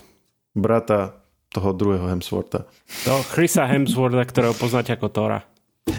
Brata 0.54 1.18
toho 1.50 1.74
druhého 1.74 2.06
Hemswortha. 2.06 2.70
To 3.06 3.22
Chrisa 3.34 3.66
Hemswortha, 3.66 4.22
ktorého 4.22 4.54
poznáte 4.54 4.94
ako 4.94 5.10
Tora. 5.10 5.42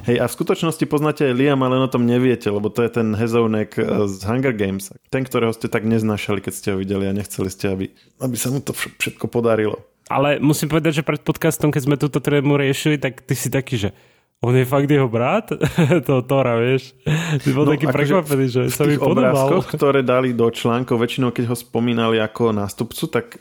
Hej, 0.07 0.17
a 0.17 0.25
v 0.25 0.35
skutočnosti 0.35 0.85
poznáte 0.87 1.29
aj 1.29 1.33
Liam, 1.37 1.61
ale 1.61 1.77
o 1.77 1.89
tom 1.91 2.07
neviete, 2.07 2.47
lebo 2.49 2.71
to 2.71 2.81
je 2.81 2.91
ten 2.91 3.13
hezovnek 3.13 3.75
eh, 3.77 4.07
z 4.07 4.21
Hunger 4.25 4.55
Games. 4.55 4.89
Ten, 5.11 5.23
ktorého 5.27 5.53
ste 5.53 5.67
tak 5.67 5.85
neznášali, 5.85 6.39
keď 6.41 6.53
ste 6.53 6.67
ho 6.73 6.77
videli 6.79 7.05
a 7.07 7.13
nechceli 7.13 7.49
ste, 7.51 7.71
aby, 7.71 7.85
aby 8.23 8.35
sa 8.39 8.49
mu 8.49 8.63
to 8.63 8.73
všetko 8.73 9.27
podarilo. 9.29 9.79
Ale 10.11 10.43
musím 10.43 10.67
povedať, 10.67 10.99
že 10.99 11.07
pred 11.07 11.23
podcastom, 11.23 11.71
keď 11.71 11.81
sme 11.87 11.95
túto 11.95 12.19
trému 12.19 12.59
riešili, 12.59 12.99
tak 12.99 13.23
ty 13.23 13.31
si 13.31 13.47
taký, 13.47 13.79
že 13.79 13.89
on 14.41 14.57
je 14.57 14.65
fakt 14.65 14.89
jeho 14.89 15.05
brat? 15.05 15.53
to 16.07 16.25
Tora, 16.25 16.57
vieš. 16.57 16.97
Ty 17.45 17.49
bol 17.53 17.69
no, 17.69 17.77
taký 17.77 17.85
akože 17.85 17.95
prekvapený, 17.95 18.45
že 18.49 18.61
sa 18.73 18.83
mi 18.89 18.97
podobal. 18.97 19.61
ktoré 19.77 20.01
dali 20.01 20.33
do 20.33 20.49
článkov, 20.49 20.97
väčšinou 20.97 21.29
keď 21.29 21.53
ho 21.53 21.55
spomínali 21.55 22.17
ako 22.17 22.49
nástupcu, 22.49 23.05
tak, 23.07 23.37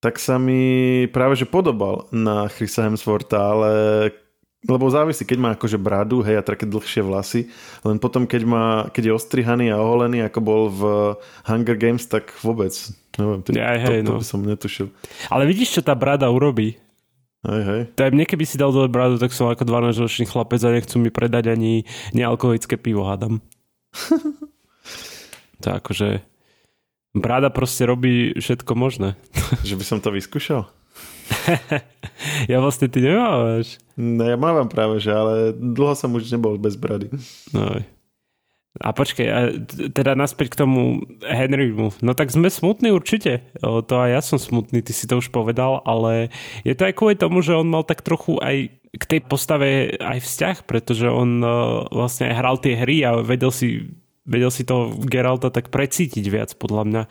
tak 0.00 0.16
sa 0.16 0.40
mi 0.40 1.04
práve 1.12 1.36
že 1.36 1.44
podobal 1.44 2.08
na 2.16 2.48
Chrisa 2.48 2.88
Hemswortha, 2.88 3.38
ale 3.38 3.72
lebo 4.66 4.90
závisí, 4.90 5.22
keď 5.22 5.38
má 5.38 5.50
akože 5.54 5.78
bradu, 5.78 6.20
hej, 6.26 6.42
a 6.42 6.46
také 6.46 6.66
dlhšie 6.66 7.06
vlasy, 7.06 7.40
len 7.86 8.02
potom, 8.02 8.26
keď, 8.26 8.42
má, 8.42 8.66
keď 8.90 9.10
je 9.10 9.16
ostrihaný 9.16 9.66
a 9.70 9.78
oholený, 9.78 10.26
ako 10.26 10.40
bol 10.42 10.62
v 10.68 10.82
Hunger 11.46 11.78
Games, 11.78 12.02
tak 12.10 12.34
vôbec, 12.42 12.74
neviem, 13.16 13.40
to, 13.46 13.50
Aj, 13.54 13.78
hej, 13.78 14.02
to, 14.02 14.10
to 14.10 14.12
no. 14.12 14.20
by 14.20 14.26
som 14.26 14.40
netušil. 14.42 14.86
Ale 15.30 15.46
vidíš, 15.46 15.78
čo 15.78 15.82
tá 15.86 15.94
brada 15.94 16.26
urobí? 16.26 16.76
Hej, 17.46 17.62
hej. 17.62 17.82
To 17.94 18.00
aj 18.02 18.12
mne, 18.12 18.26
keby 18.26 18.44
si 18.44 18.58
dal 18.58 18.74
dole 18.74 18.90
bradu, 18.90 19.22
tak 19.22 19.30
som 19.30 19.46
ako 19.46 19.62
12-ročný 19.62 20.26
chlapec 20.26 20.58
a 20.66 20.74
nechcú 20.74 20.98
mi 20.98 21.14
predať 21.14 21.54
ani 21.54 21.86
nealkoholické 22.10 22.74
pivo, 22.74 23.06
hádam. 23.06 23.38
to 25.62 25.68
akože... 25.70 26.26
Brada 27.16 27.48
proste 27.48 27.88
robí 27.88 28.36
všetko 28.36 28.76
možné. 28.76 29.16
Že 29.64 29.80
by 29.80 29.84
som 29.88 29.98
to 30.04 30.12
vyskúšal? 30.12 30.68
ja 32.52 32.58
vlastne 32.62 32.86
ty 32.90 33.02
nemávaš. 33.02 33.80
No 33.96 34.22
ja 34.24 34.36
mávam 34.36 34.68
práve, 34.68 35.00
že 35.00 35.10
ale 35.10 35.52
dlho 35.56 35.94
som 35.96 36.12
už 36.12 36.28
nebol 36.30 36.60
bez 36.60 36.76
brady. 36.76 37.10
No. 37.50 37.80
A 38.76 38.92
počkej, 38.92 39.28
a 39.32 39.40
teda 39.88 40.12
naspäť 40.12 40.52
k 40.52 40.60
tomu 40.60 41.00
Henrymu. 41.24 41.96
No 42.04 42.12
tak 42.12 42.28
sme 42.28 42.52
smutní 42.52 42.92
určite. 42.92 43.40
O, 43.64 43.80
to 43.80 43.96
aj 43.96 44.10
ja 44.12 44.20
som 44.20 44.36
smutný, 44.36 44.84
ty 44.84 44.92
si 44.92 45.08
to 45.08 45.16
už 45.16 45.32
povedal, 45.32 45.80
ale 45.88 46.28
je 46.60 46.76
to 46.76 46.84
aj 46.84 46.94
kvôli 46.96 47.16
tomu, 47.16 47.40
že 47.40 47.56
on 47.56 47.68
mal 47.72 47.88
tak 47.88 48.04
trochu 48.04 48.36
aj 48.44 48.68
k 48.96 49.04
tej 49.04 49.20
postave 49.24 49.96
aj 49.96 50.24
vzťah, 50.24 50.56
pretože 50.68 51.08
on 51.08 51.40
uh, 51.40 51.84
vlastne 51.88 52.32
hral 52.32 52.60
tie 52.60 52.76
hry 52.76 53.04
a 53.04 53.20
vedel 53.20 53.52
si, 53.52 53.96
vedel 54.28 54.52
si 54.52 54.64
toho 54.64 54.92
Geralta 55.04 55.48
tak 55.48 55.72
precítiť 55.72 56.24
viac, 56.28 56.50
podľa 56.56 56.82
mňa. 56.84 57.02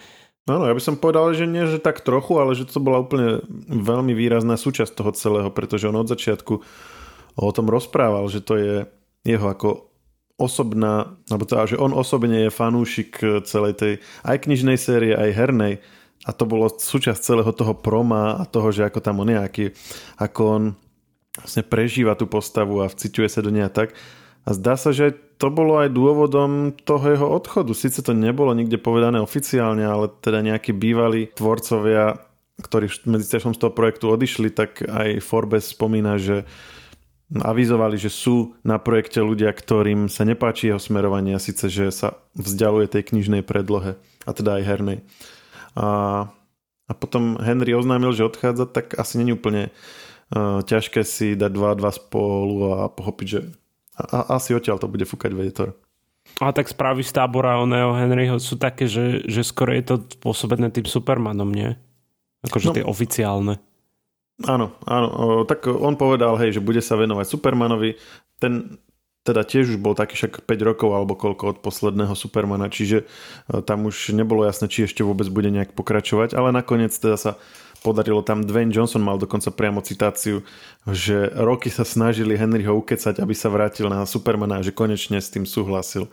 Áno, 0.45 0.69
ja 0.69 0.77
by 0.77 0.81
som 0.81 1.01
povedal, 1.01 1.33
že 1.33 1.49
nie, 1.49 1.65
že 1.65 1.81
tak 1.81 2.05
trochu, 2.05 2.37
ale 2.37 2.53
že 2.53 2.69
to 2.69 2.77
bola 2.77 3.01
úplne 3.01 3.41
veľmi 3.65 4.13
výrazná 4.13 4.61
súčasť 4.61 4.93
toho 4.93 5.11
celého, 5.17 5.49
pretože 5.49 5.89
on 5.89 5.97
od 5.97 6.05
začiatku 6.05 6.53
o 7.35 7.51
tom 7.51 7.65
rozprával, 7.65 8.29
že 8.29 8.45
to 8.45 8.53
je 8.55 8.75
jeho 9.25 9.47
ako 9.49 9.89
osobná, 10.37 11.17
alebo 11.33 11.49
teda, 11.49 11.73
že 11.73 11.81
on 11.81 11.97
osobne 11.97 12.45
je 12.45 12.53
fanúšik 12.53 13.41
celej 13.47 13.73
tej 13.73 13.93
aj 14.21 14.45
knižnej 14.45 14.77
série, 14.77 15.17
aj 15.17 15.33
hernej 15.33 15.73
a 16.27 16.31
to 16.35 16.45
bolo 16.45 16.69
súčasť 16.69 17.21
celého 17.21 17.51
toho 17.55 17.73
proma 17.73 18.37
a 18.37 18.43
toho, 18.45 18.69
že 18.69 18.85
ako 18.85 18.99
tam 19.01 19.25
on 19.25 19.33
je, 19.33 19.39
aký, 19.39 19.65
ako 20.21 20.41
on 20.45 20.63
vlastne 21.35 21.63
prežíva 21.65 22.13
tú 22.13 22.29
postavu 22.29 22.85
a 22.85 22.91
vciťuje 22.91 23.27
sa 23.27 23.41
do 23.41 23.49
nej 23.51 23.65
tak. 23.71 23.97
A 24.45 24.53
zdá 24.53 24.77
sa, 24.77 24.93
že 24.93 25.17
to 25.41 25.49
bolo 25.49 25.81
aj 25.81 25.89
dôvodom 25.91 26.71
toho 26.85 27.05
jeho 27.11 27.27
odchodu. 27.27 27.73
Sice 27.73 28.05
to 28.05 28.13
nebolo 28.13 28.53
nikde 28.53 28.77
povedané 28.77 29.19
oficiálne, 29.19 29.83
ale 29.83 30.07
teda 30.21 30.45
nejakí 30.45 30.71
bývalí 30.71 31.33
tvorcovia, 31.33 32.21
ktorí 32.61 32.87
medzi 33.09 33.25
z 33.25 33.57
toho 33.57 33.73
projektu 33.73 34.13
odišli, 34.13 34.53
tak 34.53 34.85
aj 34.85 35.19
Forbes 35.19 35.75
spomína, 35.75 36.21
že 36.21 36.47
avizovali, 37.33 37.97
že 37.97 38.13
sú 38.13 38.53
na 38.61 38.77
projekte 38.77 39.17
ľudia, 39.17 39.49
ktorým 39.49 40.07
sa 40.13 40.23
nepáči 40.23 40.69
jeho 40.69 40.77
smerovanie 40.77 41.33
a 41.33 41.41
síce, 41.41 41.67
že 41.73 41.89
sa 41.89 42.21
vzdialuje 42.37 42.85
tej 42.85 43.11
knižnej 43.11 43.41
predlohe 43.41 43.97
a 44.23 44.31
teda 44.31 44.61
aj 44.61 44.63
hernej. 44.63 44.99
A, 45.73 45.87
a 46.85 46.93
potom 46.93 47.41
Henry 47.41 47.73
oznámil, 47.73 48.13
že 48.13 48.29
odchádza, 48.29 48.69
tak 48.69 48.93
asi 48.95 49.17
není 49.17 49.33
úplne 49.33 49.73
uh, 50.31 50.61
ťažké 50.61 51.01
si 51.01 51.33
dať 51.33 51.51
dva 51.51 51.73
dva 51.73 51.89
spolu 51.89 52.85
a 52.85 52.93
pochopiť, 52.93 53.27
že 53.27 53.39
a, 53.95 54.35
asi 54.35 54.55
odtiaľ 54.55 54.77
to 54.77 54.91
bude 54.91 55.07
fúkať 55.07 55.31
vietor. 55.31 55.73
A 56.41 56.51
tak 56.51 56.67
správy 56.67 57.05
z 57.05 57.15
tábora 57.15 57.61
oného 57.61 57.95
Henryho 57.95 58.41
sú 58.41 58.57
také, 58.57 58.89
že, 58.89 59.23
že 59.29 59.45
skoro 59.45 59.71
je 59.71 59.83
to 59.85 59.95
spôsobené 60.19 60.73
tým 60.73 60.83
Supermanom, 60.83 61.47
nie? 61.53 61.77
Akože 62.43 62.67
no, 62.71 62.75
tie 62.75 62.85
oficiálne. 62.85 63.61
Áno, 64.43 64.75
áno. 64.83 65.07
O, 65.15 65.25
tak 65.47 65.69
on 65.69 65.95
povedal, 65.95 66.35
hej, 66.41 66.59
že 66.59 66.65
bude 66.65 66.83
sa 66.83 66.99
venovať 66.99 67.25
Supermanovi. 67.29 67.95
Ten 68.41 68.81
teda 69.25 69.41
tiež 69.41 69.75
už 69.75 69.77
bol 69.81 69.97
taký 69.97 70.13
však 70.13 70.45
5 70.45 70.69
rokov 70.69 70.93
alebo 70.93 71.17
koľko 71.17 71.57
od 71.57 71.57
posledného 71.65 72.13
Supermana, 72.13 72.69
čiže 72.69 73.03
e, 73.03 73.05
tam 73.65 73.89
už 73.89 74.13
nebolo 74.13 74.45
jasné, 74.45 74.69
či 74.69 74.85
ešte 74.85 75.01
vôbec 75.01 75.25
bude 75.33 75.49
nejak 75.49 75.73
pokračovať, 75.73 76.37
ale 76.37 76.53
nakoniec 76.53 76.93
teda 76.93 77.17
sa 77.17 77.31
podarilo 77.85 78.25
tam, 78.25 78.41
Dwayne 78.41 78.73
Johnson 78.73 79.05
mal 79.05 79.21
dokonca 79.21 79.53
priamo 79.53 79.85
citáciu, 79.85 80.41
že 80.89 81.29
roky 81.37 81.69
sa 81.69 81.85
snažili 81.85 82.33
Henryho 82.33 82.73
ukecať, 82.73 83.21
aby 83.21 83.37
sa 83.37 83.53
vrátil 83.53 83.85
na 83.93 84.01
Supermana 84.09 84.57
a 84.57 84.65
že 84.65 84.73
konečne 84.73 85.21
s 85.21 85.29
tým 85.29 85.45
súhlasil. 85.45 86.09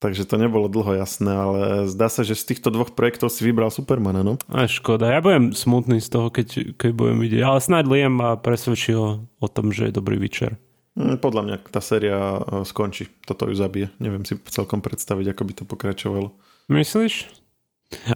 Takže 0.00 0.24
to 0.24 0.40
nebolo 0.40 0.68
dlho 0.68 0.96
jasné, 0.96 1.28
ale 1.28 1.60
zdá 1.84 2.08
sa, 2.08 2.24
že 2.24 2.32
z 2.32 2.52
týchto 2.52 2.72
dvoch 2.72 2.96
projektov 2.96 3.28
si 3.32 3.44
vybral 3.44 3.68
Supermana, 3.68 4.24
no? 4.24 4.40
A 4.48 4.64
škoda, 4.64 5.12
ja 5.12 5.20
budem 5.20 5.52
smutný 5.52 6.00
z 6.00 6.08
toho, 6.08 6.28
keď, 6.32 6.76
keď 6.76 6.90
budem 6.96 7.20
vidieť, 7.20 7.44
ale 7.44 7.60
snáď 7.60 7.84
Liam 7.88 8.16
ma 8.16 8.36
presvedčí 8.40 8.96
ho 8.96 9.24
o 9.24 9.48
tom, 9.48 9.72
že 9.72 9.88
je 9.88 9.96
dobrý 9.96 10.16
večer. 10.16 10.56
Hm, 10.96 11.20
podľa 11.20 11.42
mňa 11.44 11.56
tá 11.68 11.84
séria 11.84 12.16
e, 12.16 12.40
skončí. 12.64 13.12
Toto 13.28 13.46
ju 13.46 13.54
zabije. 13.54 13.92
Neviem 14.00 14.24
si 14.24 14.40
celkom 14.48 14.80
predstaviť, 14.80 15.36
ako 15.36 15.42
by 15.44 15.52
to 15.52 15.64
pokračovalo. 15.68 16.28
Myslíš? 16.72 17.39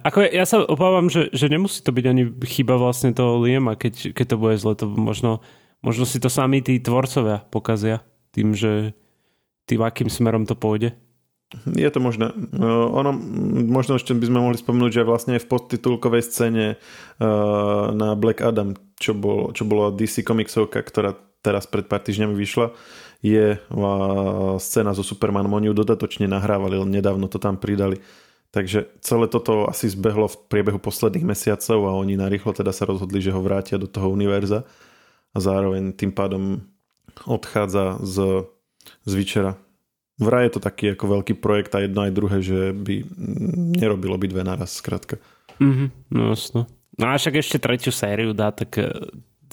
Ako 0.07 0.23
ja 0.23 0.47
sa 0.47 0.63
obávam, 0.63 1.11
že, 1.11 1.27
že 1.35 1.51
nemusí 1.51 1.83
to 1.83 1.91
byť 1.91 2.05
ani 2.07 2.23
chyba 2.47 2.79
vlastne 2.79 3.11
toho 3.11 3.43
Liama, 3.43 3.75
keď, 3.75 4.15
keď 4.15 4.25
to 4.33 4.37
bude 4.39 4.55
zle. 4.55 4.73
To 4.79 4.87
možno, 4.87 5.43
možno 5.83 6.07
si 6.07 6.17
to 6.23 6.31
sami 6.31 6.63
tí 6.63 6.79
tvorcovia 6.79 7.43
pokazia 7.51 7.99
tým, 8.31 8.55
že 8.55 8.95
tým, 9.67 9.83
akým 9.83 10.07
smerom 10.07 10.47
to 10.47 10.55
pôjde. 10.55 10.95
Je 11.69 11.87
to 11.91 11.99
možné. 12.01 12.33
Ono, 12.59 13.11
možno 13.69 13.95
ešte 13.95 14.17
by 14.17 14.25
sme 14.27 14.39
mohli 14.41 14.57
spomenúť, 14.57 14.91
že 14.91 15.07
vlastne 15.07 15.37
v 15.37 15.45
podtitulkovej 15.45 16.23
scéne 16.25 16.65
na 17.95 18.09
Black 18.17 18.41
Adam, 18.41 18.73
čo, 18.97 19.13
bol, 19.13 19.53
čo 19.53 19.63
bola 19.63 19.93
DC 19.93 20.25
komiksovka, 20.25 20.81
ktorá 20.81 21.13
teraz 21.45 21.69
pred 21.69 21.85
pár 21.85 22.01
týždňami 22.01 22.33
vyšla, 22.33 22.73
je 23.21 23.61
scéna 24.57 24.97
so 24.97 25.05
Supermanom. 25.05 25.53
Oni 25.53 25.69
ju 25.69 25.77
dodatočne 25.77 26.25
nahrávali, 26.25 26.81
len 26.81 26.89
nedávno 26.89 27.29
to 27.29 27.37
tam 27.37 27.61
pridali. 27.61 28.01
Takže 28.55 28.87
celé 29.03 29.27
toto 29.27 29.67
asi 29.67 29.91
zbehlo 29.91 30.31
v 30.31 30.39
priebehu 30.47 30.79
posledných 30.79 31.27
mesiacov 31.27 31.91
a 31.91 31.99
oni 31.99 32.15
narýchlo 32.15 32.55
teda 32.55 32.71
sa 32.71 32.87
rozhodli, 32.87 33.19
že 33.19 33.35
ho 33.35 33.43
vrátia 33.43 33.75
do 33.75 33.91
toho 33.91 34.07
univerza 34.07 34.63
a 35.35 35.37
zároveň 35.43 35.91
tým 35.91 36.15
pádom 36.15 36.63
odchádza 37.27 37.99
z, 37.99 38.47
z 39.03 39.11
Vyčera 39.11 39.59
vraj 40.19 40.47
je 40.47 40.53
to 40.57 40.61
taký 40.63 40.95
ako 40.95 41.19
veľký 41.19 41.33
projekt 41.39 41.75
a 41.75 41.83
jedno 41.83 42.07
aj 42.07 42.15
druhé, 42.15 42.37
že 42.39 42.71
by 42.71 43.03
nerobilo 43.79 44.15
by 44.15 44.27
dve 44.31 44.43
naraz, 44.47 44.79
skrátka. 44.79 45.19
Mm-hmm, 45.59 45.87
no 46.11 46.21
jasno. 46.31 46.61
No 46.95 47.11
a 47.11 47.19
však 47.19 47.43
ešte 47.43 47.59
tretiu 47.59 47.91
sériu 47.91 48.31
dá, 48.31 48.55
tak 48.55 48.79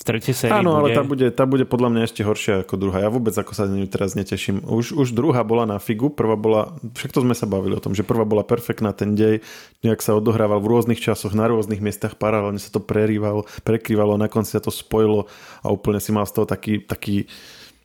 v 0.03 0.05
tretej 0.11 0.35
sérii 0.35 0.59
Áno, 0.59 0.75
bude... 0.75 0.79
ale 0.83 0.89
tá 0.99 1.03
bude, 1.07 1.27
tá 1.31 1.45
bude 1.47 1.63
podľa 1.63 1.89
mňa 1.95 2.03
ešte 2.11 2.27
horšia 2.27 2.67
ako 2.67 2.75
druhá. 2.75 3.07
Ja 3.07 3.11
vôbec 3.15 3.31
ako 3.39 3.55
sa 3.55 3.71
na 3.71 3.79
ňu 3.79 3.87
teraz 3.87 4.19
neteším. 4.19 4.59
Už, 4.67 4.99
už 4.99 5.15
druhá 5.15 5.47
bola 5.47 5.63
na 5.63 5.79
figu, 5.79 6.11
prvá 6.11 6.35
bola, 6.35 6.75
však 6.99 7.15
to 7.15 7.23
sme 7.23 7.39
sa 7.39 7.47
bavili 7.47 7.79
o 7.79 7.83
tom, 7.83 7.95
že 7.95 8.03
prvá 8.03 8.27
bola 8.27 8.43
perfektná, 8.43 8.91
ten 8.91 9.15
dej 9.15 9.47
nejak 9.87 10.03
sa 10.03 10.19
odohrával 10.19 10.59
v 10.59 10.75
rôznych 10.75 10.99
časoch, 10.99 11.39
na 11.39 11.47
rôznych 11.47 11.79
miestach, 11.79 12.19
paralelne 12.19 12.59
sa 12.59 12.75
to 12.75 12.83
prerývalo, 12.83 13.47
prekrývalo, 13.63 14.19
na 14.19 14.27
konci 14.27 14.59
sa 14.59 14.63
to 14.65 14.75
spojilo 14.75 15.31
a 15.63 15.71
úplne 15.71 16.03
si 16.03 16.11
mal 16.11 16.27
z 16.27 16.35
toho 16.35 16.47
taký, 16.51 16.83
taký 16.83 17.31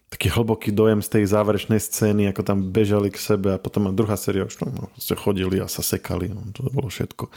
taký 0.07 0.31
hlboký 0.31 0.71
dojem 0.71 1.03
z 1.03 1.19
tej 1.19 1.23
záverečnej 1.27 1.83
scény, 1.83 2.31
ako 2.31 2.39
tam 2.39 2.63
bežali 2.71 3.11
k 3.11 3.19
sebe 3.19 3.59
a 3.59 3.59
potom 3.59 3.91
a 3.91 3.95
druhá 3.95 4.15
séria 4.15 4.47
už 4.47 4.55
tam 4.55 4.71
no, 4.71 4.87
chodili 5.19 5.59
a 5.59 5.67
sa 5.67 5.83
sekali. 5.83 6.31
No, 6.31 6.47
to 6.55 6.63
bolo 6.71 6.87
všetko. 6.87 7.27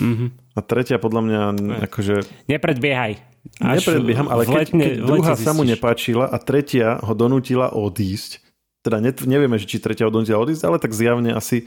Mm-hmm. 0.00 0.30
A 0.56 0.64
tretia 0.64 0.96
podľa 0.96 1.20
mňa 1.20 1.40
akože... 1.84 2.48
Nepredbiehaj. 2.48 3.35
Až 3.62 3.86
Nepredbieham, 3.86 4.26
ale 4.28 4.42
keď, 4.44 4.66
keď 4.72 4.92
druhá 5.02 5.34
sa 5.38 5.52
mu 5.54 5.62
nepáčila 5.62 6.26
a 6.26 6.36
tretia 6.40 6.98
ho 7.00 7.12
donútila 7.14 7.72
odísť, 7.72 8.42
teda 8.82 9.02
nevieme, 9.02 9.58
či 9.58 9.82
tretia 9.82 10.06
ho 10.06 10.12
donútila 10.14 10.42
odísť, 10.42 10.62
ale 10.66 10.78
tak 10.78 10.94
zjavne 10.94 11.34
asi 11.34 11.66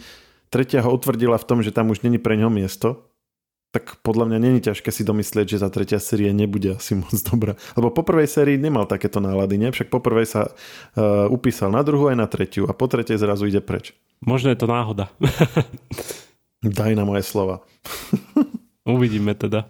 tretia 0.51 0.83
ho 0.83 0.89
utvrdila 0.91 1.35
v 1.39 1.47
tom, 1.47 1.59
že 1.59 1.75
tam 1.75 1.91
už 1.91 2.03
není 2.03 2.17
pre 2.17 2.39
ňo 2.39 2.47
miesto 2.51 3.09
tak 3.69 4.01
podľa 4.01 4.25
mňa 4.33 4.39
není 4.41 4.59
ťažké 4.65 4.89
si 4.89 5.05
domyslieť, 5.05 5.45
že 5.45 5.61
za 5.61 5.69
tretia 5.69 6.01
série 6.01 6.33
nebude 6.33 6.73
asi 6.73 6.97
moc 7.01 7.13
dobrá. 7.21 7.53
Lebo 7.77 7.93
po 7.93 8.01
prvej 8.01 8.25
sérii 8.25 8.57
nemal 8.57 8.89
takéto 8.89 9.21
nálady, 9.21 9.61
nie? 9.61 9.69
Však 9.69 9.93
po 9.93 10.01
prvej 10.01 10.25
sa 10.25 10.41
uh, 10.49 11.29
upísal 11.29 11.69
na 11.69 11.85
druhú 11.85 12.09
aj 12.09 12.17
na 12.17 12.25
tretiu 12.25 12.65
a 12.65 12.73
po 12.73 12.89
tretej 12.89 13.21
zrazu 13.21 13.45
ide 13.45 13.61
preč. 13.61 13.93
Možno 14.25 14.49
je 14.49 14.57
to 14.57 14.67
náhoda. 14.67 15.13
Daj 16.65 16.97
na 16.97 17.05
moje 17.07 17.23
slova. 17.23 17.63
Uvidíme 18.83 19.37
teda. 19.37 19.69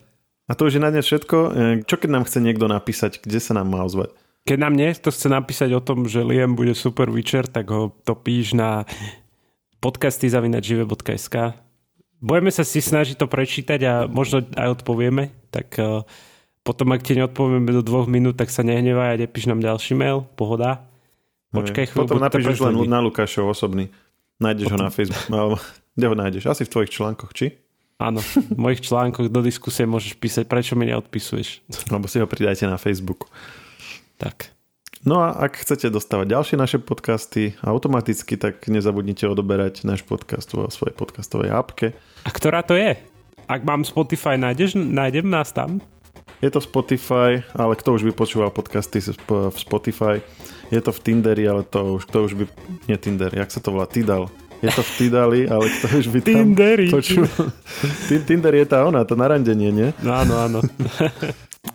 A 0.50 0.58
to 0.58 0.66
už 0.66 0.78
je 0.78 0.82
na 0.82 0.90
dnes 0.90 1.06
všetko. 1.06 1.38
E, 1.38 1.50
čo 1.86 1.96
keď 2.02 2.10
nám 2.10 2.26
chce 2.26 2.42
niekto 2.42 2.66
napísať, 2.66 3.22
kde 3.22 3.38
sa 3.38 3.54
nám 3.54 3.70
má 3.70 3.86
ozvať? 3.86 4.12
Keď 4.50 4.58
nám 4.58 4.74
niekto 4.74 5.14
chce 5.14 5.30
napísať 5.30 5.70
o 5.78 5.82
tom, 5.84 6.10
že 6.10 6.26
Liam 6.26 6.58
bude 6.58 6.74
super 6.74 7.14
večer, 7.14 7.46
tak 7.46 7.70
ho 7.70 7.94
to 8.02 8.18
píš 8.18 8.58
na 8.58 8.90
podcasty.žive.sk 9.78 11.36
budeme 12.20 12.52
sa 12.52 12.68
si 12.68 12.84
snažiť 12.84 13.16
to 13.16 13.28
prečítať 13.32 13.80
a 13.88 13.94
možno 14.06 14.44
aj 14.56 14.80
odpovieme, 14.80 15.32
tak 15.50 15.72
uh, 15.80 16.04
potom 16.62 16.92
ak 16.92 17.02
ti 17.04 17.16
neodpovieme 17.16 17.72
do 17.72 17.82
dvoch 17.82 18.06
minút, 18.06 18.38
tak 18.38 18.52
sa 18.52 18.62
nehnevaj 18.62 19.16
a 19.16 19.20
nepíš 19.20 19.48
nám 19.48 19.64
ďalší 19.64 19.96
mail, 19.96 20.28
pohoda. 20.36 20.86
Počkaj 21.50 21.90
chvíľu. 21.90 22.06
Potom 22.06 22.22
napíš 22.22 22.62
len 22.62 22.76
na 22.86 23.02
Lukášov 23.02 23.50
osobný. 23.50 23.90
Nájdeš 24.38 24.70
potom. 24.70 24.78
ho 24.78 24.86
na 24.86 24.92
Facebook. 24.94 25.60
Kde 25.98 26.06
ho 26.06 26.16
nájdeš? 26.16 26.44
Asi 26.46 26.64
v 26.64 26.72
tvojich 26.72 26.94
článkoch, 26.94 27.34
či? 27.34 27.58
Áno, 28.00 28.24
v 28.24 28.56
mojich 28.56 28.80
článkoch 28.80 29.28
do 29.28 29.44
diskusie 29.44 29.84
môžeš 29.84 30.16
písať, 30.16 30.48
prečo 30.48 30.80
mi 30.80 30.88
neodpisuješ. 30.88 31.68
Lebo 31.92 32.08
si 32.08 32.24
ho 32.24 32.32
pridajte 32.32 32.64
na 32.64 32.80
Facebooku. 32.80 33.28
Tak. 34.16 34.56
No 35.04 35.20
a 35.20 35.36
ak 35.36 35.60
chcete 35.60 35.92
dostávať 35.92 36.32
ďalšie 36.32 36.56
naše 36.56 36.80
podcasty 36.80 37.60
automaticky, 37.60 38.40
tak 38.40 38.72
nezabudnite 38.72 39.28
odoberať 39.28 39.84
náš 39.84 40.08
podcast 40.08 40.48
vo 40.56 40.72
svojej 40.72 40.96
podcastovej 40.96 41.52
appke. 41.52 41.92
A 42.24 42.30
ktorá 42.32 42.64
to 42.64 42.80
je? 42.80 42.96
Ak 43.52 43.68
mám 43.68 43.84
Spotify, 43.84 44.40
nájdeš, 44.40 44.80
nájdem 44.80 45.28
nás 45.28 45.52
tam? 45.52 45.84
Je 46.40 46.48
to 46.48 46.64
Spotify, 46.64 47.44
ale 47.52 47.76
kto 47.76 48.00
už 48.00 48.08
by 48.08 48.16
počúval 48.16 48.52
podcasty 48.56 49.04
v 49.04 49.56
Spotify? 49.60 50.24
Je 50.72 50.80
to 50.80 50.96
v 50.96 51.00
Tinderi, 51.04 51.44
ale 51.44 51.68
to 51.68 52.00
už, 52.00 52.08
kto 52.08 52.18
už 52.32 52.34
by... 52.40 52.44
Nie 52.88 52.96
Tinder, 52.96 53.28
jak 53.36 53.52
sa 53.52 53.60
to 53.60 53.76
volá? 53.76 53.92
Tidal. 53.92 54.32
Je 54.60 54.70
to 54.76 54.84
v 54.84 54.92
Tidali, 55.00 55.40
ale 55.48 55.66
kto 55.72 55.86
už 56.04 56.08
by 56.12 56.20
tam 56.20 56.52
Tinderi. 56.52 56.88
počúval? 56.92 57.48
Tinder 58.28 58.54
je 58.60 58.66
tá 58.68 58.84
ona, 58.84 59.08
to 59.08 59.16
narandenie, 59.16 59.72
nie? 59.72 59.90
No 60.04 60.12
áno, 60.20 60.36
áno. 60.36 60.60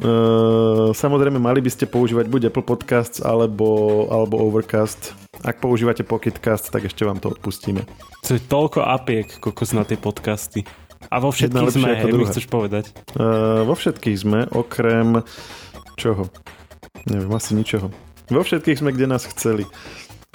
Uh, 0.04 0.92
samozrejme, 1.02 1.40
mali 1.40 1.64
by 1.64 1.70
ste 1.72 1.88
používať 1.88 2.28
buď 2.28 2.52
Apple 2.52 2.66
Podcasts 2.68 3.24
alebo, 3.24 4.04
alebo 4.12 4.36
Overcast. 4.36 5.16
Ak 5.40 5.64
používate 5.64 6.04
Pocketcast, 6.04 6.68
tak 6.68 6.84
ešte 6.84 7.08
vám 7.08 7.24
to 7.24 7.32
odpustíme. 7.32 7.88
To 8.28 8.36
je 8.36 8.40
toľko 8.44 8.84
apiek, 8.84 9.28
kokos 9.40 9.72
na 9.72 9.88
tie 9.88 9.96
podcasty. 9.96 10.68
A 11.08 11.20
vo 11.20 11.32
všetkých 11.32 11.72
sme, 11.72 11.88
hej, 12.00 12.12
mi 12.12 12.24
chceš 12.28 12.48
povedať? 12.48 12.92
Uh, 13.16 13.64
vo 13.64 13.76
všetkých 13.76 14.16
sme, 14.16 14.44
okrem 14.52 15.24
čoho? 15.96 16.28
Neviem, 17.08 17.32
asi 17.32 17.52
ničoho. 17.56 17.92
Vo 18.32 18.40
všetkých 18.40 18.80
sme, 18.80 18.92
kde 18.96 19.08
nás 19.08 19.28
chceli. 19.28 19.68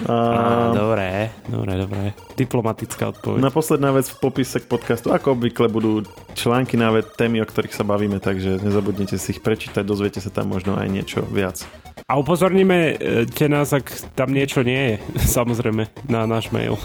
A... 0.08 0.12
Á, 0.12 0.72
dobré, 0.72 1.28
dobré, 1.44 1.72
dobré. 1.76 2.04
Diplomatická 2.36 3.12
odpoveď. 3.12 3.40
Na 3.44 3.52
posledná 3.52 3.92
vec 3.92 4.08
v 4.08 4.16
popise 4.16 4.56
k 4.62 4.66
podcastu, 4.70 5.12
ako 5.12 5.36
obvykle 5.36 5.68
budú 5.68 6.06
články 6.32 6.80
na 6.80 6.88
témy, 7.04 7.44
o 7.44 7.46
ktorých 7.48 7.76
sa 7.76 7.84
bavíme, 7.84 8.16
takže 8.16 8.64
nezabudnite 8.64 9.20
si 9.20 9.36
ich 9.36 9.44
prečítať, 9.44 9.84
dozviete 9.84 10.24
sa 10.24 10.32
tam 10.32 10.56
možno 10.56 10.78
aj 10.80 10.88
niečo 10.88 11.20
viac. 11.28 11.60
A 12.08 12.16
upozorníme 12.16 12.96
te 13.28 13.46
nás, 13.46 13.70
ak 13.76 14.16
tam 14.16 14.32
niečo 14.32 14.64
nie 14.64 14.96
je, 14.96 14.96
samozrejme, 15.36 15.86
na 16.08 16.24
náš 16.24 16.48
mail. 16.48 16.80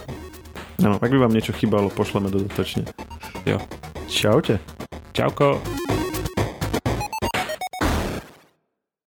Áno, 0.84 1.00
ak 1.00 1.08
by 1.08 1.20
vám 1.24 1.32
niečo 1.32 1.56
chýbalo, 1.56 1.88
pošleme 1.88 2.28
dodatočne. 2.28 2.84
Jo. 3.48 3.64
Čaute. 4.12 4.60
Čauko. 5.16 5.64